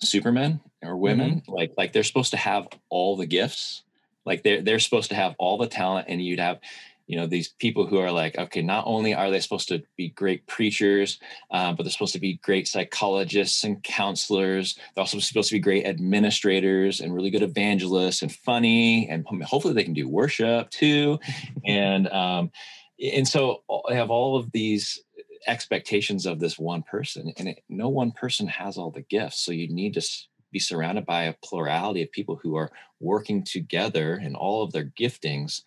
supermen 0.00 0.60
or 0.82 0.96
women, 0.96 1.40
mm-hmm. 1.40 1.52
like 1.52 1.72
like 1.76 1.92
they're 1.92 2.02
supposed 2.02 2.30
to 2.32 2.36
have 2.36 2.68
all 2.88 3.16
the 3.16 3.26
gifts, 3.26 3.82
like 4.24 4.42
they're 4.42 4.62
they're 4.62 4.78
supposed 4.78 5.10
to 5.10 5.16
have 5.16 5.34
all 5.38 5.58
the 5.58 5.66
talent, 5.66 6.06
and 6.08 6.22
you'd 6.22 6.40
have 6.40 6.60
you 7.08 7.16
know 7.16 7.26
these 7.26 7.48
people 7.48 7.86
who 7.86 7.98
are 7.98 8.12
like 8.12 8.38
okay 8.38 8.62
not 8.62 8.84
only 8.86 9.14
are 9.14 9.30
they 9.30 9.40
supposed 9.40 9.66
to 9.68 9.82
be 9.96 10.10
great 10.10 10.46
preachers 10.46 11.18
um, 11.50 11.74
but 11.74 11.82
they're 11.82 11.90
supposed 11.90 12.12
to 12.12 12.20
be 12.20 12.34
great 12.44 12.68
psychologists 12.68 13.64
and 13.64 13.82
counselors. 13.82 14.78
They're 14.94 15.02
also 15.02 15.18
supposed 15.18 15.48
to 15.48 15.54
be 15.54 15.60
great 15.60 15.86
administrators 15.86 17.00
and 17.00 17.14
really 17.14 17.30
good 17.30 17.42
evangelists 17.42 18.22
and 18.22 18.30
funny 18.30 19.08
and 19.08 19.26
hopefully 19.42 19.74
they 19.74 19.84
can 19.84 19.94
do 19.94 20.08
worship 20.08 20.70
too. 20.70 21.18
And 21.66 22.08
um, 22.08 22.50
and 23.00 23.26
so 23.26 23.62
i 23.88 23.94
have 23.94 24.10
all 24.10 24.36
of 24.36 24.50
these 24.52 25.00
expectations 25.46 26.26
of 26.26 26.40
this 26.40 26.58
one 26.58 26.82
person 26.82 27.32
and 27.36 27.48
it, 27.48 27.62
no 27.68 27.88
one 27.88 28.10
person 28.12 28.46
has 28.46 28.76
all 28.76 28.90
the 28.90 29.02
gifts 29.02 29.40
so 29.40 29.52
you 29.52 29.68
need 29.68 29.94
to 29.94 30.02
be 30.50 30.58
surrounded 30.58 31.04
by 31.04 31.24
a 31.24 31.34
plurality 31.44 32.02
of 32.02 32.10
people 32.10 32.36
who 32.42 32.56
are 32.56 32.70
working 33.00 33.44
together 33.44 34.14
in 34.14 34.34
all 34.34 34.62
of 34.62 34.72
their 34.72 34.92
giftings 34.98 35.62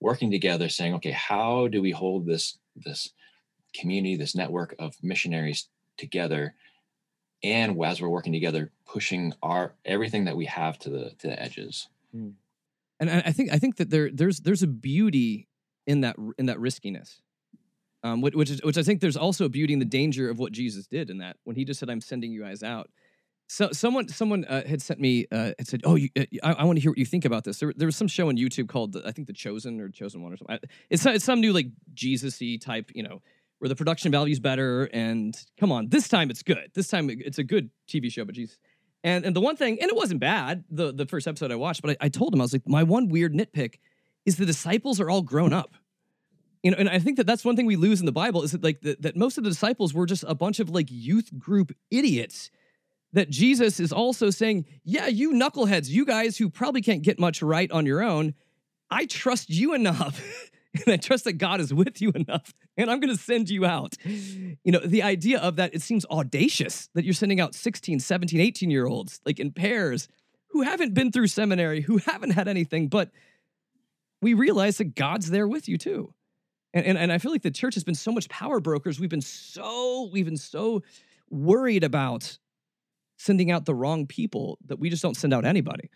working 0.00 0.30
together 0.30 0.68
saying 0.68 0.94
okay 0.94 1.10
how 1.10 1.68
do 1.68 1.82
we 1.82 1.90
hold 1.90 2.26
this 2.26 2.58
this 2.76 3.12
community 3.74 4.16
this 4.16 4.34
network 4.34 4.74
of 4.78 4.96
missionaries 5.02 5.68
together? 5.96 6.54
And 7.42 7.82
as 7.84 8.00
we're 8.02 8.08
working 8.08 8.32
together 8.32 8.70
pushing 8.86 9.32
our 9.42 9.74
everything 9.84 10.24
that 10.24 10.36
we 10.36 10.46
have 10.46 10.78
to 10.80 10.90
the 10.90 11.10
to 11.18 11.28
the 11.28 11.42
edges. 11.42 11.88
Mm. 12.14 12.34
and 12.98 13.08
i 13.08 13.30
think 13.30 13.52
i 13.52 13.58
think 13.58 13.76
that 13.76 13.88
there 13.88 14.10
there's 14.12 14.40
there's 14.40 14.64
a 14.64 14.66
beauty 14.66 15.46
in 15.86 16.00
that 16.00 16.16
in 16.38 16.46
that 16.46 16.58
riskiness 16.58 17.22
um, 18.02 18.20
which, 18.20 18.34
which 18.34 18.50
is 18.50 18.62
which 18.62 18.78
i 18.78 18.82
think 18.82 19.00
there's 19.00 19.16
also 19.16 19.44
a 19.44 19.48
beauty 19.48 19.72
in 19.72 19.78
the 19.78 19.84
danger 19.84 20.30
of 20.30 20.38
what 20.38 20.52
jesus 20.52 20.86
did 20.86 21.10
in 21.10 21.18
that 21.18 21.36
when 21.44 21.56
he 21.56 21.64
just 21.64 21.80
said 21.80 21.90
i'm 21.90 22.00
sending 22.00 22.32
you 22.32 22.42
guys 22.42 22.62
out 22.62 22.90
so 23.52 23.70
someone 23.72 24.06
someone 24.06 24.44
uh, 24.44 24.64
had 24.64 24.80
sent 24.80 25.00
me 25.00 25.26
uh, 25.32 25.50
had 25.58 25.66
said, 25.66 25.80
"Oh, 25.82 25.96
you, 25.96 26.08
uh, 26.16 26.22
I, 26.40 26.52
I 26.52 26.64
want 26.64 26.76
to 26.76 26.80
hear 26.80 26.92
what 26.92 26.98
you 26.98 27.04
think 27.04 27.24
about 27.24 27.42
this." 27.42 27.58
There, 27.58 27.72
there 27.76 27.86
was 27.86 27.96
some 27.96 28.06
show 28.06 28.28
on 28.28 28.36
YouTube 28.36 28.68
called 28.68 28.96
I 29.04 29.10
think 29.10 29.26
The 29.26 29.32
Chosen 29.32 29.80
or 29.80 29.88
Chosen 29.88 30.22
One 30.22 30.32
or 30.32 30.36
something. 30.36 30.56
It's 30.88 31.04
it's 31.04 31.24
some 31.24 31.40
new 31.40 31.52
like 31.52 31.66
Jesus-y 31.92 32.58
type, 32.62 32.92
you 32.94 33.02
know, 33.02 33.22
where 33.58 33.68
the 33.68 33.74
production 33.74 34.12
value 34.12 34.30
is 34.30 34.38
better. 34.38 34.84
And 34.92 35.36
come 35.58 35.72
on, 35.72 35.88
this 35.88 36.06
time 36.06 36.30
it's 36.30 36.44
good. 36.44 36.70
This 36.74 36.86
time 36.86 37.10
it's 37.10 37.38
a 37.38 37.42
good 37.42 37.70
TV 37.88 38.08
show. 38.08 38.24
But 38.24 38.36
Jesus, 38.36 38.56
and 39.02 39.24
and 39.24 39.34
the 39.34 39.40
one 39.40 39.56
thing, 39.56 39.78
and 39.80 39.90
it 39.90 39.96
wasn't 39.96 40.20
bad. 40.20 40.62
The 40.70 40.92
the 40.92 41.06
first 41.06 41.26
episode 41.26 41.50
I 41.50 41.56
watched, 41.56 41.82
but 41.82 41.90
I, 42.00 42.06
I 42.06 42.08
told 42.08 42.32
him 42.32 42.40
I 42.40 42.44
was 42.44 42.52
like, 42.52 42.68
my 42.68 42.84
one 42.84 43.08
weird 43.08 43.34
nitpick 43.34 43.80
is 44.24 44.36
the 44.36 44.46
disciples 44.46 45.00
are 45.00 45.10
all 45.10 45.22
grown 45.22 45.52
up. 45.52 45.74
You 46.62 46.72
know, 46.72 46.76
and 46.78 46.88
I 46.88 46.98
think 46.98 47.16
that 47.16 47.26
that's 47.26 47.44
one 47.44 47.56
thing 47.56 47.66
we 47.66 47.76
lose 47.76 48.00
in 48.00 48.06
the 48.06 48.12
Bible 48.12 48.42
is 48.42 48.52
that 48.52 48.62
like 48.62 48.80
the, 48.82 48.96
that 49.00 49.16
most 49.16 49.38
of 49.38 49.44
the 49.44 49.50
disciples 49.50 49.94
were 49.94 50.06
just 50.06 50.24
a 50.28 50.34
bunch 50.34 50.60
of 50.60 50.68
like 50.68 50.88
youth 50.90 51.38
group 51.38 51.72
idiots 51.90 52.50
that 53.12 53.30
Jesus 53.30 53.80
is 53.80 53.92
also 53.92 54.30
saying, 54.30 54.66
Yeah, 54.84 55.06
you 55.06 55.32
knuckleheads, 55.32 55.88
you 55.88 56.04
guys 56.04 56.36
who 56.36 56.50
probably 56.50 56.82
can't 56.82 57.02
get 57.02 57.18
much 57.18 57.42
right 57.42 57.70
on 57.70 57.86
your 57.86 58.02
own, 58.02 58.34
I 58.90 59.06
trust 59.06 59.50
you 59.50 59.74
enough. 59.74 60.22
and 60.74 60.92
I 60.92 60.96
trust 60.96 61.24
that 61.24 61.34
God 61.34 61.60
is 61.60 61.74
with 61.74 62.00
you 62.00 62.12
enough, 62.12 62.54
and 62.76 62.90
I'm 62.90 63.00
going 63.00 63.14
to 63.14 63.20
send 63.20 63.50
you 63.50 63.64
out. 63.64 63.96
You 64.04 64.56
know, 64.72 64.78
the 64.78 65.02
idea 65.02 65.40
of 65.40 65.56
that, 65.56 65.74
it 65.74 65.82
seems 65.82 66.06
audacious 66.06 66.88
that 66.94 67.04
you're 67.04 67.14
sending 67.14 67.40
out 67.40 67.54
16, 67.54 67.98
17, 68.00 68.40
18 68.40 68.70
year 68.70 68.86
olds, 68.86 69.20
like 69.26 69.40
in 69.40 69.52
pairs, 69.52 70.08
who 70.50 70.62
haven't 70.62 70.94
been 70.94 71.10
through 71.10 71.28
seminary, 71.28 71.80
who 71.80 71.98
haven't 71.98 72.30
had 72.30 72.48
anything, 72.48 72.88
but 72.88 73.10
we 74.22 74.34
realize 74.34 74.78
that 74.78 74.94
God's 74.94 75.30
there 75.30 75.48
with 75.48 75.68
you 75.68 75.78
too. 75.78 76.14
And, 76.72 76.86
and, 76.86 76.98
and 76.98 77.12
I 77.12 77.18
feel 77.18 77.32
like 77.32 77.42
the 77.42 77.50
church 77.50 77.74
has 77.74 77.84
been 77.84 77.94
so 77.94 78.12
much 78.12 78.28
power 78.28 78.60
brokers. 78.60 79.00
We've 79.00 79.10
been 79.10 79.20
so, 79.20 80.08
we've 80.12 80.24
been 80.24 80.36
so 80.36 80.82
worried 81.30 81.84
about 81.84 82.38
sending 83.18 83.50
out 83.50 83.66
the 83.66 83.74
wrong 83.74 84.06
people 84.06 84.58
that 84.66 84.78
we 84.78 84.88
just 84.88 85.02
don't 85.02 85.16
send 85.16 85.34
out 85.34 85.44
anybody. 85.44 85.90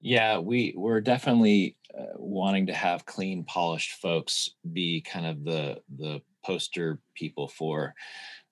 Yeah, 0.00 0.38
we 0.38 0.74
we're 0.76 1.00
definitely 1.00 1.76
uh, 1.96 2.14
wanting 2.16 2.66
to 2.68 2.72
have 2.72 3.04
clean, 3.04 3.44
polished 3.44 4.00
folks 4.00 4.50
be 4.72 5.00
kind 5.00 5.26
of 5.26 5.44
the 5.44 5.82
the 5.96 6.22
poster 6.44 7.00
people 7.14 7.48
for 7.48 7.94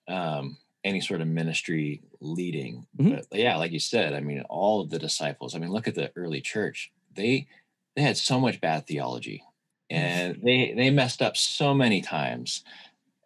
um, 0.09 0.59
any 0.85 1.01
sort 1.01 1.21
of 1.21 1.29
ministry 1.29 2.03
leading. 2.21 2.87
Mm-hmm. 2.99 3.21
But 3.31 3.39
yeah, 3.39 3.57
like 3.57 3.73
you 3.73 3.79
said, 3.79 4.13
I 4.13 4.21
mean, 4.21 4.43
all 4.49 4.81
of 4.81 4.91
the 4.91 4.99
disciples. 4.99 5.55
I 5.55 5.59
mean, 5.59 5.71
look 5.71 5.89
at 5.89 5.95
the 5.95 6.11
early 6.17 6.41
church. 6.41 6.91
They 7.15 7.47
they 7.95 8.03
had 8.03 8.17
so 8.17 8.41
much 8.41 8.61
bad 8.61 8.87
theology, 8.87 9.43
and 9.91 10.41
they 10.43 10.73
they 10.77 10.91
messed 10.91 11.23
up 11.23 11.37
so 11.37 11.75
many 11.75 12.01
times, 12.01 12.65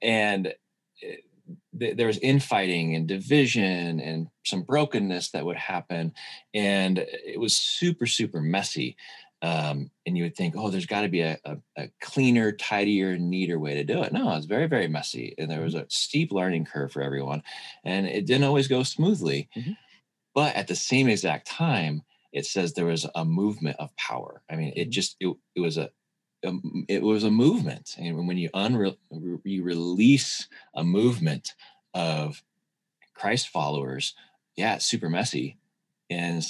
and 0.02 0.54
th- 1.78 1.96
there 1.96 2.06
was 2.06 2.18
infighting 2.18 2.94
and 2.94 3.06
division 3.06 4.00
and 4.00 4.28
some 4.44 4.62
brokenness 4.62 5.30
that 5.30 5.44
would 5.44 5.56
happen. 5.56 6.12
And 6.54 6.98
it 6.98 7.38
was 7.38 7.56
super 7.56 8.06
super 8.06 8.40
messy. 8.40 8.96
Um, 9.42 9.90
and 10.04 10.18
you 10.18 10.24
would 10.24 10.36
think 10.36 10.54
oh 10.56 10.68
there's 10.68 10.86
got 10.86 11.00
to 11.00 11.08
be 11.08 11.22
a, 11.22 11.38
a, 11.46 11.56
a, 11.78 11.90
cleaner 12.02 12.52
tidier 12.52 13.16
neater 13.16 13.58
way 13.58 13.74
to 13.74 13.84
do 13.84 14.02
it. 14.02 14.12
No 14.12 14.34
it's 14.36 14.46
very 14.46 14.66
very 14.66 14.86
messy. 14.86 15.34
And 15.38 15.50
there 15.50 15.62
was 15.62 15.74
mm-hmm. 15.74 15.84
a 15.84 15.90
steep 15.90 16.30
learning 16.30 16.66
curve 16.66 16.92
for 16.92 17.02
everyone. 17.02 17.42
And 17.84 18.06
it 18.06 18.26
didn't 18.26 18.44
always 18.44 18.68
go 18.68 18.82
smoothly. 18.82 19.48
Mm-hmm. 19.56 19.72
but 20.34 20.54
at 20.54 20.68
the 20.68 20.76
same 20.76 21.08
exact 21.08 21.46
time 21.46 22.02
it 22.32 22.46
says 22.46 22.72
there 22.72 22.86
was 22.86 23.06
a 23.16 23.24
movement 23.24 23.76
of 23.78 23.96
power. 23.96 24.42
I 24.50 24.56
mean 24.56 24.74
it 24.76 24.82
mm-hmm. 24.82 24.90
just 24.90 25.16
it, 25.20 25.34
it 25.54 25.60
was 25.60 25.78
a 25.78 25.90
um, 26.44 26.84
it 26.88 27.02
was 27.02 27.24
a 27.24 27.30
movement 27.30 27.96
and 27.98 28.26
when 28.26 28.38
you 28.38 28.50
unre- 28.50 28.96
you 29.44 29.62
release 29.62 30.48
a 30.74 30.84
movement 30.84 31.54
of 31.94 32.42
christ 33.14 33.48
followers 33.48 34.14
yeah 34.56 34.76
it's 34.76 34.86
super 34.86 35.10
messy 35.10 35.58
and 36.08 36.46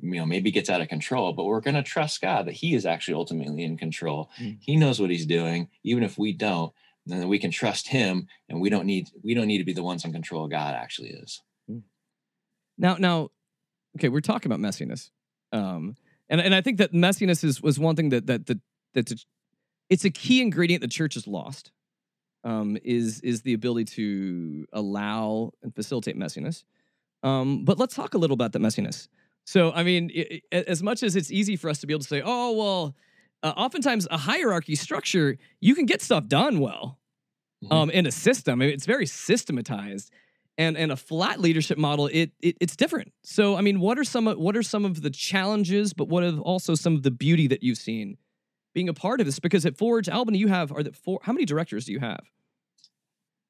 you 0.00 0.16
know 0.18 0.26
maybe 0.26 0.50
gets 0.50 0.70
out 0.70 0.80
of 0.80 0.88
control 0.88 1.32
but 1.32 1.44
we're 1.44 1.60
going 1.60 1.74
to 1.74 1.82
trust 1.82 2.20
god 2.20 2.46
that 2.46 2.54
he 2.54 2.74
is 2.74 2.86
actually 2.86 3.14
ultimately 3.14 3.62
in 3.62 3.76
control 3.76 4.30
mm. 4.38 4.56
he 4.60 4.76
knows 4.76 5.00
what 5.00 5.10
he's 5.10 5.26
doing 5.26 5.68
even 5.82 6.02
if 6.02 6.18
we 6.18 6.32
don't 6.32 6.72
then 7.08 7.28
we 7.28 7.38
can 7.38 7.50
trust 7.50 7.88
him 7.88 8.26
and 8.48 8.60
we 8.60 8.68
don't 8.68 8.86
need 8.86 9.08
we 9.22 9.34
don't 9.34 9.46
need 9.46 9.58
to 9.58 9.64
be 9.64 9.72
the 9.72 9.82
ones 9.82 10.04
in 10.04 10.12
control 10.12 10.48
god 10.48 10.74
actually 10.74 11.10
is 11.10 11.42
mm. 11.70 11.82
now 12.78 12.96
now 12.98 13.30
okay 13.96 14.08
we're 14.08 14.20
talking 14.20 14.52
about 14.52 14.60
messiness 14.60 15.10
um 15.52 15.96
and, 16.28 16.40
and 16.40 16.54
I 16.54 16.60
think 16.60 16.78
that 16.78 16.92
messiness 16.92 17.44
is 17.44 17.62
was 17.62 17.78
one 17.78 17.96
thing 17.96 18.10
that 18.10 18.26
that 18.26 18.46
the 18.46 18.60
that's 18.96 19.12
a, 19.12 19.16
it's 19.88 20.04
a 20.04 20.10
key 20.10 20.40
ingredient 20.40 20.80
the 20.80 20.88
church 20.88 21.14
has 21.14 21.28
lost. 21.28 21.70
Um, 22.42 22.78
is 22.84 23.20
is 23.20 23.42
the 23.42 23.54
ability 23.54 23.84
to 23.96 24.66
allow 24.72 25.52
and 25.62 25.74
facilitate 25.74 26.16
messiness. 26.16 26.62
Um, 27.24 27.64
but 27.64 27.76
let's 27.76 27.94
talk 27.94 28.14
a 28.14 28.18
little 28.18 28.34
about 28.34 28.52
the 28.52 28.60
messiness. 28.60 29.08
So, 29.44 29.72
I 29.72 29.82
mean, 29.82 30.10
it, 30.14 30.42
it, 30.52 30.68
as 30.68 30.80
much 30.82 31.02
as 31.02 31.16
it's 31.16 31.30
easy 31.32 31.56
for 31.56 31.68
us 31.68 31.78
to 31.80 31.86
be 31.86 31.92
able 31.92 32.02
to 32.02 32.08
say, 32.08 32.22
"Oh, 32.24 32.52
well," 32.52 32.94
uh, 33.42 33.52
oftentimes 33.56 34.06
a 34.10 34.16
hierarchy 34.16 34.76
structure, 34.76 35.38
you 35.60 35.74
can 35.74 35.86
get 35.86 36.02
stuff 36.02 36.28
done 36.28 36.60
well 36.60 36.98
mm-hmm. 37.64 37.72
um, 37.72 37.90
in 37.90 38.06
a 38.06 38.12
system. 38.12 38.62
It's 38.62 38.86
very 38.86 39.06
systematized, 39.06 40.12
and 40.56 40.76
and 40.76 40.92
a 40.92 40.96
flat 40.96 41.40
leadership 41.40 41.78
model, 41.78 42.06
it, 42.06 42.30
it 42.40 42.56
it's 42.60 42.76
different. 42.76 43.12
So, 43.24 43.56
I 43.56 43.60
mean, 43.60 43.80
what 43.80 43.98
are 43.98 44.04
some 44.04 44.26
what 44.26 44.56
are 44.56 44.62
some 44.62 44.84
of 44.84 45.02
the 45.02 45.10
challenges, 45.10 45.92
but 45.92 46.08
what 46.08 46.22
are 46.22 46.38
also 46.38 46.76
some 46.76 46.94
of 46.94 47.02
the 47.02 47.10
beauty 47.10 47.48
that 47.48 47.64
you've 47.64 47.78
seen 47.78 48.18
being 48.76 48.90
a 48.90 48.94
part 48.94 49.20
of 49.20 49.26
this 49.26 49.38
because 49.38 49.64
at 49.64 49.74
Forge 49.74 50.06
Albany 50.06 50.36
you 50.36 50.48
have 50.48 50.70
are 50.70 50.82
that 50.82 50.94
four 50.94 51.18
how 51.22 51.32
many 51.32 51.46
directors 51.46 51.86
do 51.86 51.92
you 51.92 51.98
have? 51.98 52.20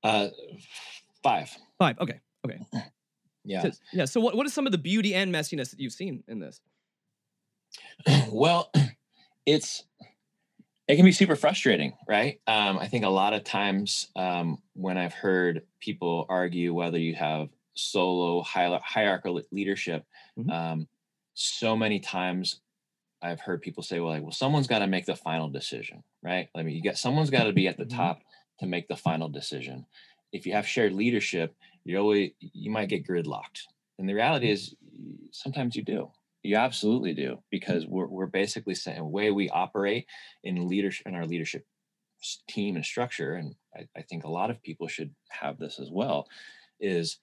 Uh 0.05 0.29
five. 1.23 1.51
Five. 1.79 1.99
Okay. 1.99 2.21
Okay. 2.47 2.61
Yeah. 3.49 3.63
So, 3.63 3.71
yeah. 3.93 4.05
So 4.07 4.21
what, 4.21 4.35
what 4.35 4.45
is 4.45 4.53
some 4.53 4.67
of 4.67 4.73
the 4.73 4.79
beauty 4.79 5.15
and 5.15 5.33
messiness 5.33 5.71
that 5.71 5.79
you've 5.79 5.93
seen 5.93 6.25
in 6.27 6.41
this? 6.41 6.61
well, 8.29 8.73
it's 9.47 9.85
it 10.89 10.97
can 10.97 11.05
be 11.05 11.13
super 11.13 11.37
frustrating, 11.37 11.93
right? 12.09 12.41
Um, 12.49 12.77
I 12.77 12.89
think 12.89 13.05
a 13.05 13.09
lot 13.09 13.35
of 13.35 13.45
times 13.45 14.09
um, 14.17 14.59
when 14.73 14.99
I've 14.99 15.15
heard 15.15 15.63
people 15.79 16.27
argue 16.29 16.75
whether 16.75 16.99
you 16.99 17.15
have 17.15 17.51
solo 17.75 18.43
hierarchical 18.43 19.41
leadership, 19.53 20.05
mm-hmm. 20.37 20.51
um, 20.51 20.89
so 21.35 21.77
many 21.77 22.01
times 22.01 22.63
I've 23.27 23.41
heard 23.41 23.63
people 23.63 23.83
say, 23.83 23.99
well, 23.99 24.11
like, 24.11 24.23
well, 24.23 24.33
someone's 24.33 24.69
got 24.69 24.79
to 24.79 24.87
make 24.87 25.07
the 25.07 25.17
final 25.17 25.49
decision, 25.49 26.03
right? 26.23 26.49
I 26.55 26.63
mean, 26.63 26.77
you 26.77 26.83
got 26.83 26.97
someone's 26.97 27.31
got 27.31 27.45
to 27.45 27.53
be 27.53 27.67
at 27.67 27.77
the 27.77 27.85
mm-hmm. 27.85 27.97
top 27.97 28.21
to 28.61 28.67
make 28.67 28.89
the 28.89 28.97
final 28.97 29.29
decision. 29.29 29.85
If 30.33 30.47
you 30.47 30.53
have 30.53 30.67
shared 30.67 30.93
leadership, 30.93 31.55
you 31.85 31.99
always 31.99 32.31
you 32.41 32.71
might 32.71 32.89
get 32.89 33.07
gridlocked. 33.07 33.63
And 33.99 34.09
the 34.09 34.15
reality 34.15 34.51
is, 34.51 34.75
sometimes 35.33 35.75
you 35.75 35.83
do. 35.83 36.11
You 36.43 36.57
absolutely 36.57 37.15
do 37.15 37.43
because 37.51 37.87
we're 37.87 38.07
we're 38.07 38.27
basically 38.27 38.75
saying 38.75 38.99
the 38.99 39.05
way 39.05 39.31
we 39.31 39.49
operate 39.51 40.07
in 40.45 40.69
leadership 40.69 41.07
in 41.07 41.15
our 41.17 41.27
leadership 41.27 41.67
team 42.49 42.77
and 42.77 42.85
structure, 42.85 43.35
and 43.35 43.55
I, 43.75 43.89
I 43.97 44.03
think 44.03 44.25
a 44.25 44.31
lot 44.31 44.51
of 44.51 44.63
people 44.63 44.87
should 44.87 45.13
have 45.31 45.59
this 45.59 45.81
as 45.81 45.91
well, 45.91 46.29
is 46.79 47.19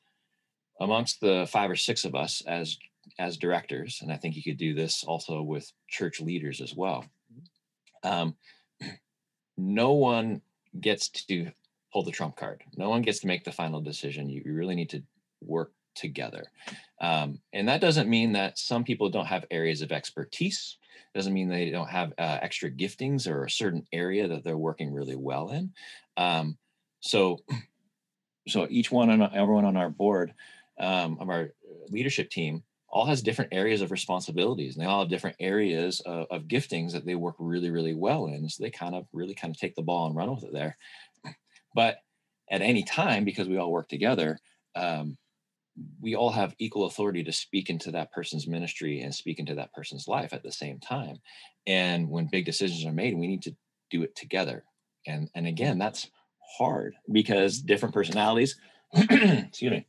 amongst 0.81 1.21
the 1.21 1.47
five 1.49 1.71
or 1.71 1.75
six 1.75 2.03
of 2.03 2.15
us 2.15 2.41
as 2.45 2.77
as 3.19 3.37
directors, 3.37 3.99
and 4.01 4.11
I 4.11 4.17
think 4.17 4.35
you 4.35 4.43
could 4.43 4.57
do 4.57 4.73
this 4.73 5.03
also 5.03 5.41
with 5.41 5.71
church 5.87 6.21
leaders 6.21 6.61
as 6.61 6.75
well. 6.75 7.05
Um, 8.03 8.35
no 9.57 9.93
one 9.93 10.41
gets 10.79 11.09
to 11.09 11.51
hold 11.89 12.07
the 12.07 12.11
trump 12.11 12.35
card. 12.35 12.63
No 12.75 12.89
one 12.89 13.01
gets 13.01 13.19
to 13.19 13.27
make 13.27 13.43
the 13.43 13.51
final 13.51 13.81
decision. 13.81 14.29
You, 14.29 14.41
you 14.45 14.53
really 14.53 14.75
need 14.75 14.89
to 14.89 15.03
work 15.41 15.71
together. 15.95 16.45
Um, 17.01 17.39
and 17.53 17.67
that 17.67 17.81
doesn't 17.81 18.09
mean 18.09 18.33
that 18.33 18.57
some 18.57 18.83
people 18.83 19.09
don't 19.09 19.27
have 19.27 19.45
areas 19.51 19.81
of 19.81 19.91
expertise. 19.91 20.77
It 21.13 21.17
Doesn't 21.17 21.33
mean 21.33 21.49
they 21.49 21.69
don't 21.69 21.89
have 21.89 22.13
uh, 22.17 22.39
extra 22.41 22.71
giftings 22.71 23.27
or 23.27 23.43
a 23.43 23.49
certain 23.49 23.85
area 23.93 24.27
that 24.27 24.43
they're 24.43 24.57
working 24.57 24.91
really 24.91 25.15
well 25.15 25.51
in. 25.51 25.71
Um, 26.17 26.57
so, 26.99 27.37
so 28.47 28.67
each 28.69 28.91
one 28.91 29.09
on 29.09 29.21
everyone 29.35 29.65
on 29.65 29.77
our 29.77 29.89
board 29.89 30.33
um, 30.79 31.17
of 31.19 31.29
our 31.29 31.53
leadership 31.89 32.29
team 32.29 32.63
all 32.93 33.07
has 33.07 33.23
different 33.23 33.51
areas 33.51 33.81
of 33.81 33.89
responsibilities 33.89 34.75
and 34.75 34.83
they 34.83 34.87
all 34.87 34.99
have 34.99 35.09
different 35.09 35.35
areas 35.39 35.99
of, 36.01 36.27
of, 36.29 36.43
giftings 36.43 36.91
that 36.91 37.05
they 37.07 37.15
work 37.15 37.35
really 37.39 37.71
really 37.71 37.95
well 37.95 38.27
in 38.27 38.47
so 38.47 38.63
they 38.63 38.69
kind 38.69 38.93
of 38.93 39.07
really 39.11 39.33
kind 39.33 39.53
of 39.53 39.59
take 39.59 39.75
the 39.75 39.81
ball 39.81 40.05
and 40.05 40.15
run 40.15 40.33
with 40.33 40.43
it 40.43 40.53
there. 40.53 40.77
But 41.75 41.97
at 42.51 42.61
any 42.61 42.83
time 42.83 43.25
because 43.25 43.49
we 43.49 43.57
all 43.57 43.71
work 43.71 43.89
together 43.89 44.39
um, 44.75 45.17
we 45.99 46.13
all 46.13 46.29
have 46.29 46.53
equal 46.59 46.85
authority 46.85 47.23
to 47.23 47.31
speak 47.31 47.71
into 47.71 47.89
that 47.89 48.11
person's 48.11 48.47
ministry 48.47 49.01
and 49.01 49.13
speak 49.13 49.39
into 49.39 49.55
that 49.55 49.73
person's 49.73 50.07
life 50.07 50.31
at 50.31 50.43
the 50.43 50.51
same 50.51 50.79
time. 50.79 51.17
And 51.65 52.07
when 52.07 52.27
big 52.31 52.45
decisions 52.45 52.85
are 52.85 52.93
made 52.93 53.17
we 53.17 53.27
need 53.27 53.41
to 53.43 53.55
do 53.89 54.03
it 54.03 54.15
together. 54.15 54.63
And 55.07 55.29
and 55.33 55.47
again 55.47 55.79
that's 55.79 56.11
hard 56.59 56.93
because 57.11 57.59
different 57.59 57.95
personalities 57.95 58.55
excuse 58.93 59.71
me 59.71 59.87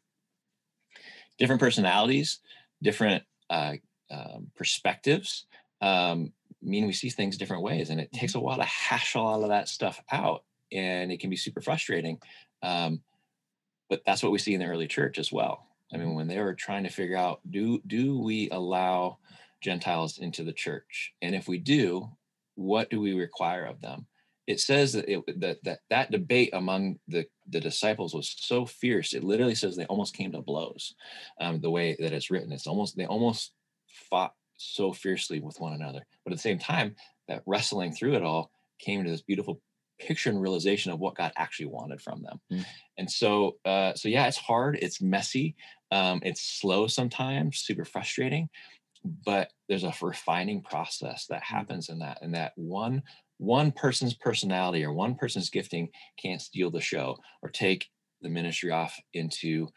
different 1.36 1.60
personalities 1.60 2.38
different 2.82 3.22
uh, 3.50 3.74
um, 4.10 4.50
perspectives 4.56 5.46
um, 5.80 6.32
mean 6.62 6.86
we 6.86 6.92
see 6.92 7.10
things 7.10 7.36
different 7.36 7.62
ways 7.62 7.90
and 7.90 8.00
it 8.00 8.12
takes 8.12 8.32
mm-hmm. 8.32 8.40
a 8.40 8.42
while 8.42 8.56
to 8.56 8.64
hash 8.64 9.16
all 9.16 9.42
of 9.42 9.50
that 9.50 9.68
stuff 9.68 10.00
out 10.10 10.44
and 10.72 11.12
it 11.12 11.20
can 11.20 11.30
be 11.30 11.36
super 11.36 11.60
frustrating 11.60 12.18
um, 12.62 13.00
but 13.88 14.02
that's 14.06 14.22
what 14.22 14.32
we 14.32 14.38
see 14.38 14.54
in 14.54 14.60
the 14.60 14.66
early 14.66 14.88
church 14.88 15.18
as 15.18 15.30
well. 15.30 15.66
I 15.92 15.98
mean 15.98 16.14
when 16.14 16.26
they 16.26 16.40
were 16.40 16.54
trying 16.54 16.84
to 16.84 16.90
figure 16.90 17.16
out 17.16 17.40
do 17.48 17.80
do 17.86 18.18
we 18.18 18.48
allow 18.50 19.18
gentiles 19.62 20.18
into 20.18 20.42
the 20.42 20.52
church? 20.52 21.12
And 21.22 21.34
if 21.34 21.46
we 21.46 21.58
do 21.58 22.08
what 22.56 22.90
do 22.90 23.00
we 23.00 23.14
require 23.14 23.64
of 23.64 23.80
them 23.80 24.06
it 24.46 24.60
says 24.60 24.92
that 24.92 25.08
it, 25.08 25.40
that, 25.40 25.58
that 25.64 25.80
that 25.90 26.10
debate 26.10 26.50
among 26.52 26.98
the 27.08 27.26
the 27.48 27.60
disciples 27.60 28.14
was 28.14 28.34
so 28.38 28.66
fierce 28.66 29.12
it 29.12 29.24
literally 29.24 29.54
says 29.54 29.76
they 29.76 29.86
almost 29.86 30.16
came 30.16 30.32
to 30.32 30.40
blows 30.40 30.94
um, 31.40 31.60
the 31.60 31.70
way 31.70 31.96
that 31.98 32.12
it's 32.12 32.30
written 32.30 32.52
it's 32.52 32.66
almost 32.66 32.96
they 32.96 33.06
almost 33.06 33.52
fought 34.10 34.34
so 34.56 34.92
fiercely 34.92 35.40
with 35.40 35.60
one 35.60 35.72
another 35.72 36.04
but 36.24 36.32
at 36.32 36.36
the 36.36 36.42
same 36.42 36.58
time 36.58 36.94
that 37.28 37.42
wrestling 37.46 37.92
through 37.92 38.14
it 38.14 38.22
all 38.22 38.50
came 38.78 39.04
to 39.04 39.10
this 39.10 39.22
beautiful 39.22 39.60
picture 39.98 40.30
and 40.30 40.40
realization 40.40 40.92
of 40.92 40.98
what 40.98 41.14
god 41.14 41.32
actually 41.36 41.66
wanted 41.66 42.00
from 42.00 42.22
them 42.22 42.40
mm. 42.52 42.64
and 42.98 43.10
so 43.10 43.56
uh, 43.64 43.94
so 43.94 44.08
yeah 44.08 44.26
it's 44.26 44.36
hard 44.36 44.78
it's 44.82 45.00
messy 45.00 45.54
um, 45.90 46.20
it's 46.24 46.42
slow 46.42 46.86
sometimes 46.86 47.58
super 47.58 47.84
frustrating 47.84 48.48
but 49.24 49.52
there's 49.68 49.84
a 49.84 49.94
refining 50.00 50.62
process 50.62 51.26
that 51.26 51.42
mm. 51.42 51.46
happens 51.46 51.88
in 51.88 51.98
that 51.98 52.18
and 52.22 52.34
that 52.34 52.52
one 52.56 53.02
one 53.38 53.72
person's 53.72 54.14
personality 54.14 54.84
or 54.84 54.92
one 54.92 55.14
person's 55.14 55.50
gifting 55.50 55.88
can't 56.16 56.40
steal 56.40 56.70
the 56.70 56.80
show 56.80 57.18
or 57.42 57.48
take 57.48 57.90
the 58.22 58.28
ministry 58.28 58.70
off 58.70 58.98
into 59.12 59.68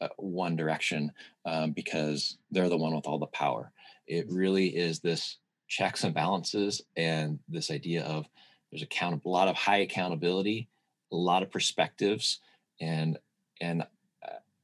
uh, 0.00 0.08
one 0.16 0.56
direction 0.56 1.12
um, 1.46 1.72
because 1.72 2.38
they're 2.50 2.68
the 2.68 2.76
one 2.76 2.94
with 2.94 3.06
all 3.06 3.18
the 3.18 3.26
power. 3.26 3.70
It 4.06 4.26
really 4.28 4.68
is 4.68 5.00
this 5.00 5.38
checks 5.68 6.04
and 6.04 6.14
balances 6.14 6.82
and 6.96 7.38
this 7.48 7.70
idea 7.70 8.02
of 8.04 8.26
there's 8.70 8.82
account 8.82 9.22
a 9.24 9.28
lot 9.28 9.48
of 9.48 9.56
high 9.56 9.78
accountability, 9.78 10.68
a 11.12 11.16
lot 11.16 11.42
of 11.42 11.50
perspectives, 11.50 12.40
and 12.80 13.18
and 13.60 13.82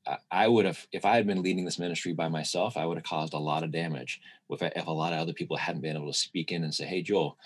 uh, 0.09 0.17
I 0.31 0.49
would 0.49 0.65
have 0.65 0.87
if 0.93 1.05
I 1.05 1.17
had 1.17 1.27
been 1.27 1.43
leading 1.43 1.65
this 1.65 1.79
ministry 1.79 2.15
by 2.15 2.29
myself, 2.29 2.77
I 2.77 2.87
would 2.87 2.97
have 2.97 3.05
caused 3.05 3.35
a 3.35 3.39
lot 3.39 3.63
of 3.63 3.71
damage 3.71 4.21
if, 4.49 4.63
if 4.63 4.87
a 4.87 4.91
lot 4.91 5.13
of 5.13 5.19
other 5.21 5.35
people 5.35 5.57
hadn't 5.57 5.83
been 5.83 5.97
able 5.97 6.11
to 6.11 6.19
speak 6.19 6.53
in 6.53 6.65
and 6.65 6.75
say, 6.75 6.87
"Hey, 6.87 7.03
Joel, 7.03 7.37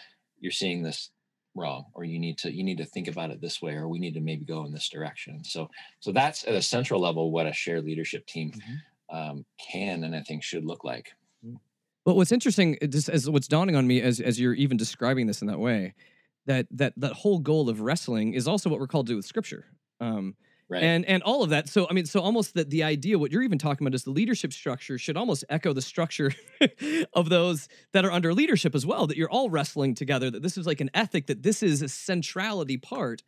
you're 0.43 0.53
seeing 0.53 0.83
this 0.83 1.11
wrong 1.55 1.87
or 1.95 2.05
you 2.05 2.19
need 2.19 2.39
to 2.39 2.53
you 2.53 2.65
need 2.65 2.79
to 2.79 2.85
think 2.85 3.09
about 3.09 3.31
it 3.31 3.41
this 3.41 3.61
way 3.61 3.75
or 3.75 3.89
we 3.89 3.99
need 3.99 4.15
to 4.15 4.21
maybe 4.21 4.45
go 4.45 4.65
in 4.65 4.73
this 4.73 4.89
direction 4.89 5.45
so 5.45 5.69
so 6.01 6.11
that's 6.11 6.45
at 6.45 6.55
a 6.55 6.63
central 6.63 7.01
level 7.01 7.31
what 7.31 7.47
a 7.47 7.53
shared 7.53 7.85
leadership 7.85 8.27
team 8.27 8.51
mm-hmm. 8.51 9.17
um, 9.17 9.45
can 9.71 10.05
and 10.05 10.15
i 10.15 10.21
think 10.21 10.43
should 10.43 10.65
look 10.65 10.83
like 10.83 11.13
mm. 11.47 11.57
but 12.07 12.17
what's 12.17 12.33
interesting 12.33 12.79
just 12.89 13.11
as 13.11 13.29
what's 13.29 13.49
dawning 13.49 13.77
on 13.77 13.87
me 13.87 14.01
as 14.01 14.19
as 14.19 14.41
you're 14.41 14.55
even 14.55 14.79
describing 14.79 15.27
this 15.27 15.43
in 15.43 15.49
that 15.49 15.59
way 15.59 15.95
that 16.47 16.67
that 16.71 16.95
that 16.97 17.13
whole 17.13 17.39
goal 17.39 17.69
of 17.69 17.83
wrestling 17.83 18.33
is 18.33 18.49
also 18.49 18.71
what 18.71 18.81
we're 18.81 18.87
called 18.87 19.07
to 19.07 19.13
do 19.13 19.17
with 19.17 19.27
scripture 19.27 19.67
um, 20.01 20.35
Right. 20.73 20.83
And 20.83 21.05
and 21.05 21.23
all 21.23 21.43
of 21.43 21.51
that. 21.51 21.69
So 21.69 21.87
I 21.91 21.93
mean, 21.93 22.07
so 22.07 22.21
almost 22.21 22.55
that 22.55 22.71
the 22.71 22.83
idea, 22.83 23.19
what 23.19 23.31
you're 23.31 23.43
even 23.43 23.59
talking 23.59 23.87
about 23.87 23.95
is 23.95 24.05
the 24.05 24.11
leadership 24.11 24.55
structure 24.55 24.97
should 24.97 25.19
almost 25.19 25.45
echo 25.51 25.75
the 25.75 25.83
structure 25.83 26.33
of 27.13 27.29
those 27.29 27.69
that 27.93 28.07
are 28.07 28.11
under 28.11 28.33
leadership 28.33 28.75
as 28.75 28.87
well. 28.87 29.07
That 29.07 29.19
you're 29.19 29.31
all 29.31 29.51
wrestling 29.51 29.95
together. 29.95 30.31
That 30.31 30.43
this 30.43 30.57
is 30.57 30.67
like 30.67 30.81
an 30.81 30.89
ethic. 30.95 31.27
That 31.27 31.43
this 31.43 31.63
is 31.63 31.83
a 31.83 31.91
centrality 31.91 32.79
part 32.79 33.23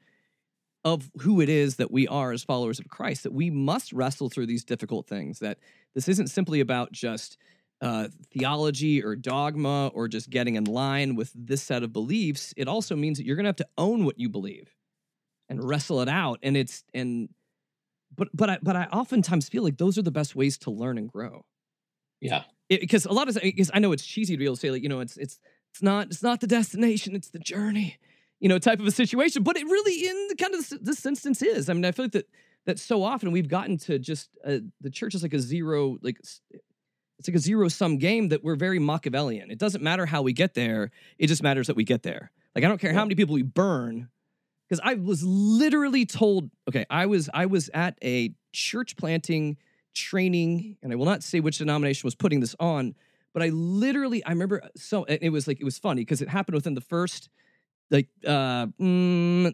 of 0.86 1.11
who 1.20 1.42
it 1.42 1.51
is 1.51 1.76
that 1.76 1.90
we 1.90 2.09
are 2.09 2.32
as 2.32 2.42
followers 2.42 2.78
of 2.78 2.88
Christ. 2.88 3.24
That 3.24 3.34
we 3.34 3.51
must 3.51 3.92
wrestle 3.92 4.30
through 4.30 4.47
these 4.47 4.64
difficult 4.64 5.07
things. 5.07 5.40
That 5.40 5.59
this 5.95 6.09
isn't 6.09 6.28
simply 6.28 6.61
about 6.61 6.92
just 6.92 7.36
uh, 7.82 8.09
theology 8.32 9.05
or 9.05 9.16
dogma 9.16 9.88
or 9.88 10.09
just 10.09 10.30
getting 10.30 10.55
in 10.55 10.64
line 10.64 11.14
with 11.14 11.30
this 11.34 11.62
set 11.62 11.82
of 11.82 11.92
beliefs. 11.92 12.55
It 12.57 12.68
also 12.68 12.97
means 12.97 13.18
that 13.18 13.26
you're 13.26 13.36
going 13.36 13.45
to 13.45 13.49
have 13.49 13.57
to 13.57 13.68
own 13.76 14.07
what 14.07 14.18
you 14.18 14.30
believe 14.30 14.74
and 15.49 15.62
wrestle 15.62 16.01
it 16.01 16.09
out 16.09 16.38
and 16.42 16.57
it's 16.57 16.84
and 16.95 17.28
but 18.16 18.28
but 18.34 18.51
I 18.51 18.59
but 18.62 18.76
I 18.76 18.84
oftentimes 18.84 19.49
feel 19.49 19.62
like 19.62 19.78
those 19.78 19.99
are 19.99 20.03
the 20.03 20.11
best 20.11 20.36
ways 20.36 20.59
to 20.59 20.70
learn 20.70 20.99
and 20.99 21.11
grow. 21.11 21.45
Yeah. 22.20 22.45
Because 22.68 23.05
a 23.05 23.12
lot 23.12 23.28
of 23.28 23.38
because 23.42 23.70
I 23.74 23.78
know 23.78 23.92
it's 23.92 24.07
cheesy 24.07 24.34
to 24.34 24.38
be 24.38 24.45
able 24.45 24.57
to 24.57 24.61
say 24.61 24.70
like 24.70 24.82
you 24.82 24.88
know 24.88 25.01
it's 25.01 25.16
it's 25.16 25.38
it's 25.72 25.82
not 25.82 26.07
it's 26.07 26.22
not 26.22 26.40
the 26.40 26.47
destination 26.47 27.14
it's 27.14 27.28
the 27.28 27.38
journey 27.38 27.99
you 28.40 28.49
know 28.49 28.59
type 28.59 28.80
of 28.80 28.86
a 28.86 28.90
situation 28.90 29.42
but 29.42 29.57
it 29.57 29.64
really 29.64 30.09
in 30.09 30.28
kind 30.38 30.55
of 30.55 30.68
this, 30.68 30.78
this 30.80 31.07
instance 31.07 31.42
is 31.42 31.68
I 31.68 31.74
mean 31.74 31.84
I 31.84 31.92
feel 31.92 32.07
like 32.07 32.12
that 32.12 32.28
that 32.66 32.78
so 32.78 33.03
often 33.03 33.32
we've 33.32 33.49
gotten 33.49 33.76
to 33.78 33.99
just 33.99 34.30
uh, 34.47 34.59
the 34.80 34.90
church 34.90 35.14
is 35.14 35.22
like 35.22 35.34
a 35.34 35.38
zero 35.38 35.99
like 36.03 36.18
it's 37.18 37.28
like 37.28 37.36
a 37.36 37.40
zero 37.40 37.68
sum 37.68 37.99
game 37.99 38.28
that 38.28 38.42
we're 38.42 38.57
very 38.57 38.78
Machiavellian. 38.78 39.51
It 39.51 39.59
doesn't 39.59 39.82
matter 39.82 40.07
how 40.07 40.22
we 40.22 40.32
get 40.32 40.55
there; 40.55 40.90
it 41.18 41.28
just 41.28 41.42
matters 41.42 41.68
that 41.68 41.76
we 41.76 41.84
get 41.84 42.03
there. 42.03 42.30
Like 42.55 42.64
I 42.64 42.68
don't 42.68 42.80
care 42.80 42.92
how 42.92 43.05
many 43.05 43.14
people 43.14 43.34
we 43.34 43.42
burn 43.42 44.09
because 44.75 44.91
I 44.91 44.95
was 44.95 45.22
literally 45.22 46.05
told, 46.05 46.51
okay, 46.68 46.85
I 46.91 47.07
was 47.07 47.31
I 47.33 47.47
was 47.47 47.70
at 47.72 47.97
a 48.03 48.35
church 48.53 48.97
planting 48.97 49.57
training, 49.95 50.77
and 50.83 50.93
I 50.93 50.97
will 50.97 51.05
not 51.05 51.22
say 51.22 51.41
which 51.41 51.59
denomination 51.59 52.07
was 52.07 52.14
putting 52.14 52.41
this 52.41 52.57
on, 52.59 52.95
but 53.33 53.43
I 53.43 53.51
literally 53.51 54.25
I 54.25 54.31
remember 54.31 54.62
uh, 54.64 54.68
so 54.77 55.05
it 55.05 55.31
was 55.31 55.47
like 55.47 55.61
it 55.61 55.64
was 55.64 55.79
funny 55.79 56.03
because 56.03 56.22
it 56.22 56.29
happened 56.29 56.55
within 56.57 56.75
the 56.75 56.81
first 56.81 57.29
like 57.91 58.09
uh 58.27 58.66
mm, 58.81 59.53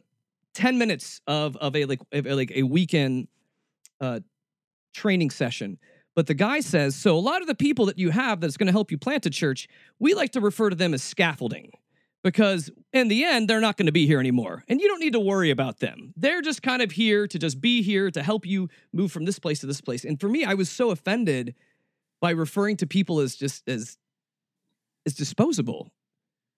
10 0.55 0.79
minutes 0.79 1.21
of 1.27 1.57
of 1.57 1.77
a 1.77 1.85
like 1.85 2.01
of, 2.12 2.25
like 2.27 2.53
a 2.55 2.62
weekend 2.62 3.29
uh 4.01 4.21
training 4.95 5.31
session. 5.31 5.79
But 6.16 6.27
the 6.27 6.35
guy 6.35 6.61
says 6.61 6.97
so 6.97 7.16
a 7.16 7.21
lot 7.21 7.43
of 7.43 7.47
the 7.47 7.55
people 7.55 7.87
that 7.87 7.99
you 7.99 8.11
have 8.11 8.41
that's 8.41 8.57
going 8.57 8.66
to 8.66 8.73
help 8.73 8.91
you 8.91 8.99
plant 8.99 9.27
a 9.27 9.31
church 9.31 9.68
we 9.99 10.14
like 10.14 10.33
to 10.33 10.41
refer 10.41 10.71
to 10.71 10.77
them 10.77 10.95
as 10.95 11.03
scaffolding 11.03 11.73
because 12.23 12.71
in 12.93 13.09
the 13.09 13.25
end, 13.25 13.49
they're 13.49 13.61
not 13.61 13.77
going 13.77 13.87
to 13.87 13.93
be 13.93 14.07
here 14.07 14.21
anymore. 14.21 14.64
And 14.68 14.81
you 14.81 14.89
don't 14.89 15.01
need 15.01 15.14
to 15.14 15.21
worry 15.21 15.51
about 15.51 15.81
them. 15.81 16.12
They're 16.16 16.43
just 16.43 16.62
kind 16.62 16.83
of 16.83 16.93
here 16.93 17.27
to 17.27 17.39
just 17.39 17.61
be 17.61 17.83
here 17.83 18.11
to 18.11 18.23
help 18.23 18.47
you 18.47 18.68
move 18.93 19.11
from 19.11 19.25
this 19.25 19.39
place 19.39 19.61
to 19.61 19.66
this 19.66 19.81
place. 19.81 20.05
And 20.05 20.21
for 20.21 20.29
me, 20.29 20.45
I 20.45 20.55
was 20.55 20.68
so 20.68 20.91
offended 20.91 21.55
by 22.21 22.31
referring 22.31 22.77
to 22.79 22.87
people 22.87 23.21
as 23.21 23.37
just 23.37 23.66
as 23.68 23.97
as 25.07 25.14
disposable. 25.14 25.93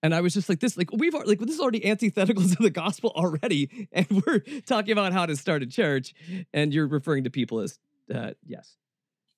And 0.04 0.12
I 0.12 0.20
was 0.20 0.34
just 0.34 0.48
like, 0.48 0.58
this, 0.58 0.76
like, 0.76 0.90
we've 0.92 1.14
like 1.14 1.38
this 1.38 1.54
is 1.54 1.60
already 1.60 1.86
antithetical 1.86 2.42
to 2.48 2.56
the 2.58 2.70
gospel 2.70 3.12
already. 3.14 3.88
And 3.92 4.06
we're 4.10 4.40
talking 4.66 4.92
about 4.92 5.12
how 5.12 5.26
to 5.26 5.36
start 5.36 5.62
a 5.62 5.66
church, 5.66 6.12
and 6.52 6.74
you're 6.74 6.88
referring 6.88 7.24
to 7.24 7.30
people 7.30 7.60
as 7.60 7.78
uh, 8.12 8.32
yes. 8.44 8.76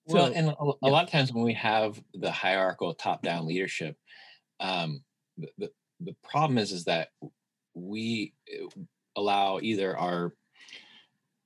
Well, 0.07 0.29
so, 0.29 0.33
and 0.33 0.49
a, 0.49 0.53
a 0.53 0.73
yeah. 0.83 0.91
lot 0.91 1.05
of 1.05 1.11
times 1.11 1.33
when 1.33 1.45
we 1.45 1.55
have 1.55 2.03
the 2.13 2.31
hierarchical 2.31 2.93
top-down 2.95 3.47
leadership, 3.47 3.97
um, 4.61 5.03
the, 5.39 5.49
the 5.57 5.71
the 6.05 6.17
problem 6.23 6.59
is 6.59 6.73
is 6.73 6.85
that 6.85 7.09
we 7.75 8.33
uh, 8.53 8.67
allow 9.17 9.59
either 9.61 9.97
our 9.97 10.33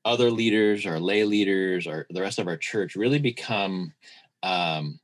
other 0.04 0.30
leaders 0.30 0.86
our 0.86 1.00
lay 1.00 1.24
leaders 1.24 1.86
or 1.86 2.06
the 2.10 2.20
rest 2.20 2.38
of 2.38 2.48
our 2.48 2.56
church 2.56 2.96
really 2.96 3.18
become 3.18 3.92
um, 4.42 4.98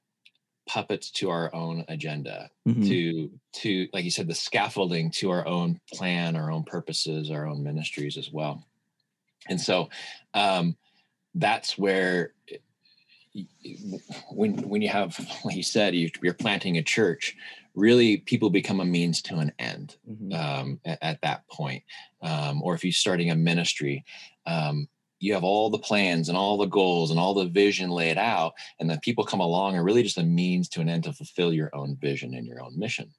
puppets 0.69 1.11
to 1.11 1.29
our 1.31 1.55
own 1.55 1.85
agenda 1.89 2.51
Mhm. 2.67 2.89
to 2.89 3.31
to 3.61 3.89
like 3.93 4.05
you 4.05 4.11
said 4.11 4.27
the 4.27 4.35
scaffolding 4.35 5.11
to 5.11 5.31
our 5.31 5.47
own 5.47 5.79
plan 5.93 6.37
our 6.37 6.51
own 6.51 6.65
purposes 6.65 7.31
our 7.31 7.47
own 7.47 7.63
ministries 7.63 8.17
as 8.17 8.31
well 8.33 8.67
and 9.51 9.61
so 9.61 9.91
um 10.33 10.75
that's 11.35 11.77
where 11.77 12.33
when 14.31 14.57
when 14.69 14.81
you 14.83 14.89
have 14.89 15.19
like 15.45 15.57
you 15.57 15.63
said 15.63 15.95
you, 15.95 16.09
you're 16.23 16.35
planting 16.35 16.79
a 16.79 16.83
church 16.83 17.37
really 17.75 18.19
people 18.19 18.51
become 18.51 18.81
a 18.81 18.85
means 18.85 19.21
to 19.23 19.37
an 19.37 19.53
end 19.59 19.97
Mhm. 20.09 20.33
um, 20.35 20.81
at, 20.85 20.99
at 21.03 21.21
that 21.23 21.47
point. 21.49 21.83
Um, 22.23 22.63
or 22.63 22.75
if 22.75 22.85
you're 22.85 22.93
starting 22.93 23.31
a 23.31 23.35
ministry, 23.35 24.05
um, 24.47 24.89
you 25.19 25.35
have 25.35 25.45
all 25.45 25.71
the 25.71 25.79
plans 25.79 26.29
and 26.29 26.39
all 26.39 26.57
the 26.57 26.67
goals 26.67 27.11
and 27.11 27.19
all 27.19 27.35
the 27.35 27.47
vision 27.47 27.91
laid 27.91 28.19
out, 28.19 28.55
and 28.79 28.89
then 28.89 29.01
people 29.01 29.25
come 29.25 29.41
along 29.41 29.77
are 29.77 29.85
really 29.85 30.03
just 30.03 30.19
a 30.19 30.23
means 30.23 30.69
to 30.71 30.81
an 30.81 30.89
end 30.89 31.05
to 31.05 31.13
fulfill 31.13 31.53
your 31.53 31.75
own 31.75 31.97
vision 31.97 32.35
and 32.35 32.47
your 32.47 32.63
own 32.63 32.79
mission. 32.79 33.13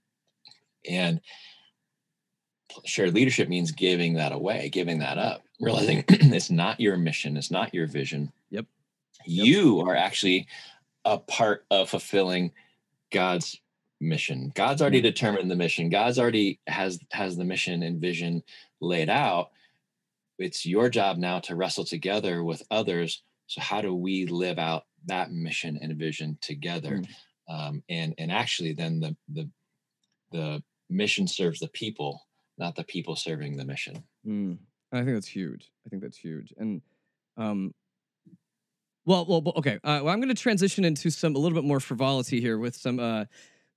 And 0.87 1.19
shared 2.85 3.13
leadership 3.13 3.49
means 3.49 3.71
giving 3.71 4.13
that 4.15 4.31
away, 4.31 4.69
giving 4.69 4.99
that 4.99 5.17
up, 5.17 5.43
realizing 5.59 6.03
it's 6.09 6.49
not 6.51 6.79
your 6.79 6.97
mission, 6.97 7.37
it's 7.37 7.51
not 7.51 7.73
your 7.73 7.87
vision. 7.87 8.31
Yep. 8.51 8.65
Yep. 9.27 9.45
You 9.45 9.81
are 9.81 9.95
actually 9.95 10.47
a 11.03 11.17
part 11.17 11.65
of 11.69 11.89
fulfilling 11.89 12.51
God's 13.11 13.59
mission. 14.01 14.51
God's 14.55 14.81
already 14.81 15.01
determined 15.01 15.49
the 15.49 15.55
mission. 15.55 15.89
God's 15.89 16.19
already 16.19 16.59
has 16.67 16.99
has 17.11 17.37
the 17.37 17.45
mission 17.45 17.83
and 17.83 18.01
vision 18.01 18.43
laid 18.81 19.09
out. 19.09 19.51
It's 20.37 20.65
your 20.65 20.89
job 20.89 21.17
now 21.17 21.39
to 21.41 21.55
wrestle 21.55 21.85
together 21.85 22.43
with 22.43 22.61
others. 22.69 23.23
So 23.47 23.61
how 23.61 23.81
do 23.81 23.93
we 23.93 24.25
live 24.25 24.59
out 24.59 24.85
that 25.05 25.31
mission 25.31 25.79
and 25.81 25.95
vision 25.97 26.37
together? 26.41 27.01
Um, 27.47 27.83
and 27.89 28.15
and 28.17 28.31
actually, 28.31 28.73
then 28.73 28.99
the 28.99 29.15
the 29.29 29.49
the 30.31 30.63
mission 30.89 31.27
serves 31.27 31.59
the 31.59 31.67
people, 31.69 32.25
not 32.57 32.75
the 32.75 32.83
people 32.83 33.15
serving 33.15 33.55
the 33.55 33.65
mission. 33.65 34.03
Mm. 34.27 34.57
I 34.91 34.97
think 35.03 35.15
that's 35.15 35.27
huge. 35.27 35.71
I 35.85 35.89
think 35.89 36.01
that's 36.01 36.17
huge. 36.17 36.53
And 36.57 36.81
um 37.37 37.73
well, 39.05 39.25
well, 39.25 39.53
okay. 39.57 39.75
Uh, 39.83 40.01
well, 40.03 40.09
I'm 40.09 40.19
going 40.19 40.33
to 40.33 40.41
transition 40.41 40.83
into 40.83 41.09
some 41.09 41.35
a 41.35 41.39
little 41.39 41.55
bit 41.55 41.67
more 41.67 41.79
frivolity 41.79 42.41
here 42.41 42.57
with 42.57 42.75
some 42.75 42.99
uh 42.99 43.25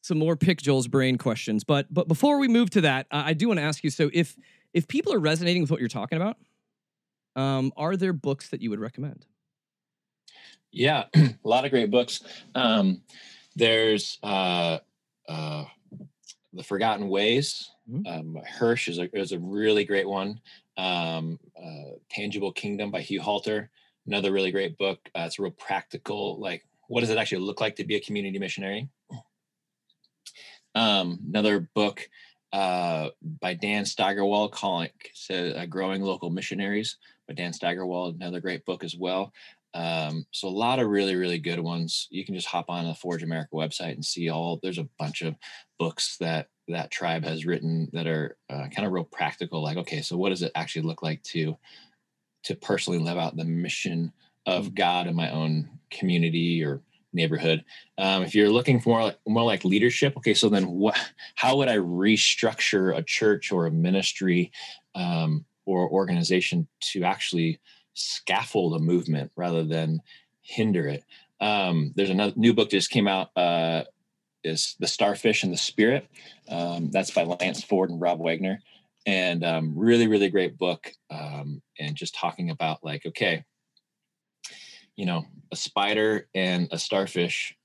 some 0.00 0.18
more 0.18 0.36
pick 0.36 0.58
Joel's 0.62 0.88
brain 0.88 1.18
questions. 1.18 1.64
But 1.64 1.92
but 1.92 2.08
before 2.08 2.38
we 2.38 2.48
move 2.48 2.70
to 2.70 2.80
that, 2.82 3.06
uh, 3.10 3.22
I 3.26 3.34
do 3.34 3.48
want 3.48 3.58
to 3.58 3.64
ask 3.64 3.82
you 3.84 3.90
so 3.90 4.10
if 4.12 4.36
if 4.72 4.86
people 4.88 5.12
are 5.12 5.18
resonating 5.18 5.62
with 5.62 5.70
what 5.70 5.80
you're 5.80 5.88
talking 5.88 6.16
about, 6.16 6.36
um 7.36 7.72
are 7.76 7.96
there 7.96 8.12
books 8.12 8.48
that 8.50 8.62
you 8.62 8.70
would 8.70 8.80
recommend? 8.80 9.26
Yeah, 10.70 11.04
a 11.16 11.34
lot 11.44 11.64
of 11.64 11.70
great 11.70 11.90
books. 11.90 12.22
Um, 12.54 13.02
there's 13.56 14.18
uh, 14.22 14.78
uh, 15.28 15.64
The 16.52 16.62
Forgotten 16.62 17.08
Ways. 17.08 17.70
Mhm. 17.90 18.06
Um, 18.06 18.38
Hirsch 18.46 18.88
is 18.88 18.98
a, 18.98 19.08
is 19.18 19.32
a 19.32 19.38
really 19.38 19.84
great 19.84 20.06
one. 20.08 20.40
Um, 20.76 21.38
uh, 21.56 21.96
Tangible 22.10 22.52
Kingdom 22.52 22.90
by 22.90 23.00
Hugh 23.00 23.22
Halter, 23.22 23.70
another 24.08 24.32
really 24.32 24.50
great 24.50 24.76
book. 24.78 24.98
Uh, 25.14 25.24
it's 25.26 25.38
real 25.38 25.52
practical. 25.52 26.40
Like, 26.40 26.64
what 26.88 27.00
does 27.00 27.10
it 27.10 27.18
actually 27.18 27.42
look 27.42 27.60
like 27.60 27.76
to 27.76 27.84
be 27.84 27.96
a 27.96 28.00
community 28.00 28.38
missionary? 28.38 28.88
Um, 30.74 31.20
another 31.28 31.68
book 31.74 32.08
uh, 32.52 33.10
by 33.22 33.54
Dan 33.54 33.84
Steigerwald 33.84 34.52
calling 34.52 34.90
so, 35.12 35.48
uh, 35.50 35.66
Growing 35.66 36.02
Local 36.02 36.30
Missionaries 36.30 36.96
by 37.26 37.34
Dan 37.34 37.52
Steigerwald, 37.52 38.16
another 38.16 38.40
great 38.40 38.64
book 38.64 38.82
as 38.82 38.96
well. 38.96 39.32
Um, 39.74 40.26
so 40.30 40.48
a 40.48 40.50
lot 40.50 40.78
of 40.78 40.88
really, 40.88 41.14
really 41.14 41.38
good 41.38 41.60
ones. 41.60 42.08
You 42.10 42.24
can 42.24 42.34
just 42.34 42.46
hop 42.46 42.70
on 42.70 42.86
the 42.86 42.94
Forge 42.94 43.22
America 43.22 43.54
website 43.54 43.92
and 43.92 44.04
see 44.04 44.30
all. 44.30 44.58
There's 44.62 44.78
a 44.78 44.88
bunch 44.98 45.20
of 45.20 45.36
books 45.78 46.16
that 46.18 46.48
that 46.68 46.90
tribe 46.90 47.24
has 47.24 47.46
written 47.46 47.88
that 47.92 48.06
are 48.06 48.36
uh, 48.50 48.68
kind 48.74 48.86
of 48.86 48.92
real 48.92 49.04
practical. 49.04 49.62
Like, 49.62 49.78
okay, 49.78 50.02
so 50.02 50.16
what 50.16 50.30
does 50.30 50.42
it 50.42 50.52
actually 50.54 50.82
look 50.82 51.02
like 51.02 51.22
to 51.24 51.56
to 52.48 52.56
personally 52.56 52.98
live 52.98 53.16
out 53.16 53.36
the 53.36 53.44
mission 53.44 54.12
of 54.44 54.74
God 54.74 55.06
in 55.06 55.14
my 55.14 55.30
own 55.30 55.68
community 55.90 56.62
or 56.64 56.82
neighborhood? 57.12 57.64
Um, 57.96 58.22
if 58.22 58.34
you're 58.34 58.50
looking 58.50 58.80
for 58.80 58.90
more 58.90 59.02
like, 59.04 59.18
more 59.26 59.44
like 59.44 59.64
leadership, 59.64 60.16
okay, 60.18 60.34
so 60.34 60.48
then 60.48 60.66
what? 60.66 60.98
How 61.34 61.56
would 61.56 61.68
I 61.68 61.76
restructure 61.76 62.96
a 62.96 63.02
church 63.02 63.52
or 63.52 63.66
a 63.66 63.70
ministry 63.70 64.52
um, 64.94 65.44
or 65.66 65.88
organization 65.88 66.66
to 66.80 67.04
actually 67.04 67.60
scaffold 67.98 68.74
a 68.74 68.78
movement 68.78 69.30
rather 69.36 69.64
than 69.64 70.00
hinder 70.40 70.88
it. 70.88 71.04
Um, 71.40 71.92
there's 71.94 72.10
another 72.10 72.32
new 72.36 72.54
book 72.54 72.70
that 72.70 72.76
just 72.76 72.90
came 72.90 73.08
out. 73.08 73.30
Uh, 73.36 73.84
is 74.44 74.76
the 74.78 74.86
Starfish 74.86 75.42
and 75.42 75.52
the 75.52 75.58
Spirit? 75.58 76.08
Um, 76.48 76.90
that's 76.90 77.10
by 77.10 77.24
Lance 77.24 77.62
Ford 77.62 77.90
and 77.90 78.00
Rob 78.00 78.20
Wagner, 78.20 78.60
and 79.08 79.42
um, 79.42 79.72
really, 79.74 80.06
really 80.06 80.28
great 80.28 80.58
book. 80.58 80.92
Um, 81.08 81.62
and 81.78 81.96
just 81.96 82.14
talking 82.14 82.50
about 82.50 82.84
like, 82.84 83.06
okay, 83.06 83.42
you 84.96 85.06
know, 85.06 85.24
a 85.50 85.56
spider 85.56 86.28
and 86.34 86.68
a 86.72 86.78
starfish 86.78 87.56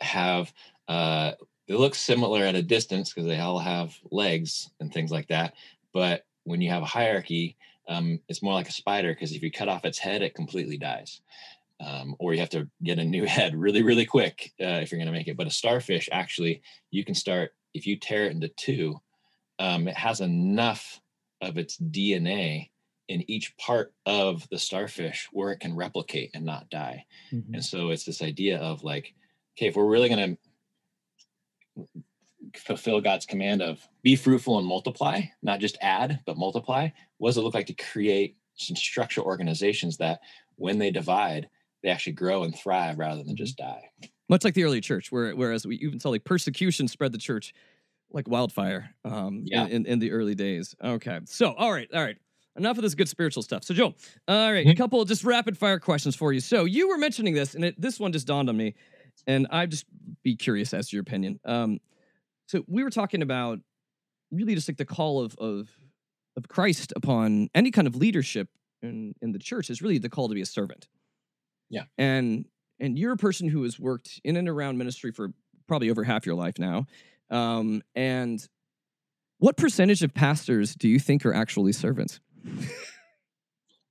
have 0.00 0.52
uh, 0.88 1.32
they 1.68 1.74
look 1.74 1.94
similar 1.94 2.42
at 2.42 2.56
a 2.56 2.62
distance 2.62 3.12
because 3.12 3.28
they 3.28 3.38
all 3.38 3.60
have 3.60 3.96
legs 4.10 4.70
and 4.80 4.92
things 4.92 5.12
like 5.12 5.28
that. 5.28 5.54
But 5.94 6.24
when 6.42 6.60
you 6.60 6.70
have 6.70 6.82
a 6.82 6.86
hierarchy, 6.86 7.56
um, 7.88 8.18
it's 8.28 8.42
more 8.42 8.54
like 8.54 8.68
a 8.68 8.72
spider 8.72 9.14
because 9.14 9.32
if 9.32 9.42
you 9.44 9.52
cut 9.52 9.68
off 9.68 9.84
its 9.84 9.98
head, 9.98 10.22
it 10.22 10.34
completely 10.34 10.78
dies. 10.78 11.20
Um, 11.78 12.16
or 12.18 12.34
you 12.34 12.40
have 12.40 12.50
to 12.50 12.68
get 12.82 12.98
a 12.98 13.04
new 13.04 13.24
head 13.26 13.54
really, 13.54 13.84
really 13.84 14.04
quick 14.04 14.52
uh, 14.60 14.80
if 14.82 14.90
you're 14.90 14.98
going 14.98 15.06
to 15.06 15.16
make 15.16 15.28
it. 15.28 15.36
But 15.36 15.46
a 15.46 15.50
starfish, 15.50 16.08
actually, 16.10 16.60
you 16.90 17.04
can 17.04 17.14
start 17.14 17.52
if 17.72 17.86
you 17.86 17.94
tear 17.96 18.24
it 18.24 18.32
into 18.32 18.48
two. 18.48 19.00
Um, 19.58 19.88
it 19.88 19.96
has 19.96 20.20
enough 20.20 21.00
of 21.40 21.58
its 21.58 21.76
DNA 21.78 22.70
in 23.08 23.28
each 23.30 23.56
part 23.56 23.92
of 24.06 24.46
the 24.50 24.58
starfish 24.58 25.28
where 25.32 25.50
it 25.50 25.60
can 25.60 25.74
replicate 25.74 26.30
and 26.34 26.44
not 26.44 26.68
die. 26.70 27.04
And 27.54 27.64
so 27.64 27.90
it's 27.90 28.04
this 28.04 28.22
idea 28.22 28.58
of 28.58 28.84
like, 28.84 29.14
okay, 29.56 29.68
if 29.68 29.76
we're 29.76 29.86
really 29.86 30.08
going 30.08 30.36
to 31.76 31.86
fulfill 32.56 33.00
God's 33.00 33.26
command 33.26 33.62
of 33.62 33.80
be 34.02 34.14
fruitful 34.14 34.58
and 34.58 34.66
multiply, 34.66 35.22
not 35.42 35.60
just 35.60 35.78
add, 35.80 36.20
but 36.26 36.36
multiply, 36.36 36.88
what 37.16 37.30
does 37.30 37.38
it 37.38 37.42
look 37.42 37.54
like 37.54 37.66
to 37.66 37.74
create 37.74 38.36
some 38.56 38.76
structural 38.76 39.26
organizations 39.26 39.96
that 39.98 40.20
when 40.56 40.78
they 40.78 40.90
divide, 40.90 41.48
they 41.82 41.88
actually 41.88 42.12
grow 42.12 42.42
and 42.42 42.54
thrive 42.54 42.98
rather 42.98 43.22
than 43.22 43.36
just 43.36 43.56
die? 43.56 43.90
Much 44.28 44.44
like 44.44 44.54
the 44.54 44.64
early 44.64 44.80
church, 44.80 45.10
where 45.10 45.34
whereas 45.34 45.66
we 45.66 45.76
even 45.76 45.98
saw 45.98 46.10
like 46.10 46.24
persecution 46.24 46.86
spread 46.88 47.12
the 47.12 47.18
church 47.18 47.54
like 48.10 48.28
wildfire 48.28 48.90
um, 49.04 49.42
Yeah. 49.44 49.64
in, 49.66 49.70
in, 49.72 49.86
in 49.86 49.98
the 49.98 50.12
early 50.12 50.34
days. 50.34 50.74
Okay. 50.82 51.20
So, 51.26 51.52
all 51.52 51.72
right, 51.72 51.88
all 51.92 52.02
right. 52.02 52.16
Enough 52.56 52.78
of 52.78 52.82
this 52.82 52.94
good 52.94 53.08
spiritual 53.08 53.42
stuff. 53.42 53.62
So, 53.64 53.72
Joel, 53.74 53.94
all 54.26 54.52
right, 54.52 54.66
a 54.66 54.70
Mhm. 54.70 54.76
couple 54.76 55.00
of 55.00 55.06
just 55.08 55.22
rapid 55.24 55.56
fire 55.56 55.78
questions 55.78 56.16
for 56.16 56.32
you. 56.32 56.40
So, 56.40 56.64
you 56.64 56.88
were 56.88 56.98
mentioning 56.98 57.34
this, 57.34 57.54
and 57.54 57.64
it, 57.64 57.80
this 57.80 58.00
one 58.00 58.12
just 58.12 58.26
dawned 58.26 58.48
on 58.48 58.56
me, 58.56 58.74
and 59.26 59.46
I'd 59.50 59.70
just 59.70 59.84
be 60.24 60.34
curious 60.36 60.74
as 60.74 60.88
to 60.88 60.96
your 60.96 61.02
opinion. 61.02 61.38
Um, 61.44 61.78
so, 62.46 62.64
we 62.66 62.82
were 62.82 62.90
talking 62.90 63.22
about 63.22 63.60
really 64.32 64.54
just 64.54 64.68
like 64.68 64.76
the 64.78 64.84
call 64.84 65.20
of 65.20 65.34
of 65.38 65.68
of 66.36 66.48
Christ 66.48 66.92
upon 66.96 67.48
any 67.54 67.70
kind 67.70 67.86
of 67.86 67.94
leadership 67.96 68.48
in 68.82 69.14
in 69.22 69.32
the 69.32 69.38
church 69.38 69.70
is 69.70 69.80
really 69.82 69.98
the 69.98 70.08
call 70.08 70.28
to 70.28 70.34
be 70.34 70.40
a 70.42 70.46
servant. 70.46 70.88
Yeah. 71.70 71.84
And 71.96 72.46
and 72.80 72.98
you're 72.98 73.12
a 73.12 73.16
person 73.16 73.48
who 73.48 73.62
has 73.64 73.78
worked 73.78 74.20
in 74.24 74.36
and 74.36 74.48
around 74.48 74.78
ministry 74.78 75.12
for 75.12 75.32
probably 75.66 75.90
over 75.90 76.04
half 76.04 76.26
your 76.26 76.34
life 76.36 76.58
now. 76.58 76.86
Um, 77.30 77.82
and 77.94 78.46
what 79.38 79.56
percentage 79.56 80.02
of 80.02 80.14
pastors 80.14 80.74
do 80.74 80.88
you 80.88 80.98
think 80.98 81.24
are 81.26 81.34
actually 81.34 81.72
servants? 81.72 82.20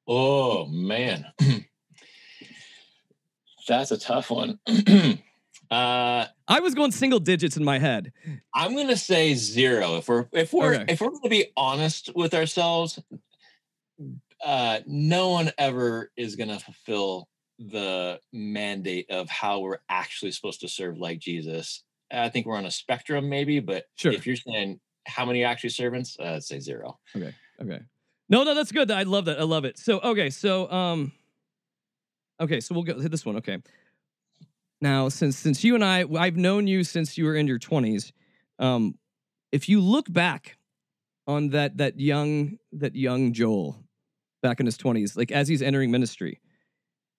Oh 0.10 0.66
man, 0.68 1.26
that's 3.68 3.92
a 3.92 3.98
tough 3.98 4.32
one. 4.32 4.58
uh, 5.70 6.26
I 6.48 6.60
was 6.62 6.74
going 6.76 6.92
single 6.92 7.20
digits 7.20 7.58
in 7.58 7.66
my 7.66 7.78
head. 7.78 8.14
I'm 8.54 8.74
gonna 8.76 8.96
say 8.96 9.34
zero. 9.34 9.98
If 9.98 10.08
we're 10.08 10.28
if 10.32 10.54
we're 10.54 10.76
Okay. 10.76 10.86
if 10.88 11.02
we're 11.02 11.10
gonna 11.10 11.28
be 11.30 11.48
honest 11.58 12.16
with 12.16 12.34
ourselves, 12.34 13.00
uh, 14.46 14.80
no 14.86 15.30
one 15.32 15.52
ever 15.58 16.10
is 16.16 16.38
gonna 16.38 16.60
fulfill 16.60 17.28
the 17.60 18.20
mandate 18.32 19.10
of 19.10 19.30
how 19.30 19.60
we're 19.60 19.80
actually 19.90 20.32
supposed 20.32 20.62
to 20.62 20.70
serve 20.70 20.98
like 21.00 21.20
Jesus. 21.20 21.84
I 22.12 22.30
think 22.30 22.46
we're 22.46 22.58
on 22.58 22.66
a 22.66 22.72
spectrum, 22.72 23.30
maybe, 23.30 23.60
but 23.60 23.86
Sure. 23.96 24.12
if 24.12 24.26
you're 24.26 24.36
saying 24.36 24.80
how 25.06 25.26
many 25.26 25.44
actually 25.44 25.70
servants, 25.72 26.18
uh, 26.20 26.36
I'd 26.36 26.44
say 26.44 26.60
zero. 26.60 27.00
Okay. 27.16 27.34
Okay. 27.62 27.80
No, 28.30 28.44
no, 28.44 28.54
that's 28.54 28.72
good. 28.72 28.92
I 28.92 29.04
love 29.04 29.26
that. 29.26 29.40
I 29.40 29.44
love 29.44 29.66
it. 29.66 29.78
So, 29.78 30.00
okay, 30.00 30.30
so 30.30 30.70
um 30.72 31.14
okay, 32.40 32.60
so 32.60 32.76
we'll 32.76 32.84
go 32.84 33.00
hit 33.00 33.12
this 33.12 33.26
one. 33.26 33.38
Okay. 33.38 33.58
Now, 34.82 35.10
since 35.10 35.38
since 35.38 35.64
you 35.64 35.76
and 35.76 35.84
I 35.84 36.06
I've 36.18 36.38
known 36.38 36.68
you 36.68 36.84
since 36.84 37.18
you 37.18 37.26
were 37.26 37.36
in 37.36 37.48
your 37.48 37.60
20s, 37.60 38.12
um 38.60 38.98
if 39.52 39.70
you 39.70 39.80
look 39.82 40.12
back 40.12 40.58
on 41.26 41.50
that 41.50 41.78
that 41.78 42.00
young 42.00 42.58
that 42.74 42.96
young 42.96 43.34
Joel 43.34 43.84
back 44.44 44.60
in 44.60 44.66
his 44.66 44.78
20s, 44.78 45.18
like 45.18 45.32
as 45.32 45.48
he's 45.48 45.62
entering 45.62 45.90
ministry, 45.90 46.42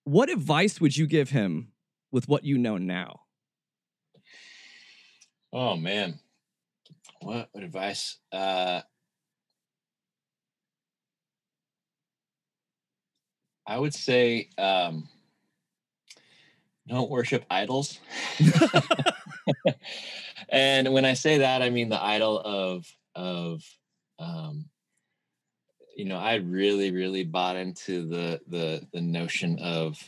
what 0.05 0.29
advice 0.31 0.81
would 0.81 0.97
you 0.97 1.07
give 1.07 1.31
him 1.31 1.73
with 2.13 2.29
what 2.29 2.45
you 2.45 2.57
know 2.59 2.79
now? 2.79 3.23
Oh 5.53 5.77
man, 5.77 6.19
what, 7.21 7.49
advice? 7.55 8.19
Uh, 8.31 8.83
I 13.67 13.79
would 13.79 13.95
say 13.95 14.51
um, 14.59 15.09
don't 16.87 17.11
worship 17.11 17.45
idols. 17.51 17.99
and 20.49 20.93
when 20.93 21.05
I 21.05 21.15
say 21.15 21.39
that, 21.39 21.63
I 21.63 21.71
mean 21.71 21.89
the 21.89 22.03
idol 22.03 22.41
of 22.41 22.87
of 23.15 23.63
um, 24.19 24.67
you 25.99 26.05
know, 26.05 26.19
I 26.19 26.37
really, 26.37 26.93
really 26.93 27.25
bought 27.25 27.57
into 27.57 28.07
the 28.07 28.41
the 28.47 28.87
the 28.93 29.01
notion 29.01 29.59
of 29.59 29.99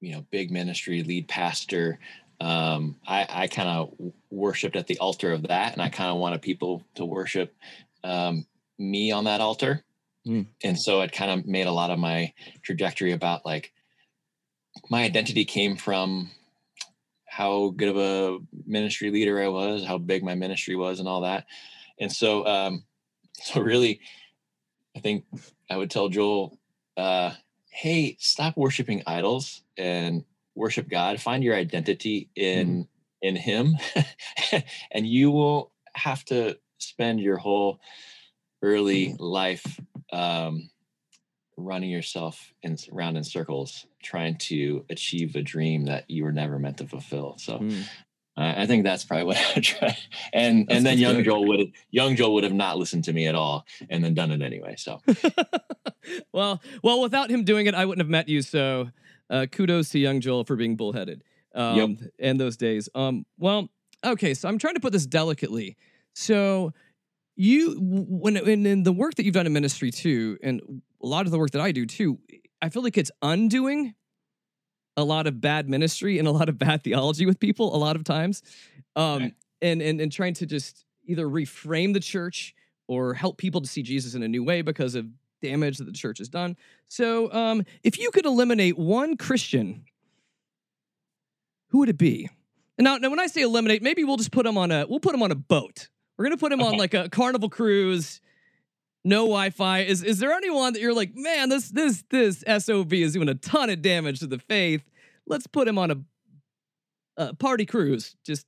you 0.00 0.12
know 0.12 0.26
big 0.30 0.50
ministry, 0.50 1.04
lead 1.04 1.28
pastor. 1.28 2.00
Um, 2.40 2.96
I 3.06 3.26
I 3.28 3.46
kind 3.48 3.68
of 3.68 4.12
worshipped 4.30 4.76
at 4.76 4.86
the 4.86 4.98
altar 4.98 5.32
of 5.32 5.48
that, 5.48 5.72
and 5.72 5.82
I 5.82 5.88
kind 5.88 6.10
of 6.10 6.18
wanted 6.18 6.42
people 6.42 6.84
to 6.96 7.04
worship 7.04 7.54
um, 8.04 8.46
me 8.78 9.10
on 9.12 9.24
that 9.24 9.40
altar. 9.40 9.84
Mm. 10.26 10.46
And 10.62 10.78
so 10.78 11.00
it 11.02 11.12
kind 11.12 11.30
of 11.30 11.46
made 11.46 11.66
a 11.66 11.72
lot 11.72 11.90
of 11.90 11.98
my 11.98 12.32
trajectory 12.62 13.12
about 13.12 13.46
like 13.46 13.72
my 14.90 15.04
identity 15.04 15.44
came 15.44 15.76
from 15.76 16.30
how 17.26 17.70
good 17.76 17.88
of 17.88 17.96
a 17.96 18.38
ministry 18.66 19.10
leader 19.10 19.40
I 19.40 19.48
was, 19.48 19.84
how 19.84 19.98
big 19.98 20.24
my 20.24 20.34
ministry 20.34 20.74
was, 20.74 21.00
and 21.00 21.08
all 21.08 21.22
that. 21.22 21.46
And 22.00 22.12
so, 22.12 22.46
um, 22.46 22.84
so 23.34 23.60
really, 23.60 24.00
I 24.96 25.00
think 25.00 25.24
I 25.70 25.76
would 25.76 25.90
tell 25.90 26.08
Joel, 26.08 26.58
uh, 26.96 27.32
"Hey, 27.70 28.16
stop 28.18 28.56
worshiping 28.56 29.02
idols 29.06 29.62
and 29.76 30.24
worship 30.56 30.88
God. 30.88 31.20
Find 31.20 31.44
your 31.44 31.54
identity 31.54 32.30
in 32.34 32.84
mm. 32.84 32.88
in 33.22 33.36
Him, 33.36 33.76
and 34.90 35.06
you 35.06 35.30
will 35.30 35.72
have 35.94 36.24
to 36.26 36.58
spend 36.78 37.20
your 37.20 37.36
whole 37.36 37.80
early 38.62 39.14
life 39.18 39.80
um, 40.12 40.68
running 41.56 41.90
yourself 41.90 42.52
in, 42.62 42.76
around 42.92 43.16
in 43.16 43.24
circles, 43.24 43.86
trying 44.02 44.36
to 44.36 44.84
achieve 44.90 45.36
a 45.36 45.42
dream 45.42 45.86
that 45.86 46.08
you 46.08 46.24
were 46.24 46.32
never 46.32 46.58
meant 46.58 46.78
to 46.78 46.86
fulfill. 46.86 47.36
So 47.38 47.58
mm. 47.58 47.82
uh, 48.36 48.54
I 48.56 48.66
think 48.66 48.84
that's 48.84 49.04
probably 49.04 49.24
what 49.24 49.36
I 49.50 49.52
would 49.54 49.64
try. 49.64 49.96
And 50.32 50.66
that's 50.66 50.76
and 50.76 50.86
then 50.86 50.98
young 50.98 51.16
good. 51.16 51.26
Joel 51.26 51.46
would 51.48 51.60
have 51.60 51.68
young 51.90 52.16
Joel 52.16 52.34
would 52.34 52.44
have 52.44 52.52
not 52.52 52.78
listened 52.78 53.04
to 53.04 53.12
me 53.12 53.26
at 53.26 53.34
all 53.34 53.64
and 53.88 54.04
then 54.04 54.14
done 54.14 54.30
it 54.30 54.42
anyway. 54.42 54.74
So 54.76 55.00
well, 56.32 56.60
well, 56.82 57.00
without 57.00 57.30
him 57.30 57.44
doing 57.44 57.66
it, 57.66 57.74
I 57.74 57.84
wouldn't 57.84 58.04
have 58.04 58.10
met 58.10 58.28
you. 58.28 58.42
So 58.42 58.90
uh, 59.30 59.46
kudos 59.50 59.90
to 59.90 59.98
young 59.98 60.20
Joel 60.20 60.44
for 60.44 60.56
being 60.56 60.76
bullheaded. 60.76 61.22
Um, 61.54 61.76
yep. 61.76 62.10
and 62.18 62.38
those 62.38 62.58
days. 62.58 62.88
Um, 62.94 63.24
well, 63.38 63.70
okay, 64.04 64.34
so 64.34 64.46
I'm 64.46 64.58
trying 64.58 64.74
to 64.74 64.80
put 64.80 64.92
this 64.92 65.06
delicately. 65.06 65.76
So 66.12 66.74
you 67.36 67.76
when 67.80 68.36
in, 68.36 68.66
in 68.66 68.82
the 68.82 68.92
work 68.92 69.14
that 69.14 69.24
you've 69.24 69.34
done 69.34 69.46
in 69.46 69.52
ministry 69.52 69.90
too 69.90 70.38
and 70.42 70.82
a 71.02 71.06
lot 71.06 71.26
of 71.26 71.32
the 71.32 71.38
work 71.38 71.50
that 71.50 71.60
i 71.60 71.70
do 71.70 71.86
too 71.86 72.18
i 72.62 72.68
feel 72.68 72.82
like 72.82 72.96
it's 72.96 73.10
undoing 73.22 73.94
a 74.96 75.04
lot 75.04 75.26
of 75.26 75.40
bad 75.40 75.68
ministry 75.68 76.18
and 76.18 76.26
a 76.26 76.30
lot 76.30 76.48
of 76.48 76.58
bad 76.58 76.82
theology 76.82 77.26
with 77.26 77.38
people 77.38 77.76
a 77.76 77.78
lot 77.78 77.94
of 77.94 78.04
times 78.04 78.42
um 78.96 79.22
right. 79.22 79.34
and, 79.60 79.82
and 79.82 80.00
and 80.00 80.10
trying 80.10 80.34
to 80.34 80.46
just 80.46 80.86
either 81.04 81.26
reframe 81.26 81.92
the 81.92 82.00
church 82.00 82.54
or 82.88 83.12
help 83.12 83.36
people 83.36 83.60
to 83.60 83.68
see 83.68 83.82
jesus 83.82 84.14
in 84.14 84.22
a 84.22 84.28
new 84.28 84.42
way 84.42 84.62
because 84.62 84.94
of 84.94 85.06
damage 85.42 85.78
that 85.78 85.84
the 85.84 85.92
church 85.92 86.18
has 86.18 86.28
done 86.28 86.56
so 86.88 87.32
um 87.32 87.62
if 87.82 87.98
you 87.98 88.10
could 88.10 88.24
eliminate 88.24 88.76
one 88.78 89.16
christian 89.16 89.84
who 91.68 91.78
would 91.78 91.88
it 91.88 91.98
be 91.98 92.28
and 92.78 92.84
now, 92.84 92.96
now 92.96 93.10
when 93.10 93.20
i 93.20 93.26
say 93.26 93.42
eliminate 93.42 93.82
maybe 93.82 94.02
we'll 94.04 94.16
just 94.16 94.32
put 94.32 94.44
them 94.44 94.56
on 94.56 94.70
a 94.70 94.86
we'll 94.88 95.00
put 95.00 95.12
them 95.12 95.22
on 95.22 95.30
a 95.30 95.36
boat 95.36 95.88
we're 96.16 96.24
gonna 96.24 96.36
put 96.36 96.52
him 96.52 96.60
okay. 96.60 96.68
on 96.68 96.78
like 96.78 96.94
a 96.94 97.08
carnival 97.08 97.48
cruise, 97.48 98.20
no 99.04 99.24
Wi-Fi. 99.24 99.80
Is 99.80 100.02
is 100.02 100.18
there 100.18 100.32
anyone 100.32 100.72
that 100.72 100.80
you're 100.80 100.94
like, 100.94 101.14
man, 101.14 101.48
this 101.48 101.70
this 101.70 102.04
this 102.10 102.42
SOB 102.58 102.92
is 102.94 103.12
doing 103.12 103.28
a 103.28 103.34
ton 103.34 103.70
of 103.70 103.82
damage 103.82 104.20
to 104.20 104.26
the 104.26 104.38
faith. 104.38 104.82
Let's 105.26 105.46
put 105.46 105.68
him 105.68 105.78
on 105.78 105.90
a, 105.90 105.96
a 107.16 107.34
party 107.34 107.66
cruise. 107.66 108.16
Just 108.24 108.46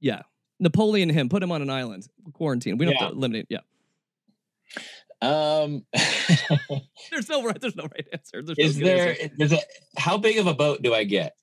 yeah, 0.00 0.22
Napoleon 0.58 1.10
him. 1.10 1.28
Put 1.28 1.42
him 1.42 1.52
on 1.52 1.60
an 1.60 1.70
island, 1.70 2.06
quarantine. 2.32 2.78
We 2.78 2.86
don't 2.86 2.94
yeah. 2.94 3.00
have 3.00 3.10
to 3.10 3.16
eliminate. 3.16 3.46
Yeah. 3.50 3.60
Um, 5.22 5.86
there's 7.10 7.28
no 7.28 7.44
right. 7.44 7.58
There's 7.60 7.76
no 7.76 7.84
right 7.84 8.06
answer. 8.12 8.42
There's 8.42 8.58
is 8.58 8.78
no 8.78 8.86
there? 8.86 9.08
Answer. 9.10 9.34
Is 9.38 9.52
it? 9.52 9.64
How 9.96 10.18
big 10.18 10.36
of 10.38 10.48
a 10.48 10.54
boat 10.54 10.82
do 10.82 10.92
I 10.92 11.04
get? 11.04 11.36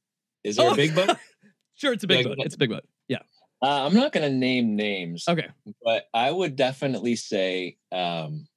Is 0.44 0.58
there 0.58 0.68
oh. 0.68 0.74
a 0.74 0.76
big 0.76 0.94
boat? 0.94 1.18
sure, 1.76 1.94
it's 1.94 2.04
a 2.04 2.08
big 2.08 2.26
boat. 2.26 2.36
It's 2.40 2.56
a 2.56 2.58
big 2.58 2.70
boat. 2.70 2.84
Yeah. 3.08 3.20
Uh, 3.62 3.86
I'm 3.86 3.94
not 3.94 4.12
going 4.12 4.30
to 4.30 4.36
name 4.36 4.76
names. 4.76 5.26
Okay. 5.28 5.48
But 5.84 6.06
I 6.14 6.30
would 6.30 6.56
definitely 6.56 7.16
say 7.16 7.78
um, 7.92 8.48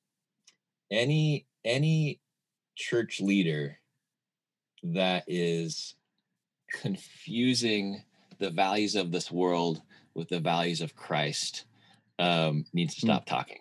any 0.91 1.47
any 1.64 2.20
church 2.77 3.20
leader 3.20 3.79
that 4.83 5.25
is 5.29 5.95
confusing 6.73 8.03
the 8.39 8.51
values 8.51 8.97
of 8.97 9.12
this 9.12 9.31
world 9.31 9.83
with 10.14 10.29
the 10.29 10.41
values 10.41 10.81
of 10.81 10.97
Christ 10.97 11.64
um, 12.18 12.64
needs 12.73 12.97
to 12.97 13.01
hmm. 13.03 13.07
stop 13.07 13.27
mm-hmm. 13.27 13.35
talking. 13.37 13.59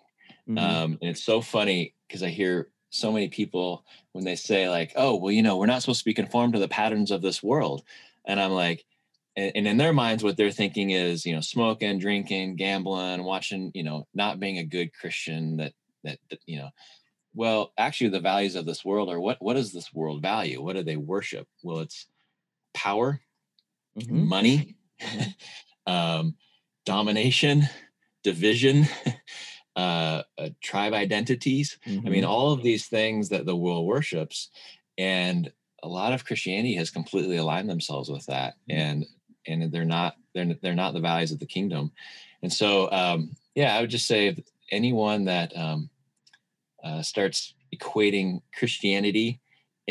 Mm-hmm. 0.48 0.58
Um, 0.58 0.98
and 1.00 1.10
it's 1.10 1.22
so 1.24 1.40
funny 1.40 1.94
because 2.06 2.22
I 2.22 2.28
hear 2.28 2.68
so 2.90 3.12
many 3.12 3.28
people 3.28 3.84
when 4.12 4.24
they 4.24 4.36
say 4.36 4.68
like, 4.68 4.92
"Oh, 4.96 5.16
well, 5.16 5.32
you 5.32 5.42
know, 5.42 5.56
we're 5.56 5.66
not 5.66 5.82
supposed 5.82 6.00
to 6.00 6.04
be 6.04 6.14
conformed 6.14 6.54
to 6.54 6.58
the 6.58 6.68
patterns 6.68 7.10
of 7.10 7.22
this 7.22 7.42
world," 7.42 7.82
and 8.24 8.40
I'm 8.40 8.52
like, 8.52 8.84
and, 9.36 9.52
and 9.54 9.66
in 9.66 9.76
their 9.76 9.92
minds 9.92 10.22
what 10.22 10.36
they're 10.36 10.50
thinking 10.50 10.90
is 10.90 11.24
you 11.24 11.34
know 11.34 11.40
smoking 11.40 11.98
drinking 11.98 12.56
gambling 12.56 13.22
watching 13.22 13.70
you 13.74 13.82
know 13.82 14.06
not 14.14 14.40
being 14.40 14.58
a 14.58 14.64
good 14.64 14.92
christian 14.92 15.56
that 15.56 15.72
that, 16.04 16.18
that 16.30 16.38
you 16.46 16.58
know 16.58 16.70
well 17.34 17.72
actually 17.78 18.10
the 18.10 18.20
values 18.20 18.56
of 18.56 18.66
this 18.66 18.84
world 18.84 19.08
are 19.08 19.20
what 19.20 19.38
what 19.40 19.54
does 19.54 19.72
this 19.72 19.92
world 19.92 20.20
value 20.22 20.62
what 20.62 20.76
do 20.76 20.82
they 20.82 20.96
worship 20.96 21.46
well 21.62 21.80
it's 21.80 22.06
power 22.74 23.20
mm-hmm. 23.98 24.28
money 24.28 24.76
mm-hmm. 25.00 25.30
um, 25.92 26.34
domination 26.84 27.68
division 28.22 28.86
uh, 29.76 30.22
uh, 30.38 30.48
tribe 30.62 30.92
identities 30.92 31.78
mm-hmm. 31.86 32.06
i 32.06 32.10
mean 32.10 32.22
mm-hmm. 32.22 32.30
all 32.30 32.52
of 32.52 32.62
these 32.62 32.86
things 32.86 33.28
that 33.28 33.46
the 33.46 33.56
world 33.56 33.86
worships 33.86 34.50
and 34.98 35.50
a 35.82 35.88
lot 35.88 36.12
of 36.12 36.24
christianity 36.24 36.74
has 36.74 36.90
completely 36.90 37.38
aligned 37.38 37.70
themselves 37.70 38.10
with 38.10 38.24
that 38.26 38.54
mm-hmm. 38.68 38.78
and 38.78 39.06
and 39.46 39.72
they're 39.72 39.84
not 39.84 40.16
they're 40.34 40.54
they're 40.62 40.74
not 40.74 40.94
the 40.94 41.00
values 41.00 41.32
of 41.32 41.38
the 41.38 41.46
kingdom. 41.46 41.92
And 42.42 42.52
so, 42.52 42.90
um, 42.90 43.36
yeah, 43.54 43.76
I 43.76 43.80
would 43.80 43.90
just 43.90 44.06
say 44.06 44.36
anyone 44.70 45.24
that 45.26 45.56
um, 45.56 45.90
uh, 46.82 47.02
starts 47.02 47.54
equating 47.74 48.40
Christianity 48.56 49.40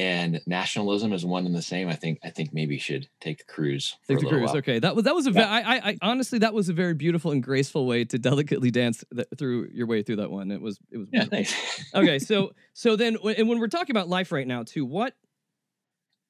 and 0.02 0.42
nationalism 0.48 1.14
is 1.14 1.24
one 1.24 1.46
and 1.46 1.54
the 1.54 1.62
same, 1.62 1.88
I 1.88 1.94
think 1.94 2.20
I 2.24 2.32
think 2.32 2.54
maybe 2.54 2.80
should 2.80 3.08
take 3.20 3.38
the 3.38 3.44
cruise. 3.44 3.96
Take 4.08 4.20
the 4.20 4.26
cruise. 4.26 4.48
While. 4.48 4.58
Okay, 4.58 4.80
that 4.80 4.96
was 4.96 5.06
that 5.06 5.14
was 5.14 5.28
a 5.28 5.32
yeah. 5.32 5.48
I, 5.48 5.92
I 5.92 5.98
honestly 6.02 6.40
that 6.40 6.56
was 6.56 6.70
a 6.70 6.74
very 6.74 6.96
beautiful 6.96 7.32
and 7.32 7.44
graceful 7.44 7.86
way 7.86 8.04
to 8.06 8.18
delicately 8.18 8.72
dance 8.72 9.04
th- 9.14 9.28
through 9.38 9.70
your 9.72 9.86
way 9.86 10.02
through 10.02 10.16
that 10.16 10.32
one. 10.32 10.50
It 10.50 10.60
was 10.60 10.80
it 10.90 10.98
was 10.98 11.08
yeah, 11.14 11.26
thanks. 11.26 11.54
okay, 11.96 12.18
so 12.18 12.54
so 12.74 12.96
then 12.96 13.16
and 13.38 13.48
when 13.48 13.60
we're 13.60 13.68
talking 13.68 13.96
about 13.96 14.10
life 14.10 14.32
right 14.32 14.48
now 14.48 14.64
too, 14.64 14.86
what 14.86 15.14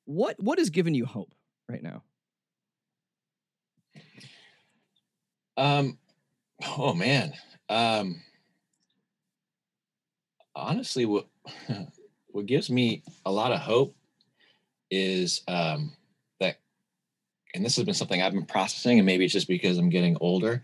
what 0.03 0.35
what 0.37 0.59
has 0.59 0.69
given 0.69 0.93
you 0.93 1.05
hope 1.05 1.33
right 1.69 1.81
now? 1.81 2.03
Um, 5.55 5.97
oh 6.77 6.93
man. 6.93 7.31
Um, 7.69 8.21
honestly, 10.53 11.05
what 11.05 11.27
what 12.33 12.45
gives 12.45 12.69
me 12.69 13.03
a 13.25 13.31
lot 13.31 13.51
of 13.51 13.59
hope 13.59 13.95
is 14.89 15.41
um, 15.47 15.93
that, 16.39 16.57
and 17.53 17.63
this 17.63 17.75
has 17.75 17.85
been 17.85 17.93
something 17.93 18.21
I've 18.21 18.33
been 18.33 18.45
processing, 18.45 18.99
and 18.99 19.05
maybe 19.05 19.25
it's 19.25 19.33
just 19.33 19.47
because 19.47 19.77
I'm 19.77 19.89
getting 19.89 20.17
older, 20.19 20.63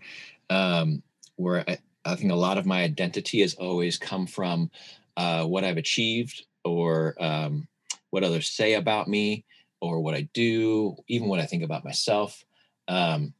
um, 0.50 1.02
where 1.36 1.64
I, 1.68 1.78
I 2.04 2.14
think 2.14 2.32
a 2.32 2.36
lot 2.36 2.58
of 2.58 2.66
my 2.66 2.82
identity 2.82 3.40
has 3.40 3.54
always 3.54 3.98
come 3.98 4.26
from 4.26 4.70
uh, 5.16 5.44
what 5.44 5.64
I've 5.64 5.76
achieved 5.76 6.44
or 6.64 7.14
um, 7.18 7.68
what 8.10 8.24
others 8.24 8.48
say 8.48 8.74
about 8.74 9.08
me 9.08 9.44
or 9.80 10.00
what 10.00 10.14
I 10.14 10.28
do, 10.34 10.96
even 11.08 11.28
what 11.28 11.40
I 11.40 11.46
think 11.46 11.62
about 11.62 11.84
myself. 11.84 12.44
Um, 12.88 13.34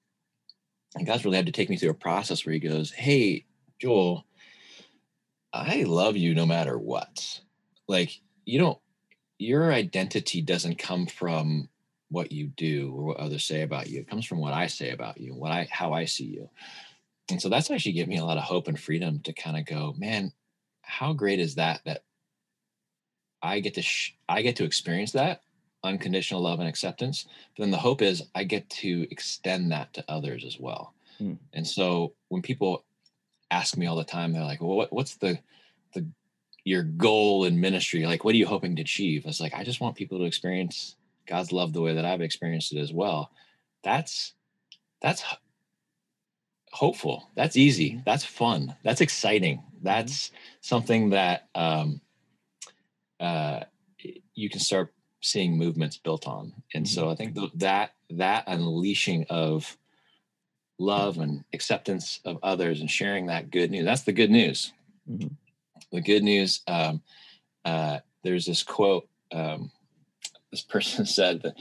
and 0.95 1.07
God's 1.07 1.25
really 1.25 1.37
had 1.37 1.47
to 1.47 1.53
take 1.53 1.71
me 1.71 1.77
through 1.77 1.91
a 1.91 1.95
process 1.95 2.45
where 2.45 2.53
He 2.53 2.61
goes, 2.61 2.91
"Hey, 2.91 3.45
Joel, 3.81 4.27
I 5.53 5.85
love 5.85 6.17
you 6.17 6.35
no 6.35 6.47
matter 6.47 6.79
what. 6.79 7.41
Like 7.89 8.21
you 8.45 8.59
don't, 8.59 8.79
your 9.39 9.73
identity 9.73 10.43
doesn't 10.43 10.79
come 10.79 11.07
from 11.07 11.69
what 12.11 12.33
you 12.33 12.47
do 12.49 12.93
or 12.95 13.05
what 13.05 13.17
others 13.19 13.45
say 13.45 13.63
about 13.63 13.89
you. 13.89 14.01
It 14.01 14.09
comes 14.09 14.25
from 14.27 14.39
what 14.39 14.55
I 14.55 14.67
say 14.67 14.91
about 14.91 15.21
you, 15.21 15.35
what 15.35 15.53
I 15.53 15.69
how 15.71 15.93
I 15.93 16.05
see 16.05 16.25
you." 16.27 16.51
And 17.31 17.41
so 17.41 17.49
that's 17.49 17.71
actually 17.71 17.93
given 17.93 18.11
me 18.11 18.19
a 18.19 18.25
lot 18.25 18.39
of 18.39 18.45
hope 18.45 18.69
and 18.69 18.79
freedom 18.79 19.21
to 19.21 19.33
kind 19.33 19.57
of 19.59 19.67
go, 19.67 19.95
man, 19.99 20.33
how 20.83 21.13
great 21.13 21.41
is 21.41 21.57
that 21.57 21.83
that 21.85 22.03
I 23.43 23.61
get 23.61 23.75
to 23.75 23.83
sh- 23.83 24.15
I 24.29 24.43
get 24.43 24.57
to 24.57 24.65
experience 24.65 25.13
that 25.13 25.43
unconditional 25.85 26.43
love 26.43 26.61
and 26.61 26.69
acceptance. 26.69 27.27
But 27.57 27.65
then 27.65 27.71
the 27.71 27.79
hope 27.79 28.03
is 28.03 28.23
I 28.35 28.45
get 28.45 28.69
to 28.71 29.07
extend 29.11 29.71
that 29.73 29.93
to 29.95 30.05
others 30.09 30.45
as 30.45 30.59
well. 30.59 30.95
Hmm. 31.19 31.35
And 31.53 31.67
so 31.67 32.15
when 32.29 32.43
people 32.43 32.85
ask 33.51 33.77
me 33.77 33.87
all 33.87 33.97
the 33.97 34.05
time, 34.05 34.33
they're 34.33 34.43
like, 34.43 34.61
"Well, 34.61 34.77
what, 34.77 34.93
what's 34.93 35.17
the 35.17 35.29
the 35.29 35.39
your 36.69 36.83
goal 36.83 37.45
in 37.45 37.61
ministry? 37.61 38.07
Like, 38.07 38.25
what 38.25 38.35
are 38.35 38.39
you 38.39 38.47
hoping 38.47 38.77
to 38.77 38.83
achieve?" 38.83 39.25
I 39.25 39.29
was 39.29 39.41
like, 39.41 39.55
"I 39.55 39.65
just 39.65 39.81
want 39.81 39.97
people 39.97 40.19
to 40.19 40.25
experience 40.25 40.97
God's 41.27 41.53
love 41.53 41.73
the 41.73 41.81
way 41.81 41.95
that 41.95 42.05
I've 42.05 42.21
experienced 42.21 42.73
it 42.73 42.79
as 42.79 42.93
well." 42.93 43.31
That's 43.83 44.35
that's 45.01 45.25
hopeful. 46.73 47.31
That's 47.35 47.57
easy. 47.57 48.03
That's 48.05 48.25
fun. 48.25 48.77
That's 48.85 49.01
exciting. 49.01 49.63
That's 49.83 50.31
something 50.61 51.11
that 51.11 51.49
um, 51.55 52.01
uh, 53.21 53.61
you 54.35 54.51
can 54.51 54.61
start 54.61 54.93
seeing 55.21 55.57
movements 55.57 55.97
built 55.97 56.27
on. 56.29 56.53
And 56.75 56.87
so 56.87 57.11
I 57.11 57.15
think 57.15 57.35
th- 57.35 57.51
that 57.57 57.95
that 58.11 58.45
unleashing 58.47 59.27
of 59.31 59.77
love 60.79 61.19
and 61.19 61.45
acceptance 61.53 62.21
of 62.25 62.39
others 62.43 62.81
and 62.81 62.91
sharing 62.91 63.27
that 63.27 63.51
good 63.51 63.71
news. 63.71 63.85
That's 63.85 64.03
the 64.03 64.13
good 64.13 64.31
news. 64.31 64.73
Mhm. 65.11 65.33
The 65.93 66.01
good 66.01 66.23
news. 66.23 66.61
Um, 66.67 67.03
uh, 67.65 67.99
there's 68.23 68.47
this 68.47 68.63
quote. 68.63 69.09
Um, 69.33 69.71
this 70.51 70.63
person 70.63 71.07
said 71.07 71.43
that 71.43 71.55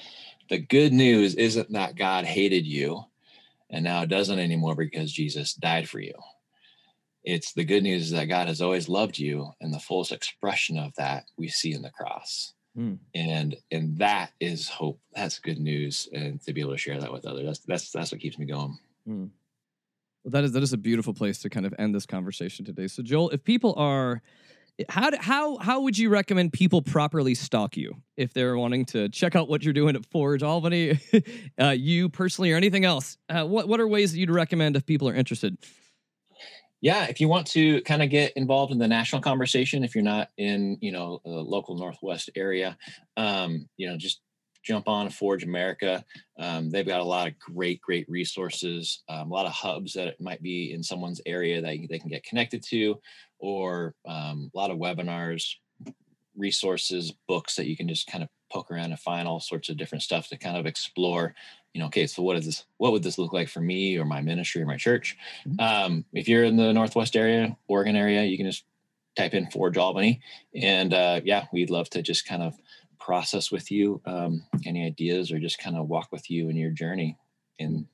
the 0.49 0.59
good 0.59 0.93
news 0.93 1.35
isn't 1.35 1.71
that 1.73 1.95
God 1.95 2.25
hated 2.25 2.65
you 2.65 3.05
and 3.69 3.83
now 3.83 4.01
it 4.01 4.09
doesn't 4.09 4.39
anymore 4.39 4.75
because 4.75 5.11
Jesus 5.11 5.53
died 5.53 5.89
for 5.89 5.99
you. 5.99 6.13
It's 7.23 7.53
the 7.53 7.65
good 7.65 7.83
news 7.83 8.03
is 8.03 8.11
that 8.11 8.25
God 8.25 8.47
has 8.47 8.61
always 8.61 8.87
loved 8.87 9.19
you, 9.19 9.51
and 9.59 9.73
the 9.73 9.79
fullest 9.79 10.13
expression 10.13 10.77
of 10.77 10.93
that 10.95 11.25
we 11.37 11.49
see 11.49 11.73
in 11.73 11.81
the 11.81 11.89
cross. 11.89 12.53
Hmm. 12.73 12.95
And 13.13 13.57
and 13.71 13.97
that 13.97 14.31
is 14.39 14.69
hope. 14.69 14.99
That's 15.13 15.39
good 15.39 15.59
news, 15.59 16.07
and 16.13 16.41
to 16.43 16.53
be 16.53 16.61
able 16.61 16.71
to 16.71 16.77
share 16.77 16.99
that 17.01 17.11
with 17.11 17.25
others, 17.25 17.45
that's 17.45 17.59
that's 17.59 17.91
that's 17.91 18.11
what 18.11 18.21
keeps 18.21 18.39
me 18.39 18.45
going. 18.45 18.77
Mm. 19.07 19.29
Well, 20.27 20.41
that 20.41 20.43
is 20.43 20.51
that 20.51 20.61
is 20.61 20.73
a 20.73 20.77
beautiful 20.77 21.13
place 21.13 21.37
to 21.39 21.49
kind 21.49 21.65
of 21.65 21.73
end 21.79 21.95
this 21.95 22.05
conversation 22.05 22.65
today. 22.65 22.87
So, 22.87 23.01
Joel, 23.01 23.29
if 23.29 23.45
people 23.45 23.73
are, 23.77 24.21
how 24.89 25.09
do, 25.09 25.15
how 25.21 25.55
how 25.55 25.79
would 25.79 25.97
you 25.97 26.09
recommend 26.09 26.51
people 26.51 26.81
properly 26.81 27.33
stalk 27.33 27.77
you 27.77 27.95
if 28.17 28.33
they're 28.33 28.57
wanting 28.57 28.83
to 28.87 29.07
check 29.07 29.37
out 29.37 29.47
what 29.47 29.63
you're 29.63 29.71
doing 29.71 29.95
at 29.95 30.05
Forge 30.07 30.43
Albany, 30.43 30.99
uh, 31.61 31.69
you 31.69 32.09
personally, 32.09 32.51
or 32.51 32.57
anything 32.57 32.83
else? 32.83 33.17
Uh, 33.29 33.45
what 33.45 33.69
what 33.69 33.79
are 33.79 33.87
ways 33.87 34.11
that 34.11 34.19
you'd 34.19 34.29
recommend 34.29 34.75
if 34.75 34.85
people 34.85 35.07
are 35.07 35.15
interested? 35.15 35.57
yeah 36.79 37.05
if 37.05 37.19
you 37.19 37.27
want 37.27 37.47
to 37.47 37.81
kind 37.81 38.03
of 38.03 38.09
get 38.11 38.31
involved 38.35 38.71
in 38.71 38.77
the 38.77 38.87
national 38.87 39.19
conversation 39.19 39.83
if 39.83 39.95
you're 39.95 40.03
not 40.03 40.29
in 40.37 40.77
you 40.79 40.91
know 40.91 41.19
the 41.25 41.31
local 41.31 41.75
northwest 41.75 42.29
area 42.35 42.77
um, 43.17 43.67
you 43.77 43.89
know 43.89 43.97
just 43.97 44.21
jump 44.67 44.87
on 44.87 45.09
forge 45.09 45.43
america. 45.43 46.03
Um, 46.37 46.69
they've 46.69 46.85
got 46.93 47.01
a 47.01 47.11
lot 47.15 47.27
of 47.27 47.39
great 47.39 47.79
great 47.81 48.07
resources 48.09 49.03
um, 49.09 49.31
a 49.31 49.33
lot 49.33 49.45
of 49.45 49.53
hubs 49.53 49.93
that 49.93 50.19
might 50.19 50.41
be 50.43 50.73
in 50.73 50.83
someone's 50.83 51.21
area 51.25 51.61
that 51.61 51.77
they 51.89 51.99
can 51.99 52.09
get 52.09 52.23
connected 52.23 52.61
to 52.71 52.99
or 53.39 53.95
um, 54.05 54.51
a 54.53 54.57
lot 54.57 54.71
of 54.71 54.77
webinars 54.77 55.43
resources 56.35 57.13
books 57.27 57.55
that 57.55 57.67
you 57.67 57.75
can 57.75 57.87
just 57.87 58.07
kind 58.07 58.23
of 58.23 58.29
poke 58.51 58.71
around 58.71 58.91
and 58.91 58.99
find 58.99 59.27
all 59.27 59.39
sorts 59.39 59.69
of 59.69 59.77
different 59.77 60.03
stuff 60.03 60.29
to 60.29 60.37
kind 60.37 60.55
of 60.57 60.65
explore. 60.65 61.33
You 61.73 61.81
know 61.81 61.87
okay 61.87 62.07
so 62.07 62.23
what 62.23 62.37
is 62.37 62.45
this 62.45 62.65
what 62.77 62.91
would 62.91 63.03
this 63.03 63.17
look 63.19 63.33
like 63.33 63.49
for 63.49 63.61
me 63.61 63.97
or 63.97 64.05
my 64.05 64.21
ministry 64.21 64.61
or 64.61 64.65
my 64.65 64.77
church? 64.77 65.15
Mhm. 65.47 65.59
um, 65.59 66.05
if 66.13 66.27
you're 66.27 66.43
in 66.43 66.57
the 66.57 66.73
northwest 66.73 67.15
area 67.15 67.55
oregon 67.67 67.95
area 67.95 68.23
you 68.23 68.37
can 68.37 68.47
just 68.47 68.65
type 69.15 69.33
in 69.33 69.49
forge 69.51 69.77
albany 69.77 70.21
and 70.55 70.93
uh, 70.93 71.21
yeah 71.23 71.45
we'd 71.53 71.69
love 71.69 71.89
to 71.91 72.01
just 72.01 72.25
kind 72.25 72.41
of 72.43 72.55
process 73.07 73.49
with 73.49 73.71
you 73.71 74.01
um, 74.05 74.45
any 74.65 74.85
ideas 74.85 75.31
or 75.31 75.39
just 75.39 75.59
kind 75.59 75.77
of 75.77 75.87
walk 75.87 76.09
with 76.11 76.29
you 76.29 76.49
in 76.49 76.57
your 76.57 76.71
journey 76.71 77.17
and 77.57 77.85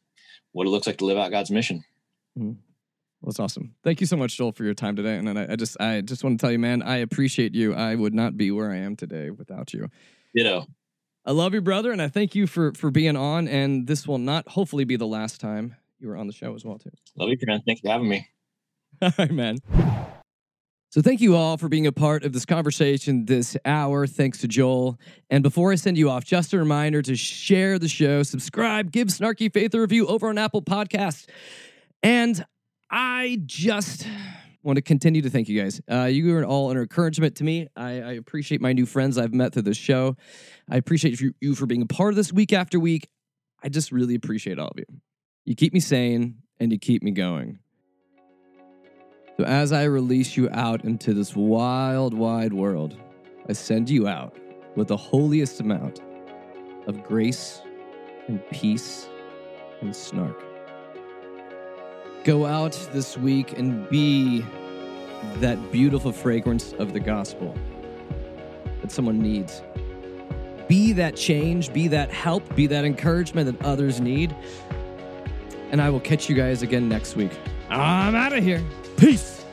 what 0.53 0.65
it 0.65 0.71
looks 0.71 0.87
like 0.87 0.97
to 0.97 1.05
live 1.05 1.19
out 1.19 1.29
god's 1.29 1.51
mission 1.51 1.83
Well, 2.35 2.55
that's 3.29 3.39
awesome. 3.39 3.75
Thank 3.85 4.01
you 4.01 4.07
so 4.07 4.17
much, 4.17 4.35
Joel, 4.35 4.51
for 4.51 4.65
your 4.65 4.73
time 4.73 4.97
today. 4.97 5.15
And 5.15 5.25
then 5.25 5.37
I, 5.37 5.53
I 5.53 5.55
just 5.55 5.79
I 5.79 6.01
just 6.01 6.25
want 6.25 6.37
to 6.37 6.43
tell 6.43 6.51
you, 6.51 6.59
man, 6.59 6.81
I 6.81 6.97
appreciate 6.97 7.55
you. 7.55 7.73
I 7.73 7.95
would 7.95 8.13
not 8.13 8.35
be 8.35 8.51
where 8.51 8.69
I 8.69 8.77
am 8.77 8.97
today 8.97 9.29
without 9.29 9.73
you. 9.73 9.87
you 10.33 10.43
know 10.43 10.65
I 11.25 11.31
love 11.31 11.53
you, 11.53 11.61
brother, 11.61 11.93
and 11.93 12.01
I 12.01 12.09
thank 12.09 12.35
you 12.35 12.47
for 12.47 12.73
for 12.73 12.91
being 12.91 13.15
on. 13.15 13.47
And 13.47 13.87
this 13.87 14.05
will 14.05 14.17
not 14.17 14.49
hopefully 14.49 14.83
be 14.83 14.97
the 14.97 15.07
last 15.07 15.39
time 15.39 15.75
you 15.99 16.09
were 16.09 16.17
on 16.17 16.27
the 16.27 16.33
show 16.33 16.53
as 16.53 16.65
well, 16.65 16.79
too. 16.79 16.89
love 17.15 17.29
you 17.29 17.37
friend 17.41 17.61
thanks 17.65 17.79
for 17.79 17.89
having 17.89 18.09
me 18.09 18.27
All 19.01 19.11
right, 19.17 19.31
man. 19.31 19.59
So 20.93 21.01
thank 21.01 21.21
you 21.21 21.35
all 21.35 21.57
for 21.57 21.69
being 21.69 21.87
a 21.87 21.91
part 21.91 22.23
of 22.23 22.33
this 22.33 22.45
conversation 22.45 23.25
this 23.25 23.57
hour. 23.65 24.05
Thanks 24.05 24.37
to 24.41 24.47
Joel. 24.47 24.99
And 25.27 25.41
before 25.41 25.71
I 25.71 25.75
send 25.75 25.97
you 25.97 26.07
off, 26.11 26.23
just 26.23 26.53
a 26.53 26.59
reminder 26.59 27.01
to 27.01 27.15
share 27.15 27.79
the 27.79 27.87
show, 27.87 28.21
subscribe, 28.21 28.91
give 28.91 29.07
Snarky 29.07 29.51
Faith 29.51 29.73
a 29.73 29.81
review 29.81 30.05
over 30.05 30.29
on 30.29 30.37
Apple 30.37 30.61
Podcasts. 30.61 31.27
And 32.03 32.45
I 32.91 33.39
just 33.43 34.07
want 34.61 34.75
to 34.75 34.83
continue 34.83 35.23
to 35.23 35.31
thank 35.31 35.49
you 35.49 35.59
guys. 35.59 35.81
Uh, 35.91 36.03
you 36.03 36.37
are 36.37 36.45
all 36.45 36.69
an 36.69 36.77
encouragement 36.77 37.37
to 37.37 37.43
me. 37.43 37.69
I, 37.75 37.89
I 37.93 38.11
appreciate 38.11 38.61
my 38.61 38.73
new 38.73 38.85
friends 38.85 39.17
I've 39.17 39.33
met 39.33 39.53
through 39.53 39.63
this 39.63 39.77
show. 39.77 40.15
I 40.69 40.77
appreciate 40.77 41.19
you, 41.19 41.33
you 41.41 41.55
for 41.55 41.65
being 41.65 41.81
a 41.81 41.87
part 41.87 42.11
of 42.11 42.17
this 42.17 42.31
week 42.31 42.53
after 42.53 42.79
week. 42.79 43.09
I 43.63 43.69
just 43.69 43.91
really 43.91 44.13
appreciate 44.13 44.59
all 44.59 44.67
of 44.67 44.77
you. 44.77 44.85
You 45.43 45.55
keep 45.55 45.73
me 45.73 45.79
sane 45.79 46.43
and 46.59 46.71
you 46.71 46.77
keep 46.77 47.01
me 47.01 47.09
going. 47.09 47.57
So, 49.37 49.45
as 49.45 49.71
I 49.71 49.85
release 49.85 50.37
you 50.37 50.47
out 50.51 50.85
into 50.85 51.13
this 51.13 51.35
wild, 51.35 52.13
wide 52.13 52.53
world, 52.53 52.95
I 53.49 53.53
send 53.53 53.89
you 53.89 54.07
out 54.07 54.37
with 54.75 54.89
the 54.89 54.97
holiest 54.97 55.59
amount 55.59 56.01
of 56.85 57.03
grace 57.03 57.61
and 58.27 58.39
peace 58.51 59.07
and 59.81 59.95
snark. 59.95 60.39
Go 62.23 62.45
out 62.45 62.73
this 62.93 63.17
week 63.17 63.57
and 63.57 63.89
be 63.89 64.45
that 65.37 65.71
beautiful 65.71 66.11
fragrance 66.11 66.73
of 66.73 66.93
the 66.93 66.99
gospel 66.99 67.55
that 68.81 68.91
someone 68.91 69.19
needs. 69.19 69.63
Be 70.67 70.93
that 70.93 71.15
change, 71.15 71.73
be 71.73 71.87
that 71.87 72.11
help, 72.11 72.55
be 72.55 72.67
that 72.67 72.85
encouragement 72.85 73.47
that 73.57 73.65
others 73.65 73.99
need. 73.99 74.35
And 75.71 75.81
I 75.81 75.89
will 75.89 75.99
catch 75.99 76.29
you 76.29 76.35
guys 76.35 76.61
again 76.61 76.87
next 76.87 77.15
week. 77.15 77.31
I'm 77.69 78.13
out 78.13 78.31
of 78.31 78.43
here. 78.43 78.63
Peace. 79.03 79.43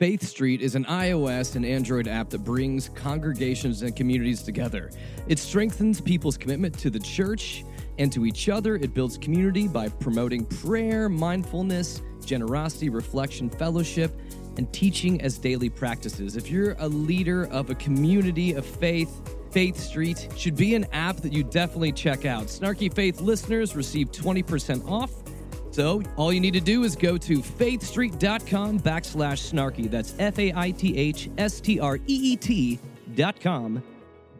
Faith 0.00 0.24
Street 0.24 0.60
is 0.60 0.74
an 0.74 0.84
iOS 0.86 1.54
and 1.54 1.64
Android 1.64 2.08
app 2.08 2.30
that 2.30 2.38
brings 2.38 2.88
congregations 2.88 3.82
and 3.82 3.94
communities 3.94 4.42
together. 4.42 4.90
It 5.28 5.38
strengthens 5.38 6.00
people's 6.00 6.36
commitment 6.36 6.76
to 6.80 6.90
the 6.90 6.98
church 6.98 7.62
and 7.98 8.12
to 8.12 8.26
each 8.26 8.48
other. 8.48 8.76
It 8.76 8.94
builds 8.94 9.18
community 9.18 9.68
by 9.68 9.88
promoting 9.88 10.44
prayer, 10.46 11.08
mindfulness, 11.08 12.02
generosity, 12.24 12.88
reflection, 12.88 13.50
fellowship, 13.50 14.18
and 14.56 14.72
teaching 14.72 15.20
as 15.20 15.38
daily 15.38 15.68
practices. 15.68 16.36
If 16.36 16.50
you're 16.50 16.76
a 16.78 16.88
leader 16.88 17.46
of 17.46 17.70
a 17.70 17.74
community 17.74 18.54
of 18.54 18.64
faith, 18.64 19.36
Faith 19.50 19.78
Street 19.78 20.28
should 20.36 20.56
be 20.56 20.74
an 20.74 20.84
app 20.92 21.16
that 21.18 21.32
you 21.32 21.44
definitely 21.44 21.92
check 21.92 22.24
out. 22.24 22.46
Snarky 22.46 22.92
Faith 22.92 23.20
listeners 23.20 23.76
receive 23.76 24.10
20% 24.10 24.88
off. 24.88 25.12
So 25.70 26.02
all 26.16 26.32
you 26.32 26.40
need 26.40 26.54
to 26.54 26.60
do 26.60 26.84
is 26.84 26.94
go 26.94 27.16
to 27.18 27.38
faithstreet.com 27.38 28.80
backslash 28.80 29.52
snarky. 29.52 29.90
That's 29.90 30.14
F 30.18 30.38
A 30.38 30.52
I 30.54 30.70
T 30.70 30.96
H 30.96 31.30
S 31.36 31.60
T 31.60 31.80
R 31.80 31.96
E 31.96 32.00
E 32.06 32.36
T 32.36 32.78
dot 33.14 33.40
com 33.40 33.82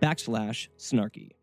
backslash 0.01 0.69
snarky. 0.79 1.34